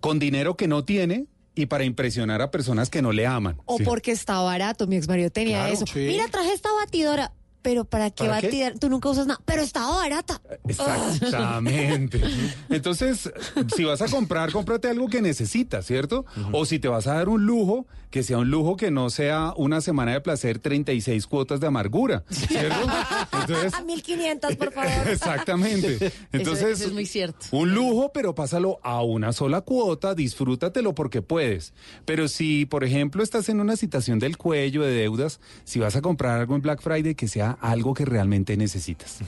[0.00, 3.58] con dinero que no tiene y para impresionar a personas que no le aman.
[3.66, 3.84] O Sí.
[3.84, 4.86] porque está barato.
[4.86, 5.84] Mi ex marido tenía Claro, eso.
[5.86, 5.98] sí.
[6.00, 7.32] Mira, traje esta batidora.
[7.62, 8.48] Pero ¿para qué ¿Para qué?
[8.48, 8.74] batidora?
[8.76, 9.40] Tú nunca usas nada.
[9.44, 10.40] Pero estaba barata.
[10.68, 12.20] Exactamente.
[12.68, 13.32] Entonces,
[13.74, 16.24] si vas a comprar, cómprate algo que necesitas, ¿cierto?
[16.52, 19.54] O si te vas a dar un lujo, que sea un lujo que no sea
[19.56, 22.76] una semana de placer, 36 cuotas de amargura, ¿cierto?
[23.40, 24.90] Entonces, A 1500, por favor.
[25.08, 26.12] exactamente.
[26.30, 27.46] Entonces, eso es muy cierto.
[27.52, 31.72] un lujo, pero pásalo a una sola cuota, disfrútatelo porque puedes.
[32.04, 36.02] Pero si, por ejemplo, estás en una situación del cuello, de deudas, si vas a
[36.02, 39.20] comprar algo en Black Friday, que sea algo que realmente necesitas.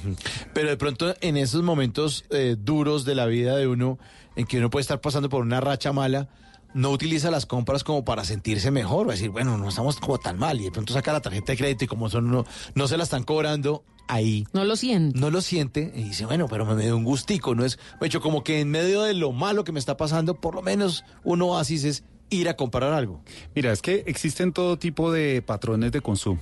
[0.53, 3.99] Pero de pronto en esos momentos eh, duros de la vida de uno,
[4.37, 6.29] en que uno puede estar pasando por una racha mala,
[6.75, 10.39] no utiliza las compras como para sentirse mejor, o decir, bueno, no estamos como tan
[10.39, 12.45] mal, y de pronto saca la tarjeta de crédito y como son no,
[12.75, 14.47] no se la están cobrando, ahí.
[14.53, 15.19] No lo siente.
[15.19, 17.79] No lo siente y dice, bueno, pero me dio un gustico, ¿no es?
[18.01, 20.63] De hecho, como que en medio de lo malo que me está pasando, por lo
[20.63, 23.23] menos un oasis es ir a comprar algo.
[23.55, 26.41] Mira, es que existen todo tipo de patrones de consumo.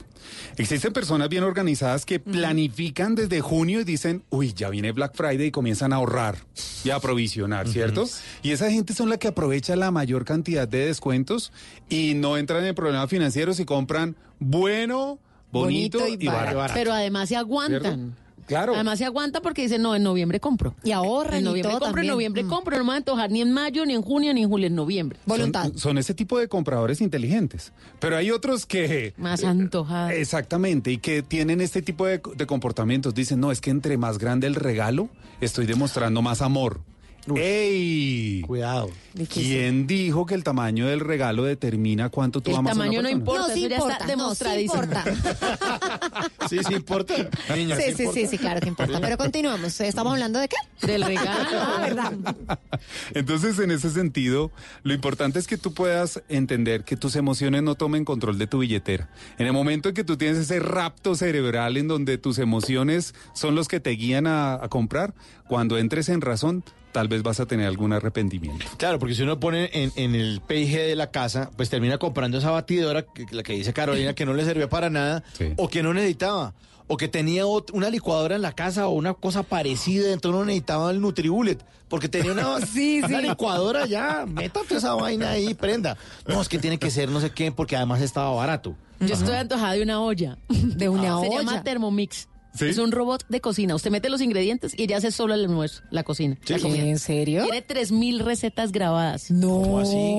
[0.57, 5.49] Existen personas bien organizadas que planifican desde junio y dicen, uy, ya viene Black Friday
[5.49, 6.37] y comienzan a ahorrar
[6.85, 8.09] y a aprovisionar, ¿cierto?
[8.43, 11.53] Y esa gente son la que aprovecha la mayor cantidad de descuentos
[11.89, 15.19] y no entran en problemas financieros y compran bueno,
[15.51, 16.75] bonito, y, barato.
[16.75, 17.83] Pero además se aguantan.
[17.83, 18.22] ¿Cierto?
[18.47, 18.75] Claro.
[18.75, 20.75] Además se aguanta porque dicen, no, en noviembre compro.
[20.85, 22.49] Y ahorran En y noviembre todo compro, en noviembre Mm.
[22.49, 22.77] compro.
[22.79, 24.75] No me va a antojar ni en mayo, ni en junio, ni en julio, en
[24.75, 25.19] noviembre.
[25.27, 27.73] Son, son ese tipo de compradores inteligentes.
[28.01, 29.15] Pero hay otros que...
[29.17, 30.13] Más antojados.
[30.13, 33.15] Exactamente, y que tienen este tipo de, de comportamientos.
[33.15, 35.09] Dicen, no, es que entre más grande el regalo,
[35.41, 36.81] estoy demostrando más amor.
[37.37, 38.43] ¡Ey!
[38.47, 38.91] Cuidado.
[39.33, 43.03] ¿Quién dijo que el tamaño del regalo determina cuánto tú El amas a una tamaño
[43.03, 45.05] no importa, No, sí eso ya importa, está no, sí importa.
[46.49, 47.15] Sí, sí importa.
[47.55, 48.13] Niña, Sí, sí, importa.
[48.21, 49.01] sí, sí, claro que importa.
[49.01, 49.81] Pero continuamos.
[49.81, 50.57] ¿Estamos hablando de qué?
[50.87, 51.33] Del regalo.
[51.63, 52.13] Ah, ¿verdad?
[53.15, 54.51] Entonces, en ese sentido,
[54.83, 58.59] lo importante es que tú puedas entender que tus emociones no tomen control de tu
[58.59, 59.09] billetera.
[59.39, 63.55] En el momento en que tú tienes ese rapto cerebral en donde tus emociones son
[63.55, 65.15] los que te guían a, a comprar,
[65.47, 68.65] cuando entres en razón, tal vez vas a tener algún arrepentimiento.
[68.77, 72.39] Claro, porque si uno pone en, en el PIG de la casa, pues termina comprando
[72.39, 75.25] esa batidora, que, la que dice Carolina, que no le servía para nada,
[75.57, 76.55] o que no necesitaba,
[76.87, 80.91] o que tenía una licuadora en la casa o una cosa parecida, entonces no necesitaba
[80.91, 82.57] el Nutribullet, porque tenía una,
[83.09, 85.97] una licuadora ya, métate esa vaina ahí, prenda.
[86.27, 88.77] No, es que tiene que ser no sé qué, porque además estaba barato.
[89.01, 90.39] Yo estoy antojada de una olla.
[90.49, 91.39] De una Se olla.
[91.39, 92.29] llama Thermomix.
[92.55, 92.67] ¿Sí?
[92.67, 93.75] Es un robot de cocina.
[93.75, 96.37] Usted mete los ingredientes y ella hace solo el almuerzo, la cocina.
[96.45, 96.71] Sí, La ¿cómo?
[96.71, 96.89] cocina.
[96.91, 97.45] ¿En serio?
[97.45, 99.31] Tiene 3.000 recetas grabadas.
[99.31, 99.79] No.
[99.79, 100.17] así?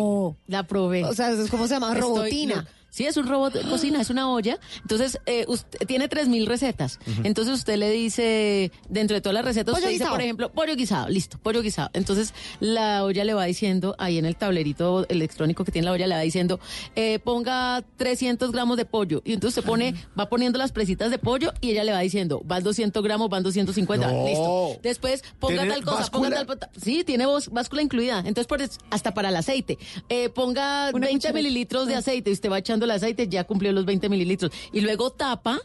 [0.48, 1.04] La probé.
[1.06, 2.68] O sea, como se llama Estoy robotina.
[2.94, 4.60] Sí, es un robot de cocina, es una olla.
[4.82, 7.00] Entonces, eh, usted tiene 3.000 recetas.
[7.24, 10.76] Entonces, usted le dice, dentro de todas las recetas, Pollo usted dice, por ejemplo, pollo
[10.76, 11.90] guisado, listo, pollo guisado.
[11.94, 16.06] Entonces, la olla le va diciendo, ahí en el tablerito electrónico que tiene la olla,
[16.06, 16.60] le va diciendo,
[16.96, 19.24] eh, ponga 300 gramos de pollo.
[19.26, 22.42] Y entonces, se pone, va poniendo las presitas de pollo y ella le va diciendo,
[22.46, 24.24] van 200 gramos, van 250, No.
[24.28, 24.80] listo.
[24.84, 26.30] Después, ponga ¿Tiene tal cosa, báscula?
[26.46, 26.70] ponga tal...
[26.80, 28.20] Sí, tiene báscula incluida.
[28.20, 28.62] Entonces, por
[28.92, 29.80] hasta para el aceite.
[30.10, 31.34] Eh, ponga Una 20 cuchara.
[31.34, 34.52] mililitros de aceite y usted va echando el aceite, ya cumplió los 20 mililitros.
[34.72, 35.60] Y luego tapa,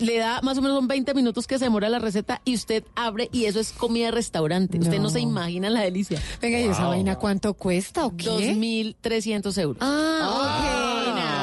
[0.00, 2.84] le da más o menos son 20 minutos que se demora la receta y usted
[2.94, 4.78] abre y eso es comida de restaurante.
[4.78, 6.20] Usted no se imagina la delicia.
[6.40, 8.26] Venga, ¿y esa vaina cuánto cuesta o qué?
[8.26, 9.76] 2.300 euros.
[9.80, 11.16] Ah, ok.
[11.16, 11.39] no.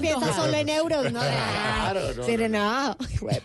[0.00, 1.20] Piensa solo en euros, ¿no?
[1.20, 2.24] no.
[2.24, 2.96] Sí, no.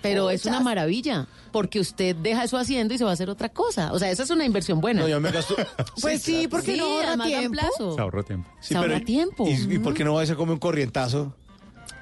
[0.01, 3.49] Pero es una maravilla, porque usted deja eso haciendo y se va a hacer otra
[3.49, 3.91] cosa.
[3.93, 5.01] O sea, esa es una inversión buena.
[5.01, 5.55] No, yo me gasto.
[6.01, 7.51] Pues sí, porque Sí, no ahorra tiempo.
[7.51, 7.95] plazo.
[7.95, 8.49] Se ahorra tiempo.
[8.59, 9.47] Se ahorra tiempo.
[9.47, 11.33] ¿Y, y por qué no va a ser como un corrientazo?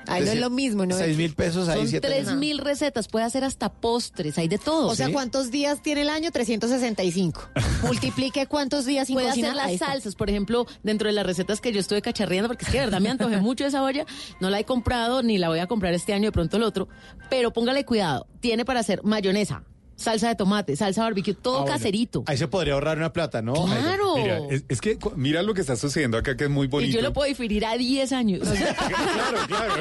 [0.07, 0.97] Ahí no es lo mismo, ¿no?
[0.97, 4.57] Seis mil pesos ahí, Son siete tres mil recetas, puede hacer hasta postres, hay de
[4.57, 4.87] todo.
[4.87, 5.13] O sea, ¿sí?
[5.13, 6.31] ¿cuántos días tiene el año?
[6.31, 7.49] 365.
[7.83, 9.51] Multiplique cuántos días sin Puede cocinar.
[9.51, 9.85] hacer las Ahí está.
[9.87, 12.85] salsas, por ejemplo, dentro de las recetas que yo estuve cacharreando, porque es que de
[12.85, 14.05] verdad me antojé mucho esa olla,
[14.39, 16.87] no la he comprado ni la voy a comprar este año, de pronto el otro,
[17.29, 19.63] pero póngale cuidado, tiene para hacer mayonesa,
[20.03, 21.73] salsa de tomate, salsa barbecue, todo Ah, bueno.
[21.77, 22.23] caserito.
[22.27, 23.53] Ahí se podría ahorrar una plata, ¿no?
[23.53, 24.15] Claro.
[24.17, 26.95] Mira, es, es que mira lo que está sucediendo acá que es muy y bonito.
[26.95, 28.47] yo lo puedo diferir a 10 años.
[28.93, 29.73] Claro, claro.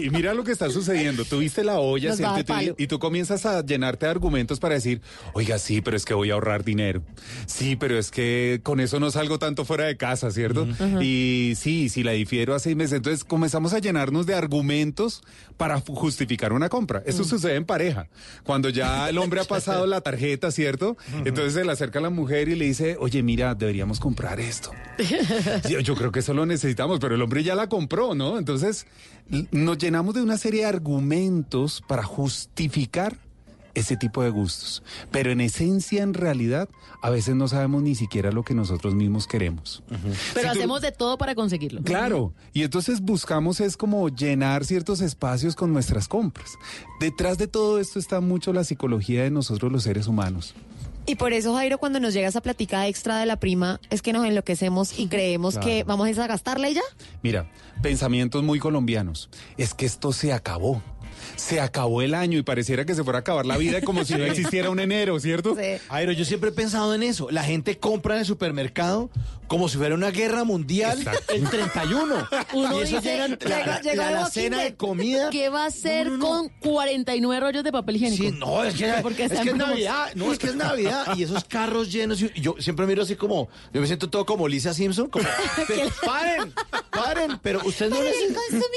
[0.00, 1.24] Y, y mira lo que está sucediendo.
[1.24, 2.14] Tuviste la olla,
[2.78, 5.00] Y tú- y comienzas a llenarte de argumentos para decir,
[5.32, 7.02] oiga, sí, pero es que voy a ahorrar dinero.
[7.46, 10.66] Sí, pero es que con eso no salgo tanto fuera de casa, ¿cierto?
[11.00, 12.94] Y sí, si la difiero a seis meses.
[12.98, 15.22] Entonces comenzamos a llenarnos de argumentos
[15.56, 17.02] para justificar una compra.
[17.06, 18.08] Eso sucede en pareja.
[18.44, 20.96] Cuando ya el hombre ha pasado la tarjeta, ¿cierto?
[21.24, 24.70] Entonces se le acerca a la mujer y le dice, oye, mira, deberíamos comprar esto.
[25.68, 28.38] Yo creo que eso lo necesitamos, pero el hombre ya la compró, ¿no?
[28.38, 28.86] Entonces
[29.50, 33.16] nos llenamos de una serie de argumentos para justificar
[33.74, 34.82] ese tipo de gustos.
[35.10, 36.68] Pero en esencia, en realidad,
[37.02, 39.82] a veces no sabemos ni siquiera lo que nosotros mismos queremos.
[39.88, 40.02] Pero
[40.34, 41.82] Si tú- hacemos de todo para conseguirlo.
[41.82, 46.50] Claro, y entonces buscamos es como llenar ciertos espacios con nuestras compras.
[47.00, 50.54] Detrás de todo esto está mucho la psicología de nosotros los seres humanos.
[51.06, 54.12] Y por eso, Jairo, cuando nos llega esa platica extra de la prima, es que
[54.12, 55.66] nos enloquecemos y creemos Claro.
[55.66, 56.82] que vamos a gastarla ya.
[57.22, 57.50] Mira,
[57.82, 59.30] pensamientos muy colombianos.
[59.56, 60.82] Es que esto se acabó.
[61.36, 64.14] Se acabó el año y pareciera que se fuera a acabar la vida como si
[64.14, 65.56] no existiera un enero, ¿cierto?
[65.88, 67.30] Jairo, yo siempre he pensado en eso.
[67.30, 69.10] La gente compra en el supermercado
[69.46, 71.34] como si fuera una guerra mundial Exacto.
[71.34, 72.28] el 31.
[72.54, 75.30] Uno y eso dice, llegan la, la- Walking de comida.
[75.30, 76.28] ¿Qué va a hacer No, no, no.
[76.28, 78.22] con 49 rollos de papel higiénico?
[78.22, 79.56] Sí, no, es que, Porque es, que es.
[79.56, 83.16] Navidad, no, es que es Navidad y esos carros llenos, y yo siempre miro así
[83.16, 85.24] como, yo me siento todo como Lisa Simpson, como,
[85.66, 86.52] "Pe- paren,
[86.90, 88.70] paren, pero ustedes no consumismo.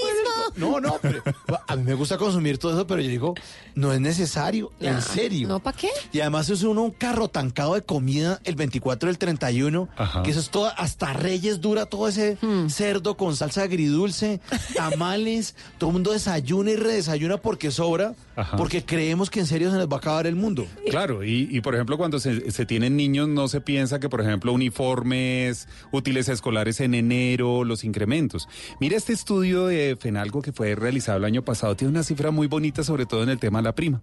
[0.56, 1.22] No, no, pero
[1.68, 2.43] a mí me gusta consumir.
[2.44, 3.36] Consumir todo eso, pero yo digo,
[3.76, 5.48] no es necesario, en serio.
[5.48, 5.90] ¿No para qué?
[6.12, 10.24] Y además es uno un carro tancado de comida el 24 del 31, Ajá.
[10.24, 12.68] que eso es todo, hasta Reyes dura todo ese Hmm.
[12.70, 14.42] cerdo con salsa agridulce,
[14.76, 18.58] tamales, todo el mundo desayuna y redesayuna porque sobra, Ajá.
[18.58, 20.66] porque creemos que en serio se nos va a acabar el mundo.
[20.90, 24.20] Claro, y, y, por ejemplo, cuando se, se tienen niños, no se piensa que, por
[24.22, 28.50] ejemplo, uniformes, útiles escolares en enero, los incrementos.
[28.80, 32.48] Mira este estudio de FENALGO que fue realizado el año pasado, tiene una cifra muy
[32.48, 34.02] bonita, sobre todo en el tema de la prima.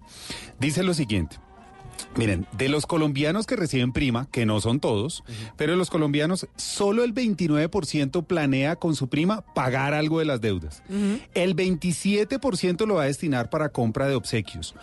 [0.58, 1.36] Dice lo siguiente.
[2.16, 5.22] Miren, de los colombianos que reciben prima, que no son todos,
[5.56, 10.40] pero de los colombianos, solo el 29% planea con su prima pagar algo de las
[10.40, 10.82] deudas.
[11.34, 14.74] El 27% lo va a destinar para compra de obsequios,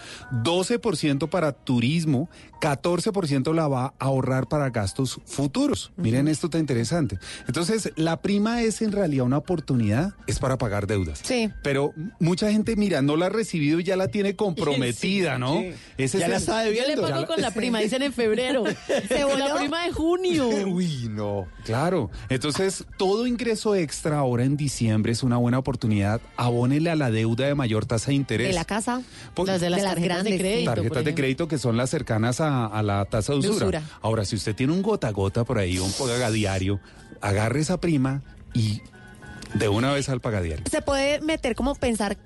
[0.44, 2.30] 12% para turismo,
[2.62, 5.92] 14% la va a ahorrar para gastos futuros.
[5.98, 7.20] Miren, esto está interesante.
[7.48, 11.20] Entonces, la prima es en realidad una oportunidad, es para pagar deudas.
[11.24, 11.50] Sí.
[11.62, 15.60] Pero mucha gente, mira, no la ha recibido y ya la tiene comprometida, ¿no?
[15.60, 15.72] sí.
[15.98, 17.17] Ese Ya es la el- está Yo le debiendo.
[17.26, 18.64] Con la prima, dicen en febrero.
[19.08, 19.38] ¿Se voló?
[19.38, 20.48] La prima de junio.
[20.48, 21.48] Uy, no.
[21.66, 26.22] Claro, entonces todo ingreso extra ahora en diciembre es una buena oportunidad.
[26.36, 28.48] Abónele a la deuda de mayor tasa de interés.
[28.48, 29.02] De la casa.
[29.34, 30.40] Pues- Las de las De las tarjetas de grandes, sí.
[30.40, 30.74] crédito.
[30.74, 33.82] tarjetas de crédito que son las cercanas a, a la tasa de De usura.
[34.02, 36.80] Ahora, si usted tiene un gota a gota por ahí, un pagadiario,
[37.22, 38.22] agarre esa prima
[38.54, 38.82] y
[39.54, 40.66] de una vez al pagadiario.
[40.70, 42.18] Se puede meter como pensar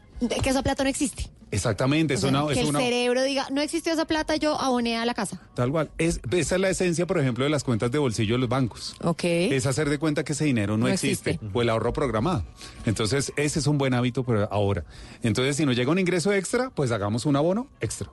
[0.43, 1.30] que esa plata no existe.
[1.52, 4.36] Exactamente, O es sea, una, que es el una cerebro diga, no existió esa plata,
[4.38, 5.41] yo aboné a la casa.
[5.53, 5.91] tal cual.
[5.98, 8.95] Es, esa es la esencia, por ejemplo, de las cuentas de bolsillo de los bancos.
[9.03, 9.23] Ok.
[9.26, 11.49] Es hacer de cuenta que ese dinero no, No existe, existe.
[11.53, 12.44] o el ahorro programado.
[12.86, 14.86] Entonces, ese es un buen hábito por ahora.
[15.23, 18.10] Entonces, si nos llega un ingreso extra, pues hagamos un abono extra.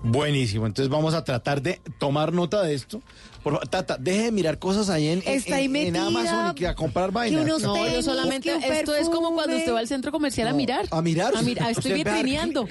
[0.00, 3.02] Buenísimo, entonces vamos a tratar de tomar nota de esto.
[3.48, 6.06] Por favor, Tata, deje de mirar cosas ahí en, en- Está ahí en- en metida,
[6.06, 7.42] Amazon y que a comprar vainas.
[7.44, 10.50] unos No, yo solamente, que esto es como cuando usted va al centro comercial a
[10.50, 10.86] No, mirar.
[10.90, 11.36] ¿a mirar?
[11.36, 12.66] A mirar, estoy vitrineando.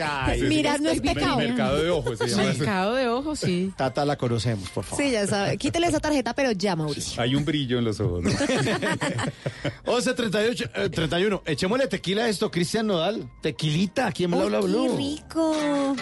[0.48, 1.38] Mirar no es pecado.
[1.38, 2.44] Mercado de ojos se llama.
[2.44, 3.72] Mercado de ojos, sí.
[3.78, 5.04] Tata la conocemos, por favor.
[5.04, 5.58] Sí, ya sabe.
[5.58, 7.22] Quítele esa tarjeta, pero ya, Mauricio.
[7.22, 8.24] Hay un brillo en los ojos.
[8.24, 8.30] ¿no?
[9.86, 11.44] 11 38, eh, 31.
[11.46, 13.30] Echémosle tequila a esto, Cristian Nodal.
[13.42, 14.92] Tequilita, aquí en Bla Bla Blue.
[14.92, 15.96] qué rico.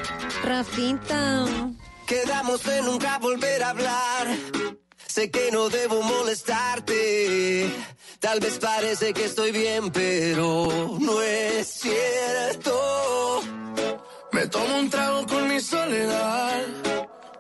[0.44, 1.46] Rafita.
[2.06, 4.28] Quedamos en nunca volver a hablar.
[5.08, 7.68] Sé que no debo molestarte.
[8.20, 13.42] Tal vez parece que estoy bien, pero no es cierto.
[14.32, 16.64] Me tomo un trago con mi soledad.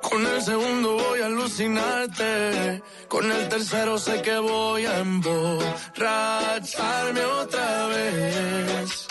[0.01, 2.81] Con el segundo voy a alucinarte.
[3.07, 9.04] Con el tercero sé que voy a emborracharme otra vez.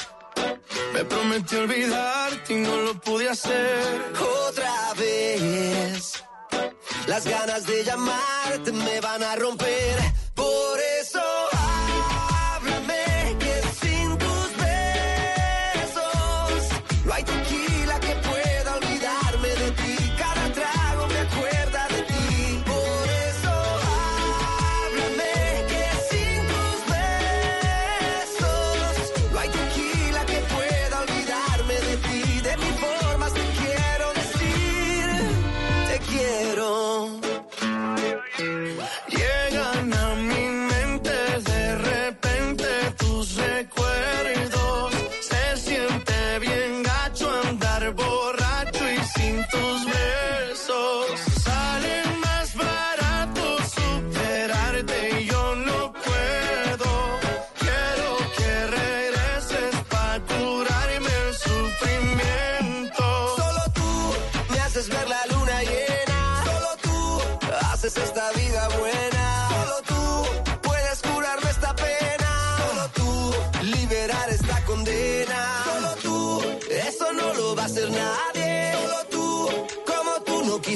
[0.95, 4.12] Me prometí olvidarte y no lo pude hacer.
[4.49, 6.23] Otra vez.
[7.09, 9.97] Las ganas de llamarte me van a romper.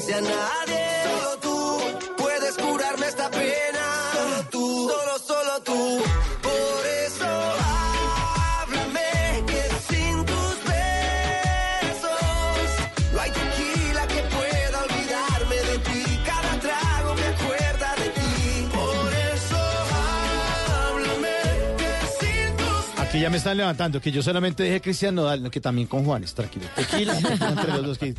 [0.08, 0.67] Tú no
[23.18, 26.04] Aquí ya me están levantando, que yo solamente dije Cristian Nodal, no, que también con
[26.04, 26.66] Juanes, tranquilo.
[26.76, 27.18] Tequila,
[27.48, 27.98] entre los dos.
[27.98, 28.14] Que, eh,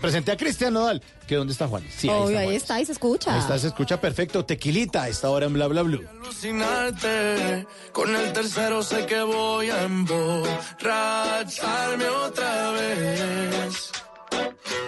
[0.00, 1.94] presenté a Cristian Nodal, que ¿dónde está Juanes?
[1.96, 2.62] Sí, Obvio, ahí Juanes.
[2.62, 3.32] está y se escucha.
[3.32, 4.44] Ahí está, se escucha perfecto.
[4.44, 6.04] Tequilita, a esta hora en Bla Bla Blue.
[6.24, 7.64] alucinarte.
[7.92, 13.92] Con el tercero sé que voy a emborracharme otra vez.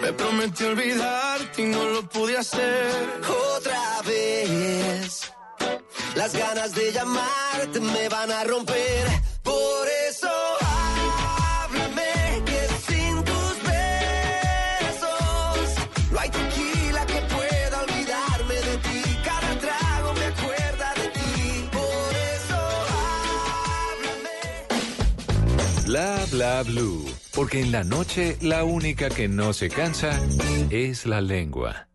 [0.01, 2.91] Me prometí olvidarte y no lo pude hacer.
[3.55, 5.31] otra vez.
[6.15, 9.23] Las ganas de llamarte me van a romper.
[25.93, 27.05] Bla bla blue.
[27.35, 30.19] Porque en la noche la única que no se cansa
[30.71, 31.87] es la lengua.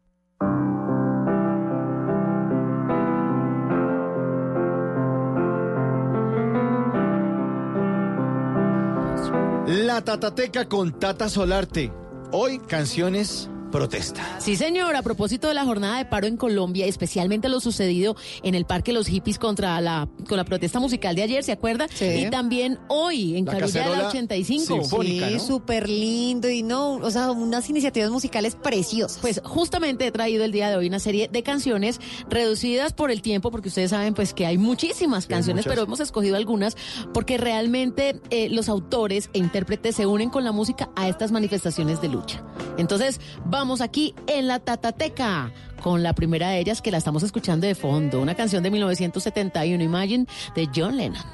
[9.67, 11.91] La Tatateca con Tata Solarte.
[12.31, 14.39] Hoy canciones protesta.
[14.41, 18.55] Sí, señor, a propósito de la jornada de paro en Colombia, especialmente lo sucedido en
[18.55, 21.87] el Parque Los Hippies contra la, con la protesta musical de ayer, ¿se acuerda?
[21.93, 22.05] Sí.
[22.05, 24.85] Y también hoy, en La Carilla de la cacerola 85.
[25.03, 29.19] sí, súper lindo y no, o sea, unas iniciativas musicales preciosas.
[29.21, 33.23] Pues justamente he traído el día de hoy una serie de canciones reducidas por el
[33.23, 35.73] tiempo, porque ustedes saben pues que hay muchísimas canciones, muchas.
[35.73, 36.77] pero hemos escogido algunas
[37.13, 42.01] porque realmente eh, los autores e intérpretes se unen con la música a estas manifestaciones
[42.01, 42.43] de lucha.
[42.77, 43.21] Entonces,
[43.59, 45.51] vamos aquí en la Tatateca
[45.83, 49.83] con la primera de ellas que la estamos escuchando de fondo, una canción de 1971,
[49.83, 51.25] Imagine, de John Lennon.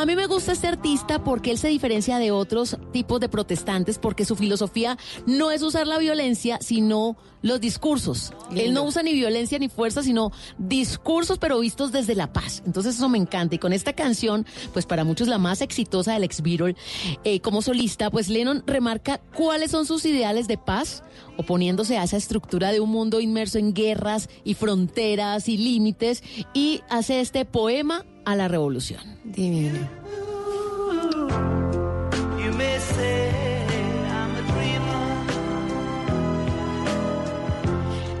[0.00, 3.98] A mí me gusta este artista porque él se diferencia de otros tipos de protestantes
[3.98, 4.96] porque su filosofía
[5.26, 8.32] no es usar la violencia, sino los discursos.
[8.56, 12.62] Él no usa ni violencia ni fuerza, sino discursos pero vistos desde la paz.
[12.64, 13.56] Entonces eso me encanta.
[13.56, 16.76] Y con esta canción, pues para muchos la más exitosa del ex Beatle,
[17.24, 21.02] eh, como solista, pues Lennon remarca cuáles son sus ideales de paz,
[21.36, 26.22] oponiéndose a esa estructura de un mundo inmerso en guerras y fronteras y límites,
[26.54, 29.00] y hace este poema a la revolución.
[29.24, 30.00] Divino.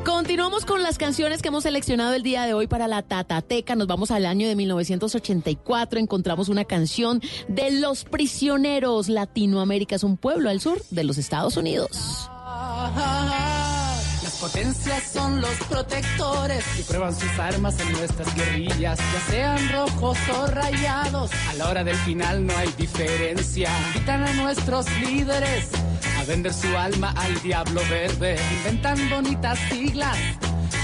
[0.04, 3.74] Continuamos con las canciones que hemos seleccionado el día de hoy para la Tatateca.
[3.74, 5.98] Nos vamos al año de 1984.
[5.98, 9.08] Encontramos una canción de Los Prisioneros.
[9.08, 12.30] Latinoamérica es un pueblo al sur de los Estados Unidos.
[14.40, 20.46] Potencias son los protectores y prueban sus armas en nuestras guerrillas, ya sean rojos o
[20.46, 21.30] rayados.
[21.50, 23.68] A la hora del final no hay diferencia.
[23.88, 25.68] Invitan a nuestros líderes
[26.20, 28.36] a vender su alma al diablo verde.
[28.58, 30.18] Inventan bonitas siglas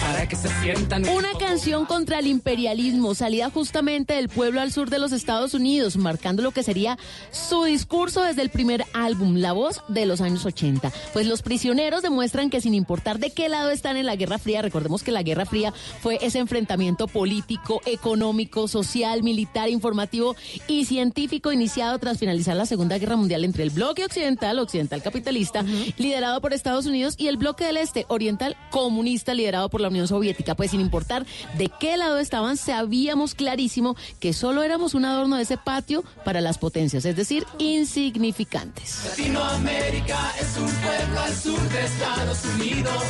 [0.06, 4.72] para que se sientan un Una canción contra el imperialismo, salida justamente del pueblo al
[4.72, 6.96] sur de los Estados Unidos, marcando lo que sería
[7.30, 10.92] su discurso desde el primer álbum, La Voz de los años 80.
[11.12, 14.62] Pues los prisioneros demuestran que sin importar de qué lado están en la Guerra Fría,
[14.62, 20.36] recordemos que la Guerra Fría fue ese enfrentamiento político, económico, social, militar, informativo
[20.68, 25.64] y científico iniciado tras finalizar la Segunda Guerra Mundial entre el bloque occidental, occidental capitalista,
[25.98, 30.06] liderado por Estados Unidos, y el bloque del este, oriental comunista, liderado por la Unión
[30.06, 30.54] Soviética.
[30.54, 31.26] Pues sin importar
[31.58, 36.40] de qué lado estaban, sabíamos clarísimo que solo éramos un adorno de ese patio para
[36.40, 39.04] las potencias, es decir, insignificantes.
[39.04, 43.02] Latinoamérica es un pueblo al sur de Estados Unidos.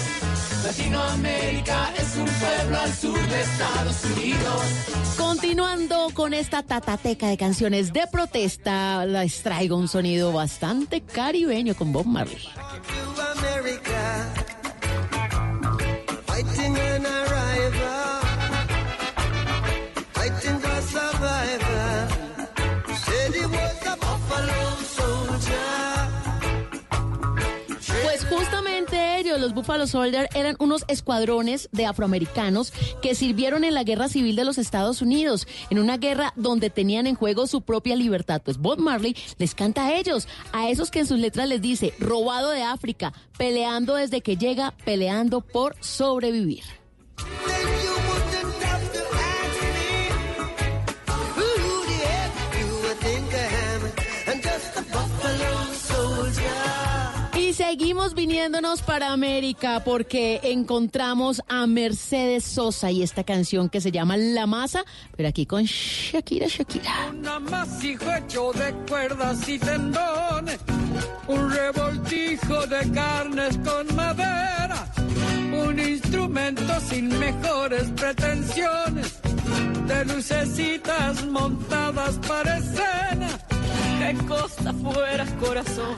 [0.65, 4.63] Latinoamérica es un pueblo al sur de Estados Unidos.
[5.17, 11.93] Continuando con esta tatateca de canciones de protesta, les traigo un sonido bastante caribeño con
[11.93, 12.43] Bob Marley.
[29.47, 34.45] Los Buffalo Soldier, eran unos escuadrones de afroamericanos que sirvieron en la guerra civil de
[34.45, 38.43] los Estados Unidos, en una guerra donde tenían en juego su propia libertad.
[38.45, 41.95] Pues Bob Marley les canta a ellos, a esos que en sus letras les dice,
[42.01, 46.65] robado de África, peleando desde que llega, peleando por sobrevivir.
[57.69, 64.17] Seguimos viniéndonos para América porque encontramos a Mercedes Sosa y esta canción que se llama
[64.17, 64.85] La Masa,
[65.17, 67.11] pero aquí con Shakira, Shakira.
[67.11, 70.61] Un amasijo hecho de cuerdas y tendones,
[71.27, 74.87] un revoltijo de carnes con madera,
[75.53, 79.19] un instrumento sin mejores pretensiones,
[79.89, 83.56] de lucecitas montadas para escena.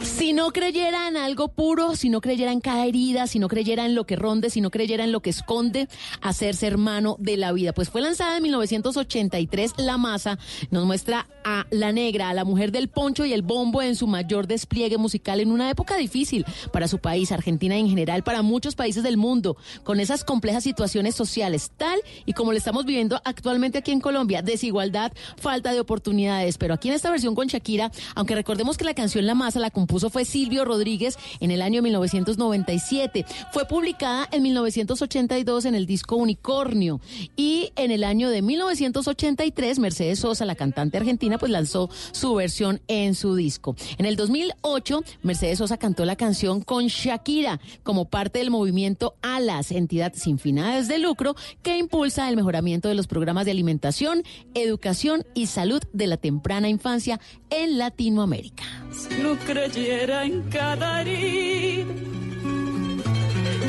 [0.02, 3.84] Si no creyera en algo puro, si no creyera en cada herida, si no creyera
[3.86, 5.88] en lo que ronde, si no creyera en lo que esconde,
[6.20, 7.72] hacerse hermano de la vida.
[7.72, 10.38] Pues fue lanzada en 1983 La Masa,
[10.70, 14.06] nos muestra a la negra, a la mujer del poncho y el bombo en su
[14.06, 18.74] mayor despliegue musical en una época difícil para su país, Argentina en general, para muchos
[18.74, 23.78] países del mundo, con esas complejas situaciones sociales, tal y como lo estamos viviendo actualmente
[23.78, 26.58] aquí en Colombia, desigualdad, falta de oportunidades.
[26.58, 29.70] Pero aquí en esta versión con Shakira Aunque recordemos que la canción La Masa la
[29.70, 33.24] compuso fue Silvio Rodríguez en el año 1997.
[33.52, 37.00] Fue publicada en 1982 en el disco Unicornio
[37.36, 42.80] y en el año de 1983 Mercedes Sosa, la cantante argentina, pues lanzó su versión
[42.88, 43.76] en su disco.
[43.96, 49.72] En el 2008 Mercedes Sosa cantó la canción con Shakira como parte del movimiento ALAS,
[49.72, 54.22] entidad sin fines de lucro que impulsa el mejoramiento de los programas de alimentación,
[54.54, 57.20] educación y salud de la temprana infancia
[57.50, 58.64] en Latinoamérica.
[58.92, 61.86] Si no creyera en cada herida,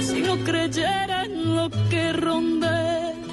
[0.02, 3.29] si no creyera en lo que cre-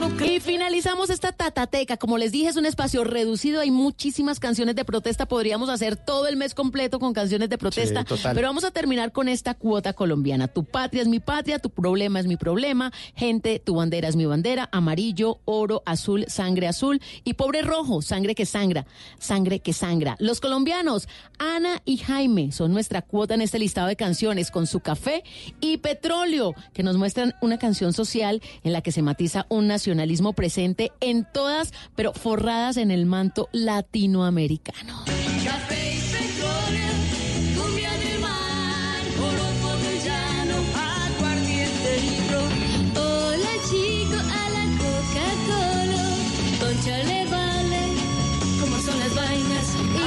[0.00, 1.96] Y finalizamos esta tatateca.
[1.96, 3.60] Como les dije, es un espacio reducido.
[3.60, 5.26] Hay muchísimas canciones de protesta.
[5.26, 8.04] Podríamos hacer todo el mes completo con canciones de protesta.
[8.08, 8.16] Sí.
[8.34, 10.48] Pero vamos a terminar con esta cuota colombiana.
[10.48, 12.92] Tu patria es mi patria, tu problema es mi problema.
[13.14, 14.68] Gente, tu bandera es mi bandera.
[14.72, 17.00] Amarillo, oro, azul, sangre azul.
[17.24, 18.86] Y pobre rojo, sangre que sangra.
[19.18, 20.16] Sangre que sangra.
[20.18, 21.08] Los colombianos,
[21.38, 25.24] Ana y Jaime, son nuestra cuota en este listado de canciones con su café
[25.60, 30.34] y petróleo, que nos muestran una canción social en la que se matiza un nacionalismo
[30.34, 35.04] presente en todas, pero forradas en el manto latinoamericano.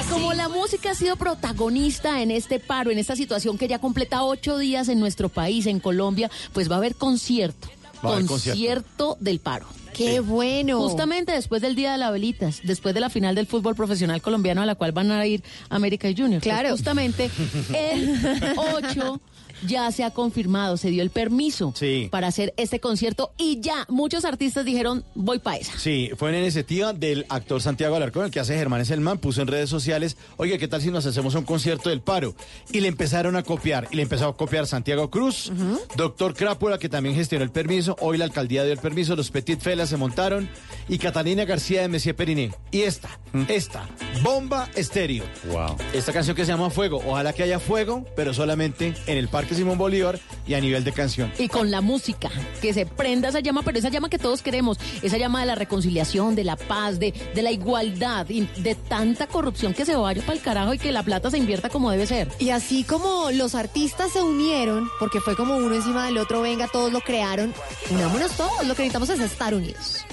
[0.10, 4.24] Como la música ha sido protagonista en este paro, en esta situación que ya completa
[4.24, 7.68] ocho días en nuestro país, en Colombia, pues va a haber concierto.
[8.04, 9.68] Concierto del paro.
[9.94, 10.82] ¡Qué bueno!
[10.82, 14.62] Justamente después del Día de la Velitas, después de la final del fútbol profesional colombiano
[14.62, 16.42] a la cual van a ir América y Junior.
[16.42, 16.72] Claro.
[16.72, 17.30] justamente
[17.74, 18.20] el
[18.58, 19.22] 8
[19.68, 22.08] ya se ha confirmado, se dio el permiso Sí.
[22.12, 25.78] para hacer este concierto y ya muchos artistas dijeron, voy para esa.
[25.78, 29.48] Sí, fue una iniciativa del actor Santiago Alarcón, el que hace Germán Selman, puso en
[29.48, 32.36] redes sociales, oye, ¿qué tal si nos hacemos un concierto del paro?
[32.72, 35.52] Y le empezaron a copiar, y le empezó a copiar Santiago Cruz,
[35.96, 39.60] doctor Crápula, que también gestionó el permiso, hoy la alcaldía dio el permiso, los Petit
[39.60, 40.50] Felas se montaron,
[40.90, 42.52] y Catalina García de Messier Periné.
[42.72, 43.88] Y esta, esta,
[44.22, 45.24] Bomba Estéreo.
[45.52, 45.76] Wow.
[45.94, 49.53] Esta canción que se llama Fuego, ojalá que haya fuego, pero solamente en el Parque
[49.56, 51.32] Simón Bolívar y a nivel de canción.
[51.38, 52.30] Y con la música,
[52.62, 55.56] que se prenda esa llama, pero esa llama que todos queremos, esa llama de la
[55.56, 60.22] reconciliación, de la paz, de, de la igualdad y de tanta corrupción que se vaya
[60.22, 62.28] para el carajo y que la plata se invierta como debe ser.
[62.40, 66.68] Y así como los artistas se unieron, porque fue como uno encima del otro, venga,
[66.68, 67.54] todos lo crearon,
[67.90, 70.06] unámonos todos, lo que necesitamos es estar unidos.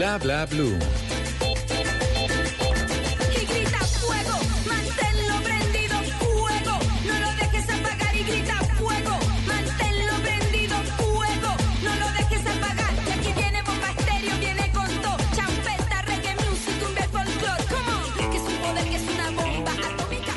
[0.00, 0.78] Bla bla blue.
[3.36, 6.78] Y grita fuego, manténlo prendido, fuego.
[7.06, 11.50] No lo dejes apagar y grita fuego, manténlo prendido, fuego.
[11.84, 12.94] No lo dejes apagar.
[13.08, 15.18] Y aquí viene bomba estéreo, viene con todo.
[15.36, 17.64] Champeta, reggae music, cumbia, folklore.
[17.68, 20.32] Come on, que es un poder, que es una bomba atómica.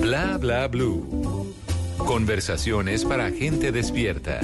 [0.00, 1.52] Bla bla blue.
[1.98, 4.38] Conversaciones para gente despierta.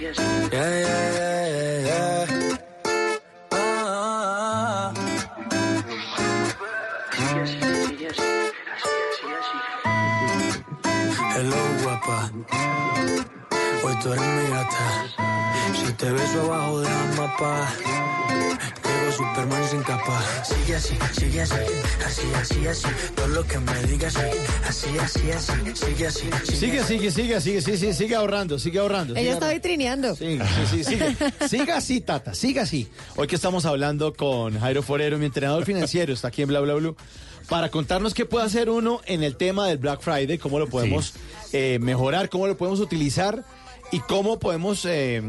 [0.00, 2.56] Yeah, yeah, yeah, yeah, yeah.
[3.52, 4.94] Ah, ah, ah.
[11.36, 12.30] Hello, guapa.
[13.84, 14.86] Hoy tú eres mi gata.
[15.74, 17.68] Si te beso abajo de la mapa.
[19.12, 20.22] Superman sin capa.
[20.44, 21.54] Sigue así, sigue así.
[22.06, 22.88] Así, así, así.
[23.14, 24.16] Todo lo que me digas.
[24.66, 25.52] Así, así, así.
[25.74, 26.30] Sigue así.
[26.44, 29.14] Sigue, sigue, sigue, sigue, sí, sí, sigue ahorrando, sigue ahorrando.
[29.14, 29.62] sigue Ella está ahorrando.
[29.62, 30.16] vitrineando.
[30.16, 31.16] Sí, sí, sí, sigue.
[31.48, 32.88] Siga así, Tata, siga así.
[33.16, 36.74] Hoy que estamos hablando con Jairo Forero, mi entrenador financiero, está aquí en Bla Bla
[36.74, 36.96] Blue,
[37.48, 41.14] para contarnos qué puede hacer uno en el tema del Black Friday, cómo lo podemos
[41.52, 43.44] eh, mejorar, cómo lo podemos utilizar
[43.92, 45.20] y cómo podemos, eh,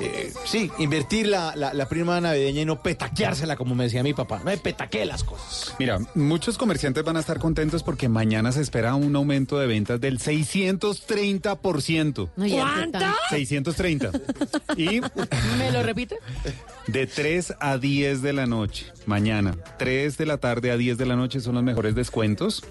[0.00, 4.14] eh, sí, invertir la, la, la prima navideña y no petaqueársela, como me decía mi
[4.14, 4.38] papá.
[4.38, 5.74] No me petaquee las cosas.
[5.78, 10.00] Mira, muchos comerciantes van a estar contentos porque mañana se espera un aumento de ventas
[10.00, 12.30] del 630%.
[12.36, 12.98] No, ya, ¿Cuánto?
[13.30, 14.10] 630.
[14.76, 15.00] Y
[15.58, 16.16] ¿Me lo repite?
[16.90, 19.56] De 3 a 10 de la noche, mañana.
[19.78, 22.64] 3 de la tarde a 10 de la noche son los mejores descuentos.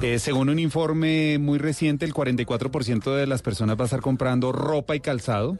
[0.00, 4.50] Eh, según un informe muy reciente, el 44% de las personas va a estar comprando
[4.50, 5.58] ropa y calzado.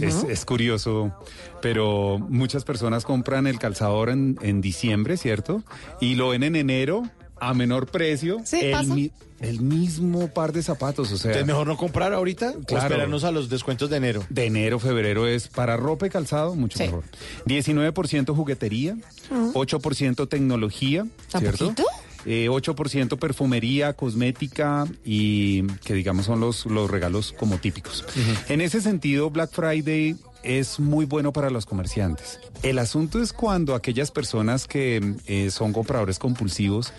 [0.00, 1.14] es, es curioso,
[1.62, 5.62] pero muchas personas compran el calzado ahora en, en diciembre, ¿cierto?
[6.02, 7.04] Y lo ven en enero
[7.40, 8.38] a menor precio.
[8.44, 8.94] Sí, el, pasa.
[8.94, 9.10] mi-
[9.40, 11.30] el mismo par de zapatos, o sea.
[11.30, 12.86] Entonces mejor no comprar ahorita o Claro.
[12.86, 14.24] esperarnos a los descuentos de enero.
[14.30, 16.84] De enero, febrero es para ropa y calzado, mucho Sí.
[16.84, 17.04] mejor.
[17.46, 18.96] 19% juguetería,
[19.54, 21.64] 8% tecnología, ¿Tan ¿cierto?
[21.66, 21.84] poquito?
[22.26, 28.04] Eh, 8% perfumería, cosmética y que digamos son los, los regalos como típicos.
[28.48, 32.38] En ese sentido, Black Friday es muy bueno para los comerciantes.
[32.62, 36.92] El asunto es cuando aquellas personas que eh, son compradores compulsivos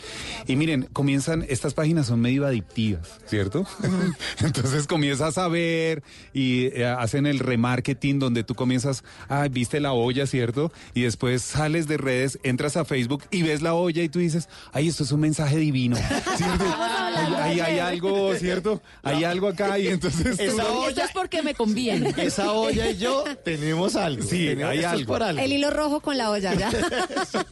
[0.48, 3.66] y miren, comienzan, estas páginas son medio adictivas, ¿cierto?
[4.42, 6.04] Entonces comienzas a ver
[6.34, 10.72] y eh, hacen el remarketing donde tú comienzas, ah, viste la olla, ¿cierto?
[10.94, 14.48] Y después sales de redes, entras a Facebook y ves la olla y tú dices,
[14.72, 15.96] ay, esto es un mensaje divino,
[16.38, 16.66] ¿cierto?
[16.76, 18.82] Hay, hay- hay algo, ¿cierto?
[19.04, 20.38] Hay algo acá y entonces...
[20.38, 22.14] tú- Esa Esto olla, es porque me conviene.
[22.18, 24.24] esa olla y yo tenemos algo.
[24.24, 25.06] Sí, Tenemos- hay algo.
[25.08, 25.42] por algo.
[25.42, 26.72] El hilo rojo con la olla, ¿ya?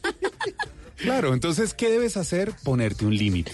[0.96, 2.52] Claro, entonces, ¿qué debes hacer?
[2.64, 3.52] Ponerte un límite.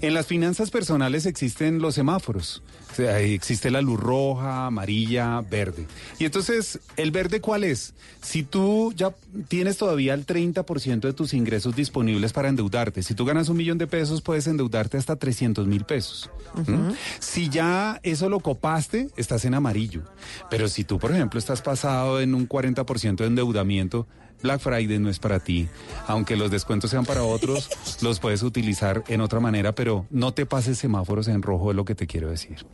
[0.00, 2.62] En las finanzas personales existen los semáforos.
[2.90, 5.86] O sea, ahí existe la luz roja, amarilla, verde.
[6.18, 7.94] Y entonces, ¿el verde cuál es?
[8.22, 9.14] Si tú ya
[9.48, 13.78] tienes todavía el 30% de tus ingresos disponibles para endeudarte, si tú ganas un millón
[13.78, 16.30] de pesos, puedes endeudarte hasta 300 mil pesos.
[16.66, 16.92] ¿Mm?
[17.18, 20.02] Si ya eso lo copaste, estás en amarillo.
[20.50, 24.06] Pero si tú, por ejemplo, estás pasado en un 40% de endeudamiento,
[24.42, 25.68] Black Friday no es para ti.
[26.06, 27.68] Aunque los descuentos sean para otros,
[28.02, 31.84] los puedes utilizar en otra manera, pero no te pases semáforos en rojo, es lo
[31.84, 32.64] que te quiero decir.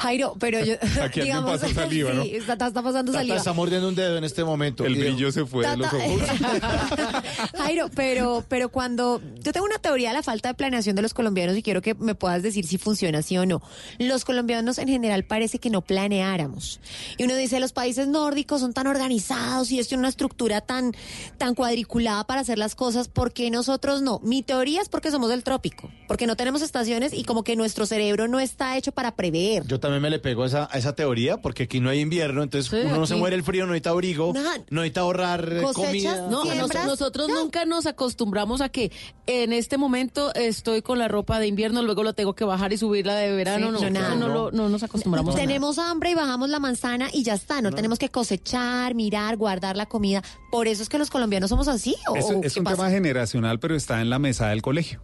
[0.00, 2.22] Jairo, pero yo, Aquí alguien digamos, pasó saliva, ¿no?
[2.24, 3.36] sí, está, está pasando Tata saliva.
[3.36, 4.84] está mordiendo un dedo en este momento.
[4.84, 6.20] El brillo se fue de los Tata- ojos.
[7.58, 11.14] Jairo, pero, pero cuando yo tengo una teoría de la falta de planeación de los
[11.14, 13.62] colombianos y quiero que me puedas decir si funciona así o no.
[13.98, 16.80] Los colombianos en general parece que no planeáramos.
[17.18, 20.92] Y uno dice, los países nórdicos son tan organizados y es una estructura tan,
[21.38, 24.20] tan cuadriculada para hacer las cosas, ¿por qué nosotros no?
[24.22, 27.86] Mi teoría es porque somos del trópico, porque no tenemos estaciones y como que nuestro
[27.86, 29.53] cerebro no está hecho para prever.
[29.66, 32.42] Yo también me le pego a esa, a esa teoría porque aquí no hay invierno,
[32.42, 34.56] entonces Sí, uno no se muere el frío, no necesita abrigo, Nada.
[34.70, 36.26] no necesita ahorrar eh, Cosechas, comida.
[36.30, 38.90] No, nos- nosotros nunca nos acostumbramos a que
[39.26, 42.76] en este momento estoy con la ropa de invierno, luego lo tengo que bajar y
[42.78, 43.66] subirla de verano.
[43.78, 44.14] Sí, no, no, nada.
[44.14, 45.34] no, lo- no nos acostumbramos.
[45.34, 45.46] a nada.
[45.46, 47.60] Tenemos hambre y bajamos la manzana y ya está.
[47.60, 50.22] No, tenemos que cosechar, mirar, guardar la comida.
[50.50, 51.94] Por eso es que los colombianos somos así.
[52.08, 52.76] ¿o, Es, es un pasa?
[52.76, 55.00] tema generacional, pero está en la mesa del colegio.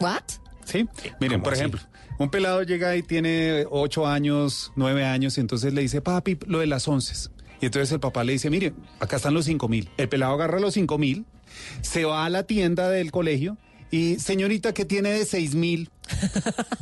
[0.00, 0.22] ¿What?
[0.64, 0.86] Sí,
[1.20, 1.60] miren, ¿Cómo por así?
[1.62, 1.80] ejemplo,
[2.20, 6.58] un pelado llega y tiene ocho años, nueve años, y entonces le dice, papi, lo
[6.58, 7.30] de las once.
[7.62, 9.88] Y entonces el papá le dice, mire, acá están los cinco mil.
[9.96, 11.24] El pelado agarra los cinco mil,
[11.80, 13.56] se va a la tienda del colegio
[13.90, 15.90] y, señorita, ¿qué tiene de seis mil?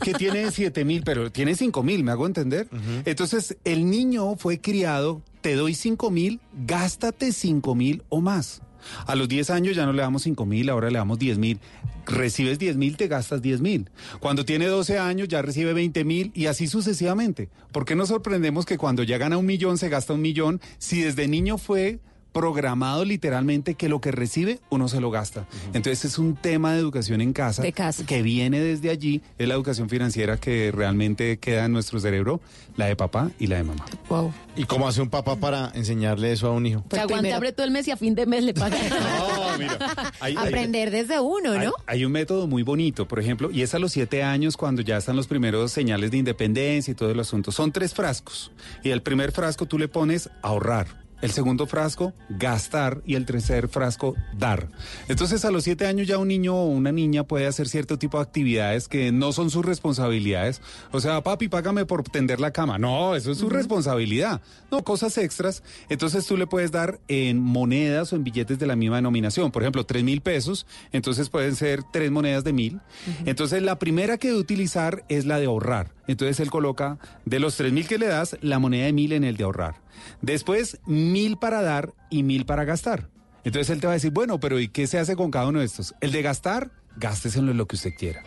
[0.02, 2.68] que tiene de siete mil, pero tiene cinco mil, ¿me hago entender?
[3.04, 8.62] Entonces, el niño fue criado, te doy cinco mil, gástate cinco mil o más.
[9.06, 11.60] A los 10 años ya no le damos 5 mil, ahora le damos 10 mil.
[12.06, 13.90] Recibes 10 mil, te gastas 10 mil.
[14.20, 17.48] Cuando tiene 12 años ya recibe 20 mil y así sucesivamente.
[17.72, 21.02] ¿Por qué nos sorprendemos que cuando ya gana un millón se gasta un millón si
[21.02, 22.00] desde niño fue
[22.32, 25.46] programado literalmente que lo que recibe uno se lo gasta.
[25.72, 28.04] Entonces es un tema de educación en casa, De casa.
[28.06, 32.40] que viene desde allí, es la educación financiera que realmente queda en nuestro cerebro,
[32.76, 33.84] la de papá y la de mamá.
[34.08, 34.32] Wow.
[34.56, 36.84] ¿Y cómo hace un papá para enseñarle eso a un hijo?
[36.90, 38.76] Se aguanta hambre todo el mes y a fin de mes le paga.
[38.88, 39.78] No, mira,
[40.20, 41.72] hay- hay- Aprender desde uno, Hay, ¿no?
[41.86, 44.96] hay un método muy bonito, por ejemplo, y es a los siete años cuando ya
[44.96, 47.50] están los primeros señales de independencia y todo el asunto.
[47.52, 48.52] Son tres frascos.
[48.84, 51.07] Y el primer frasco tú le pones ahorrar.
[51.20, 53.02] El segundo frasco, gastar.
[53.04, 54.68] Y el tercer frasco, dar.
[55.08, 58.18] Entonces, a los siete años ya un niño o una niña puede hacer cierto tipo
[58.18, 60.60] de actividades que no son sus responsabilidades.
[60.92, 62.78] O sea, papi, págame por tender la cama.
[62.78, 64.40] No, eso es su responsabilidad.
[64.70, 65.62] No, cosas extras.
[65.88, 69.50] Entonces, tú le puedes dar en monedas o en billetes de la misma denominación.
[69.50, 70.66] Por ejemplo, tres mil pesos.
[70.92, 72.80] Entonces, pueden ser tres monedas de mil.
[73.24, 75.97] Entonces, la primera que debe utilizar es la de ahorrar.
[76.08, 79.22] Entonces, él coloca de los tres mil que le das, la moneda de mil en
[79.22, 79.76] el de ahorrar.
[80.20, 83.08] Después, mil para dar y mil para gastar.
[83.44, 85.60] Entonces él te va a decir, bueno, pero ¿y qué se hace con cada uno
[85.60, 85.94] de estos?
[86.00, 88.22] El de gastar, gásteselo en lo que usted quiera.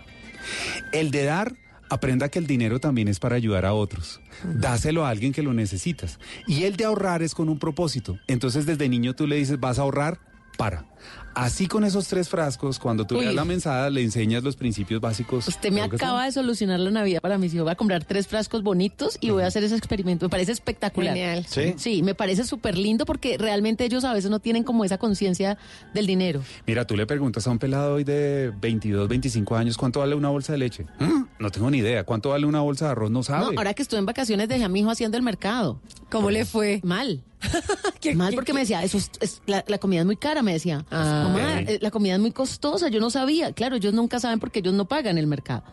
[0.93, 1.53] El de dar,
[1.89, 4.21] aprenda que el dinero también es para ayudar a otros.
[4.43, 6.19] Dáselo a alguien que lo necesitas.
[6.47, 8.17] Y el de ahorrar es con un propósito.
[8.27, 10.19] Entonces desde niño tú le dices, vas a ahorrar
[10.57, 10.85] para.
[11.33, 13.33] Así con esos tres frascos, cuando tú Uy.
[13.33, 15.47] la mensada, le enseñas los principios básicos.
[15.47, 17.63] Usted me acaba de solucionar la Navidad para mis hijos.
[17.63, 20.25] Voy a comprar tres frascos bonitos y voy a hacer ese experimento.
[20.25, 21.13] Me parece espectacular.
[21.15, 21.45] Genial.
[21.47, 21.73] ¿Sí?
[21.77, 25.57] Sí, me parece súper lindo porque realmente ellos a veces no tienen como esa conciencia
[25.93, 26.41] del dinero.
[26.67, 30.29] Mira, tú le preguntas a un pelado hoy de 22, 25 años cuánto vale una
[30.29, 30.85] bolsa de leche.
[30.99, 31.23] ¿Mm?
[31.39, 32.03] No tengo ni idea.
[32.03, 33.09] ¿Cuánto vale una bolsa de arroz?
[33.09, 33.53] No sabe.
[33.53, 35.79] No, ahora que estuve en vacaciones dejé a mi hijo haciendo el mercado.
[36.09, 36.81] ¿Cómo le fue?
[36.83, 37.23] Mal.
[38.15, 40.85] Mal porque me decía, eso es, es- la, la comida es muy cara, me decía.
[41.23, 43.53] Mamá, eh, la comida es muy costosa, yo no sabía.
[43.53, 45.64] Claro, ellos nunca saben porque ellos no pagan el mercado.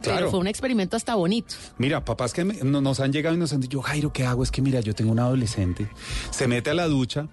[0.00, 0.30] Claro.
[0.30, 1.56] fue un experimento hasta bonito.
[1.76, 4.44] Mira, papás que me- no- nos han llegado y nos han dicho, Jairo, ¿qué hago?
[4.44, 5.88] Es que mira, yo tengo un adolescente,
[6.30, 7.26] se mete a la ducha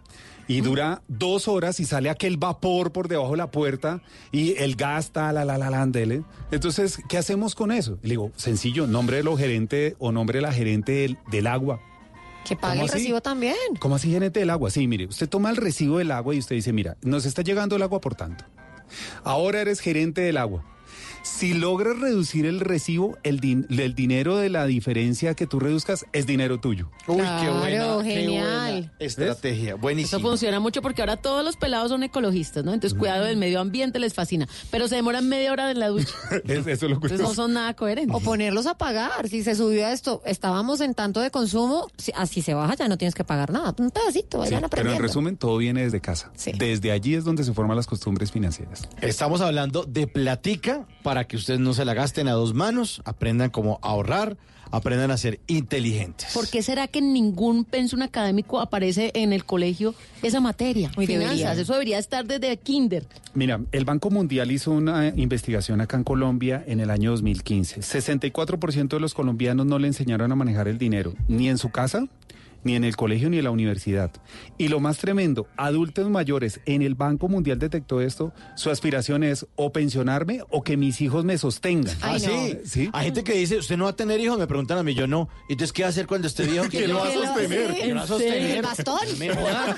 [0.47, 4.01] y dura dos horas y sale aquel vapor por debajo de la puerta
[4.31, 6.23] y el gas está la la la la andele.
[6.51, 7.99] Entonces, ¿qué hacemos con eso?
[8.01, 11.79] Le digo, sencillo, nombre de lo gerente o nombre de la gerente del, del agua.
[12.47, 12.99] Que pague ¿Cómo el así?
[12.99, 13.55] recibo también.
[13.79, 14.69] ¿Cómo así gerente del agua?
[14.69, 17.75] Sí, mire, usted toma el recibo del agua y usted dice, mira, nos está llegando
[17.75, 18.45] el agua por tanto.
[19.23, 20.63] Ahora eres gerente del agua.
[21.25, 26.05] Si logras reducir el recibo, el, din- el dinero de la diferencia que tú reduzcas
[26.13, 26.91] es dinero tuyo.
[27.07, 28.71] Uy, qué Claro, buena, qué genial.
[28.73, 29.69] buena estrategia.
[29.69, 30.21] Eso Buenísimo.
[30.21, 32.73] funciona mucho porque ahora todos los pelados son ecologistas, ¿no?
[32.73, 34.47] Entonces, cuidado del medio ambiente les fascina.
[34.69, 36.07] Pero se demoran media hora en la ducha.
[36.45, 38.15] Es- eso es lo que Entonces no son nada coherentes.
[38.15, 39.27] O ponerlos a pagar.
[39.27, 42.87] Si se subió a esto, estábamos en tanto de consumo, si, así se baja, ya
[42.87, 43.73] no tienes que pagar nada.
[43.79, 44.97] Un pedacito, Sí, vayan pero aprendiendo.
[44.97, 46.31] en resumen, todo viene desde casa.
[46.59, 48.87] Desde allí es donde se forman las costumbres financieras.
[49.01, 53.49] Estamos hablando de platica para que ustedes no se la gasten a dos manos, aprendan
[53.49, 54.37] cómo ahorrar,
[54.71, 56.33] aprendan a ser inteligentes.
[56.33, 60.91] ¿Por qué será que en ningún pensum académico aparece en el colegio esa materia?
[60.97, 61.61] Uy, Finanzas, debería.
[61.61, 63.07] eso debería estar desde kinder.
[63.33, 67.81] Mira, el Banco Mundial hizo una investigación acá en Colombia en el año 2015.
[67.81, 72.07] 64% de los colombianos no le enseñaron a manejar el dinero, ni en su casa,
[72.65, 74.11] ni en el colegio, ni en la universidad.
[74.57, 79.45] Y lo más tremendo, adultos mayores en el Banco Mundial detectó esto, su aspiración es
[79.55, 81.95] o pensionarme o que mis hijos me sostengan.
[82.01, 82.57] Ah, sí.
[82.65, 82.89] ¿Sí?
[82.91, 85.07] Hay gente que dice, usted no va a tener hijos, me preguntan a mí, yo
[85.07, 85.29] no.
[85.47, 86.67] ¿Y entonces qué va a hacer cuando esté viejo?
[86.69, 87.73] ¿Qué lo va a sostener?
[87.75, 88.57] ¿Qué lo va a sostener?
[88.57, 89.19] ¿El bastón?
[89.19, 89.75] Me jodan.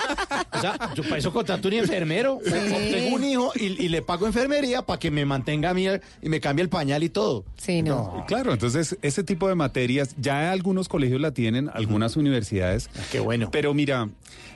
[0.54, 2.36] O sea, yo para eso contrato un enfermero.
[2.38, 5.86] O Tengo un hijo y, y le pago enfermería para que me mantenga a mí
[6.22, 7.44] y me cambie el pañal y todo.
[7.58, 8.24] Sí, no.
[8.28, 12.77] Claro, entonces ese tipo de materias ya algunos colegios la tienen, algunas universidades.
[13.12, 13.50] Qué bueno.
[13.52, 14.10] Pero mira,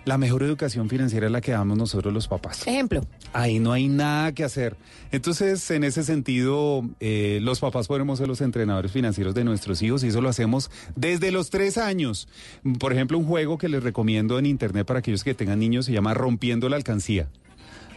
[0.05, 2.67] la mejor educación financiera es la que damos nosotros los papás.
[2.67, 3.05] Ejemplo.
[3.33, 4.75] Ahí no hay nada que hacer.
[5.11, 10.03] Entonces, en ese sentido, eh, los papás podemos ser los entrenadores financieros de nuestros hijos
[10.03, 12.27] y eso lo hacemos desde los tres años.
[12.79, 15.93] Por ejemplo, un juego que les recomiendo en internet para aquellos que tengan niños se
[15.93, 17.29] llama Rompiendo la Alcancía.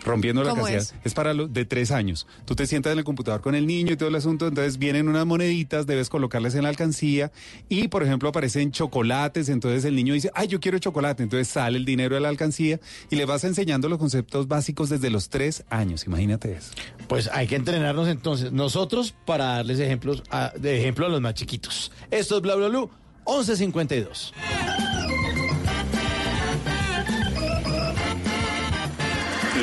[0.04, 0.94] Rompiendo la ¿Cómo alcancía.
[1.04, 1.14] es?
[1.14, 2.26] para los de tres años.
[2.44, 5.08] Tú te sientas en el computador con el niño y todo el asunto, entonces vienen
[5.08, 7.32] unas moneditas, debes colocarlas en la alcancía
[7.68, 11.78] y, por ejemplo, aparecen chocolates, entonces el niño dice, ay, yo quiero chocolate, entonces sale
[11.78, 15.64] el dinero de la alcancía y le vas enseñando los conceptos básicos desde los tres
[15.70, 16.70] años, imagínate eso.
[17.08, 21.34] Pues hay que entrenarnos entonces nosotros para darles ejemplos a- de ejemplo a los más
[21.34, 21.92] chiquitos.
[22.10, 22.90] Esto es Bla Bla Blue
[23.26, 24.34] 1152.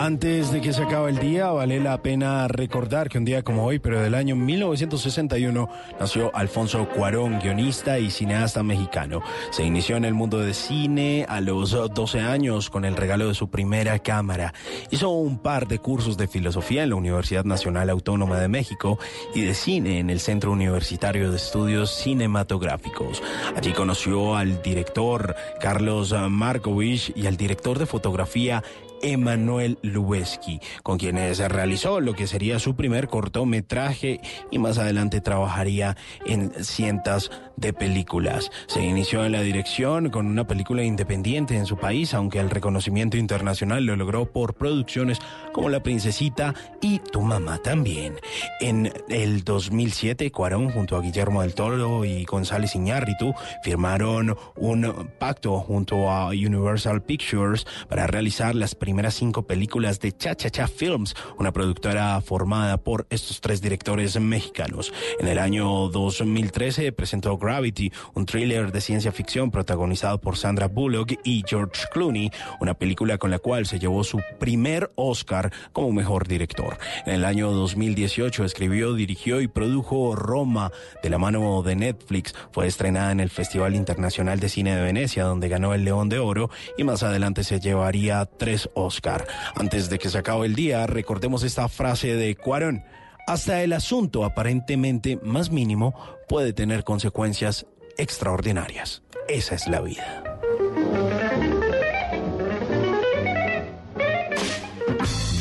[0.00, 3.66] Antes de que se acabe el día, vale la pena recordar que un día como
[3.66, 5.68] hoy, pero del año 1961,
[6.00, 9.20] nació Alfonso Cuarón, guionista y cineasta mexicano.
[9.50, 13.34] Se inició en el mundo de cine a los 12 años con el regalo de
[13.34, 14.54] su primera cámara.
[14.90, 18.98] Hizo un par de cursos de filosofía en la Universidad Nacional Autónoma de México
[19.34, 23.22] y de cine en el Centro Universitario de Estudios Cinematográficos.
[23.54, 28.62] Allí conoció al director Carlos Markovich y al director de fotografía
[29.02, 34.20] Emanuel Lubezki, con quienes realizó lo que sería su primer cortometraje
[34.50, 35.96] y más adelante trabajaría
[36.26, 38.50] en cientos de películas.
[38.66, 43.16] Se inició en la dirección con una película independiente en su país, aunque el reconocimiento
[43.16, 45.18] internacional lo logró por producciones
[45.52, 48.16] como La Princesita y Tu Mamá también.
[48.60, 55.58] En el 2007, Cuarón junto a Guillermo del Toro y González Iñárritu firmaron un pacto
[55.60, 60.66] junto a Universal Pictures para realizar las primeras primeras cinco películas de Cha Cha Cha
[60.66, 64.92] Films, una productora formada por estos tres directores mexicanos.
[65.20, 71.20] En el año 2013 presentó Gravity, un thriller de ciencia ficción protagonizado por Sandra Bullock
[71.22, 76.26] y George Clooney, una película con la cual se llevó su primer Oscar como mejor
[76.26, 76.76] director.
[77.06, 82.34] En el año 2018 escribió, dirigió y produjo Roma de la mano de Netflix.
[82.50, 86.18] Fue estrenada en el Festival Internacional de Cine de Venecia, donde ganó el León de
[86.18, 89.26] Oro y más adelante se llevaría tres Oscar.
[89.54, 92.84] Antes de que se acabe el día, recordemos esta frase de Cuarón.
[93.26, 95.94] Hasta el asunto aparentemente más mínimo
[96.28, 97.66] puede tener consecuencias
[97.96, 99.02] extraordinarias.
[99.28, 100.24] Esa es la vida.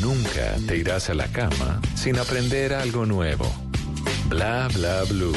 [0.02, 3.45] Nunca te irás a la cama sin aprender algo nuevo.
[4.28, 5.36] Bla bla blue.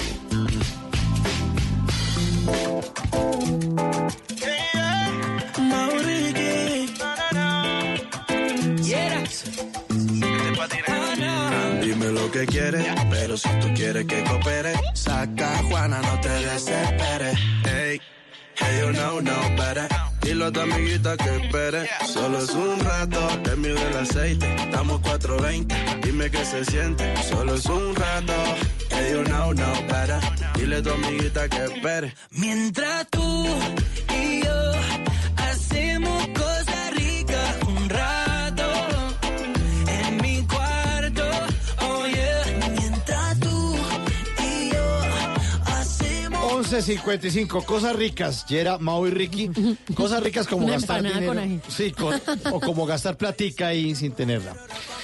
[12.33, 17.39] Que quieres, pero si tú quieres que coopere, saca Juana, no te desesperes.
[17.65, 18.01] Hey,
[18.57, 19.87] hey, you know, no better.
[20.23, 21.89] Dile a tu amiguita que espere.
[22.07, 24.55] Solo es un rato, te mide el aceite.
[24.55, 25.75] Estamos 420,
[26.07, 27.15] dime qué se siente.
[27.23, 28.33] Solo es un rato,
[28.91, 30.21] hey, you know, no better.
[30.55, 32.15] Dile a tu amiguita que espere.
[32.31, 33.47] Mientras tú
[34.09, 34.73] y yo
[46.73, 49.51] 11.55, cosas ricas, Yera, Mau y Ricky.
[49.94, 51.27] Cosas ricas como Una gastar dinero.
[51.27, 51.61] con ají.
[51.69, 52.20] Sí, con-
[52.51, 54.55] o como gastar platica ahí sin tenerla.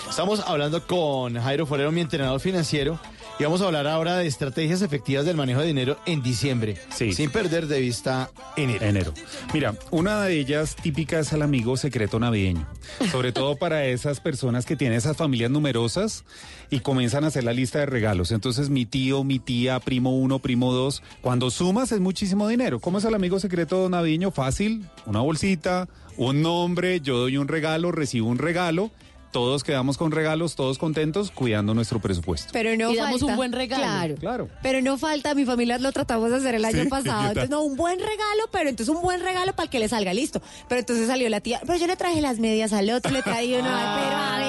[0.08, 2.98] Estamos hablando con Jairo Forero, mi entrenador financiero,
[3.38, 7.30] y vamos a hablar ahora de estrategias efectivas del manejo de dinero en diciembre, sin
[7.30, 8.84] perder de vista enero.
[8.84, 9.14] Enero.
[9.54, 12.66] Mira, una de ellas típica es el amigo secreto navideño.
[13.12, 16.24] Sobre todo para esas personas que tienen esas familias numerosas
[16.70, 18.32] y comienzan a hacer la lista de regalos.
[18.32, 22.80] Entonces, mi tío, mi tía, primo uno, primo dos, cuando sumas es muchísimo dinero.
[22.80, 24.32] ¿Cómo es el amigo secreto navideño?
[24.32, 28.90] Fácil, una bolsita, un nombre, yo doy un regalo, recibo un regalo.
[29.30, 32.48] Todos quedamos con regalos, todos contentos, cuidando nuestro presupuesto.
[32.52, 33.82] Pero no Y damos falta- un buen regalo.
[33.84, 34.14] Claro.
[34.16, 34.48] Claro.
[34.62, 37.28] Pero no falta, mi familia lo tratamos de hacer el año Sí, pasado.
[37.28, 40.40] Entonces, no, un buen regalo, pero entonces un buen regalo para que le salga listo.
[40.68, 43.58] Pero entonces salió la tía, pero yo le traje las medias al otro, le traje
[43.60, 44.48] una, pero a ver.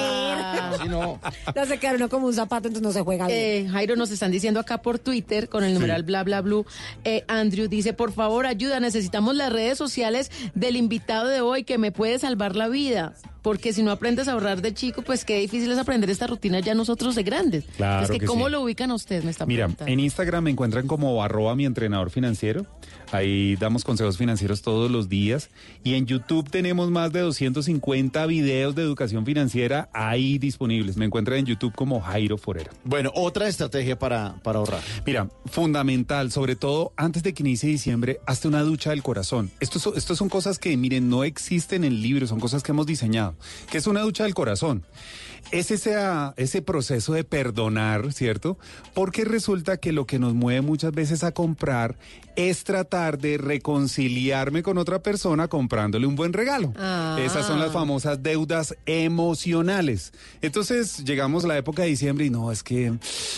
[0.90, 1.20] no.
[1.54, 3.38] No se quedaron como un zapato, entonces no se juega bien.
[3.38, 6.64] Eh, Jairo, nos están diciendo acá por Twitter con el numeral bla bla blue.
[7.04, 11.76] Eh, Andrew dice, por favor, ayuda, necesitamos las redes sociales del invitado de hoy que
[11.78, 13.12] me puede salvar la vida.
[13.42, 16.60] Porque si no aprendes a ahorrar de chico, pues qué difícil es aprender esta rutina
[16.60, 17.64] ya nosotros de grandes.
[17.76, 18.52] Claro es que, que ¿cómo sí.
[18.52, 19.24] lo ubican a ustedes?
[19.24, 19.92] Me está Mira, preguntando.
[19.92, 22.66] en Instagram me encuentran como arroba mi entrenador financiero.
[23.12, 25.50] Ahí damos consejos financieros todos los días.
[25.82, 30.96] Y en YouTube tenemos más de 250 videos de educación financiera ahí disponibles.
[30.96, 32.70] Me encuentran en YouTube como Jairo Forero.
[32.84, 34.80] Bueno, otra estrategia para, para ahorrar.
[35.04, 39.50] Mira, fundamental, sobre todo antes de que inicie diciembre, hazte una ducha del corazón.
[39.58, 42.86] Estos son, estos son cosas que, miren, no existen en libros, son cosas que hemos
[42.86, 43.34] diseñado.
[43.70, 44.59] ¿Qué es una ducha del corazón?
[44.60, 44.84] corazón.
[45.50, 48.58] Es ese, ah, ese proceso de perdonar, ¿cierto?
[48.94, 51.96] Porque resulta que lo que nos mueve muchas veces a comprar
[52.36, 56.72] es tratar de reconciliarme con otra persona comprándole un buen regalo.
[56.76, 57.18] Ah.
[57.20, 60.12] Esas son las famosas deudas emocionales.
[60.40, 62.92] Entonces llegamos a la época de diciembre y no, es que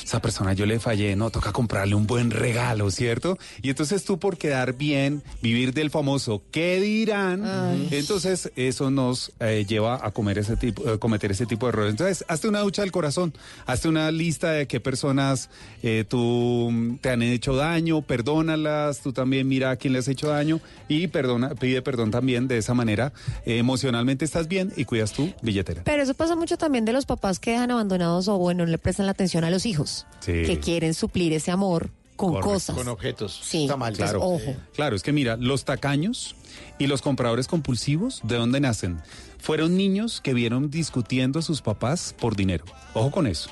[0.04, 3.38] esa persona yo le fallé, no, toca comprarle un buen regalo, ¿cierto?
[3.62, 7.42] Y entonces tú por quedar bien, vivir del famoso ¿qué dirán?
[7.90, 11.91] Entonces eso nos eh, lleva a comer ese tipo, eh, cometer ese tipo de errores.
[11.93, 13.32] Entonces, hazte una ducha del corazón,
[13.66, 15.48] hazte una lista de qué personas
[15.82, 20.28] eh, tú te han hecho daño, perdónalas, tú también mira a quién le has hecho
[20.28, 23.12] daño y perdona, pide perdón también de esa manera.
[23.47, 25.82] eh, emocionalmente estás bien y cuidas tu billetera.
[25.85, 28.78] Pero eso pasa mucho también de los papás que dejan abandonados o bueno, no le
[28.78, 30.43] prestan la atención a los hijos, Sí.
[30.47, 31.90] que quieren suplir ese amor
[32.26, 32.54] con Correcto.
[32.54, 32.76] cosas.
[32.76, 33.40] Con objetos.
[33.44, 33.92] Sí, Está mal.
[33.92, 34.26] entonces, Claro.
[34.28, 34.56] ojo.
[34.74, 36.34] Claro, es que mira, los tacaños
[36.78, 39.00] y los compradores compulsivos, ¿de dónde nacen?
[39.38, 42.64] Fueron niños que vieron discutiendo a sus papás por dinero.
[42.94, 43.50] Ojo con eso.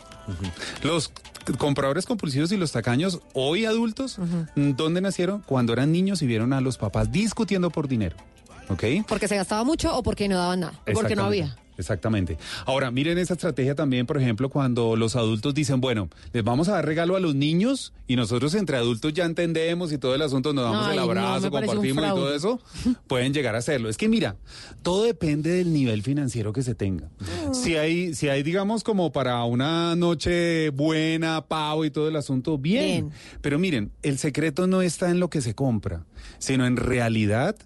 [0.82, 1.10] Los
[1.59, 4.16] compradores compulsivos y los tacaños, hoy adultos,
[4.55, 5.42] ¿dónde nacieron?
[5.42, 8.16] Cuando eran niños y vieron a los papás discutiendo por dinero.
[8.68, 8.84] ¿Ok?
[9.09, 10.80] Porque se gastaba mucho o porque no daban nada.
[10.94, 11.56] Porque no había.
[11.81, 12.39] Exactamente.
[12.66, 16.73] Ahora, miren esa estrategia también, por ejemplo, cuando los adultos dicen, bueno, les vamos a
[16.73, 20.52] dar regalo a los niños y nosotros entre adultos ya entendemos y todo el asunto,
[20.52, 22.61] nos damos Ay, el no, abrazo, un compartimos y todo eso,
[23.07, 23.89] pueden llegar a hacerlo.
[23.89, 24.36] Es que mira,
[24.82, 27.09] todo depende del nivel financiero que se tenga.
[27.52, 32.59] Si hay, si hay, digamos, como para una noche buena, pavo y todo el asunto,
[32.59, 33.11] bien.
[33.40, 36.05] Pero miren, el secreto no está en lo que se compra,
[36.39, 37.57] sino en realidad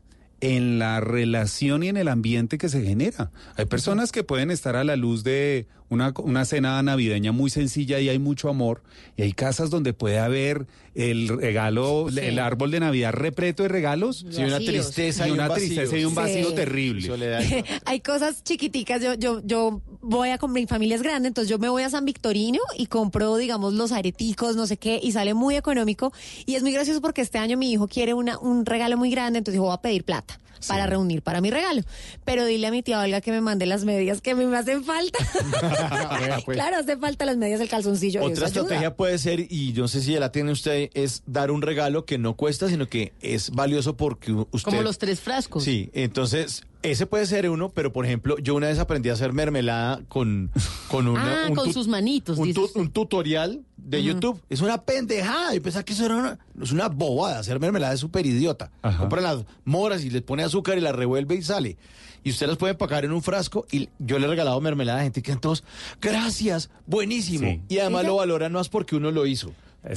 [0.45, 3.31] en la relación y en el ambiente que se genera.
[3.57, 8.01] Hay personas que pueden estar a la luz de una, una cena navideña muy sencilla
[8.01, 8.83] y hay mucho amor,
[9.17, 12.21] y hay casas donde puede haber el regalo, Sí.
[12.21, 14.25] el árbol de Navidad repleto de regalos.
[14.31, 15.67] Sí, una tristeza y un una vacío.
[15.67, 16.55] tristeza y un vacío Sí.
[16.55, 17.65] terrible.
[17.85, 19.03] Hay cosas chiquiticas.
[19.03, 21.91] Yo, yo, yo voy a comprar, mi familia es grande, entonces yo me voy a
[21.91, 26.13] San Victorino y compro, digamos, los areticos, no sé qué, y sale muy económico.
[26.47, 29.39] Y es muy gracioso porque este año mi hijo quiere una, un regalo muy grande,
[29.39, 31.83] entonces dijo, voy a pedir plata para reunir para mi regalo.
[32.25, 34.57] Pero dile a mi tía Olga que me mande las medias que a mí me
[34.57, 35.19] hacen falta.
[36.47, 38.21] claro, hace falta las medias del calzoncillo.
[38.21, 38.61] y Otra ayuda.
[38.63, 41.63] estrategia puede ser, y yo no sé si ya la tiene usted, es dar un
[41.63, 44.63] regalo que no cuesta, sino que es valioso porque usted...
[44.63, 45.65] Como los tres frascos.
[45.65, 49.33] Sí, entonces ese puede ser uno, pero por ejemplo, yo una vez aprendí a hacer
[49.33, 50.51] mermelada con,
[50.89, 54.03] con una, Ah, un con sus manitos, un, dices tu- un tutorial de.
[54.03, 54.41] YouTube.
[54.49, 55.55] Es una pendejada.
[55.55, 57.39] Yo pensaba que eso era una, es una bobada.
[57.39, 58.71] Hacer mermelada es súper idiota.
[58.99, 61.77] Compra las moras y les pone azúcar y las revuelve y sale.
[62.23, 65.03] Y usted las puede empacar en un frasco y yo le he regalado mermelada a
[65.03, 65.63] gente que todos,
[66.01, 67.47] gracias, buenísimo.
[67.47, 67.61] Sí.
[67.69, 69.53] Y además lo valoran más porque uno lo hizo.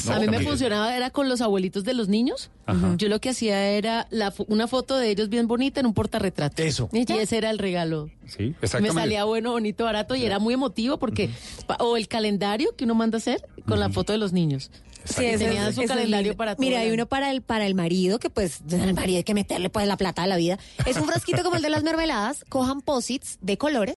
[0.09, 2.49] A mí me funcionaba, era con los abuelitos de los niños.
[2.97, 6.61] Yo lo que hacía era la una foto de ellos bien bonita en un portarretrato.
[6.61, 6.89] Eso.
[6.91, 8.09] Y ese era el regalo.
[8.27, 11.29] Sí, Me salía bueno, bonito, barato y era muy emotivo porque...
[11.79, 14.69] O el calendario que uno manda a hacer con la foto de los niños.
[15.05, 17.65] Sí, eso Tenía es- su eso calendario para todo Mira, hay uno para el para
[17.65, 20.59] el marido, que pues al marido hay que meterle pues la plata de la vida.
[20.85, 23.85] Es un frasquito como el de las mermeladas, cojan posits de colores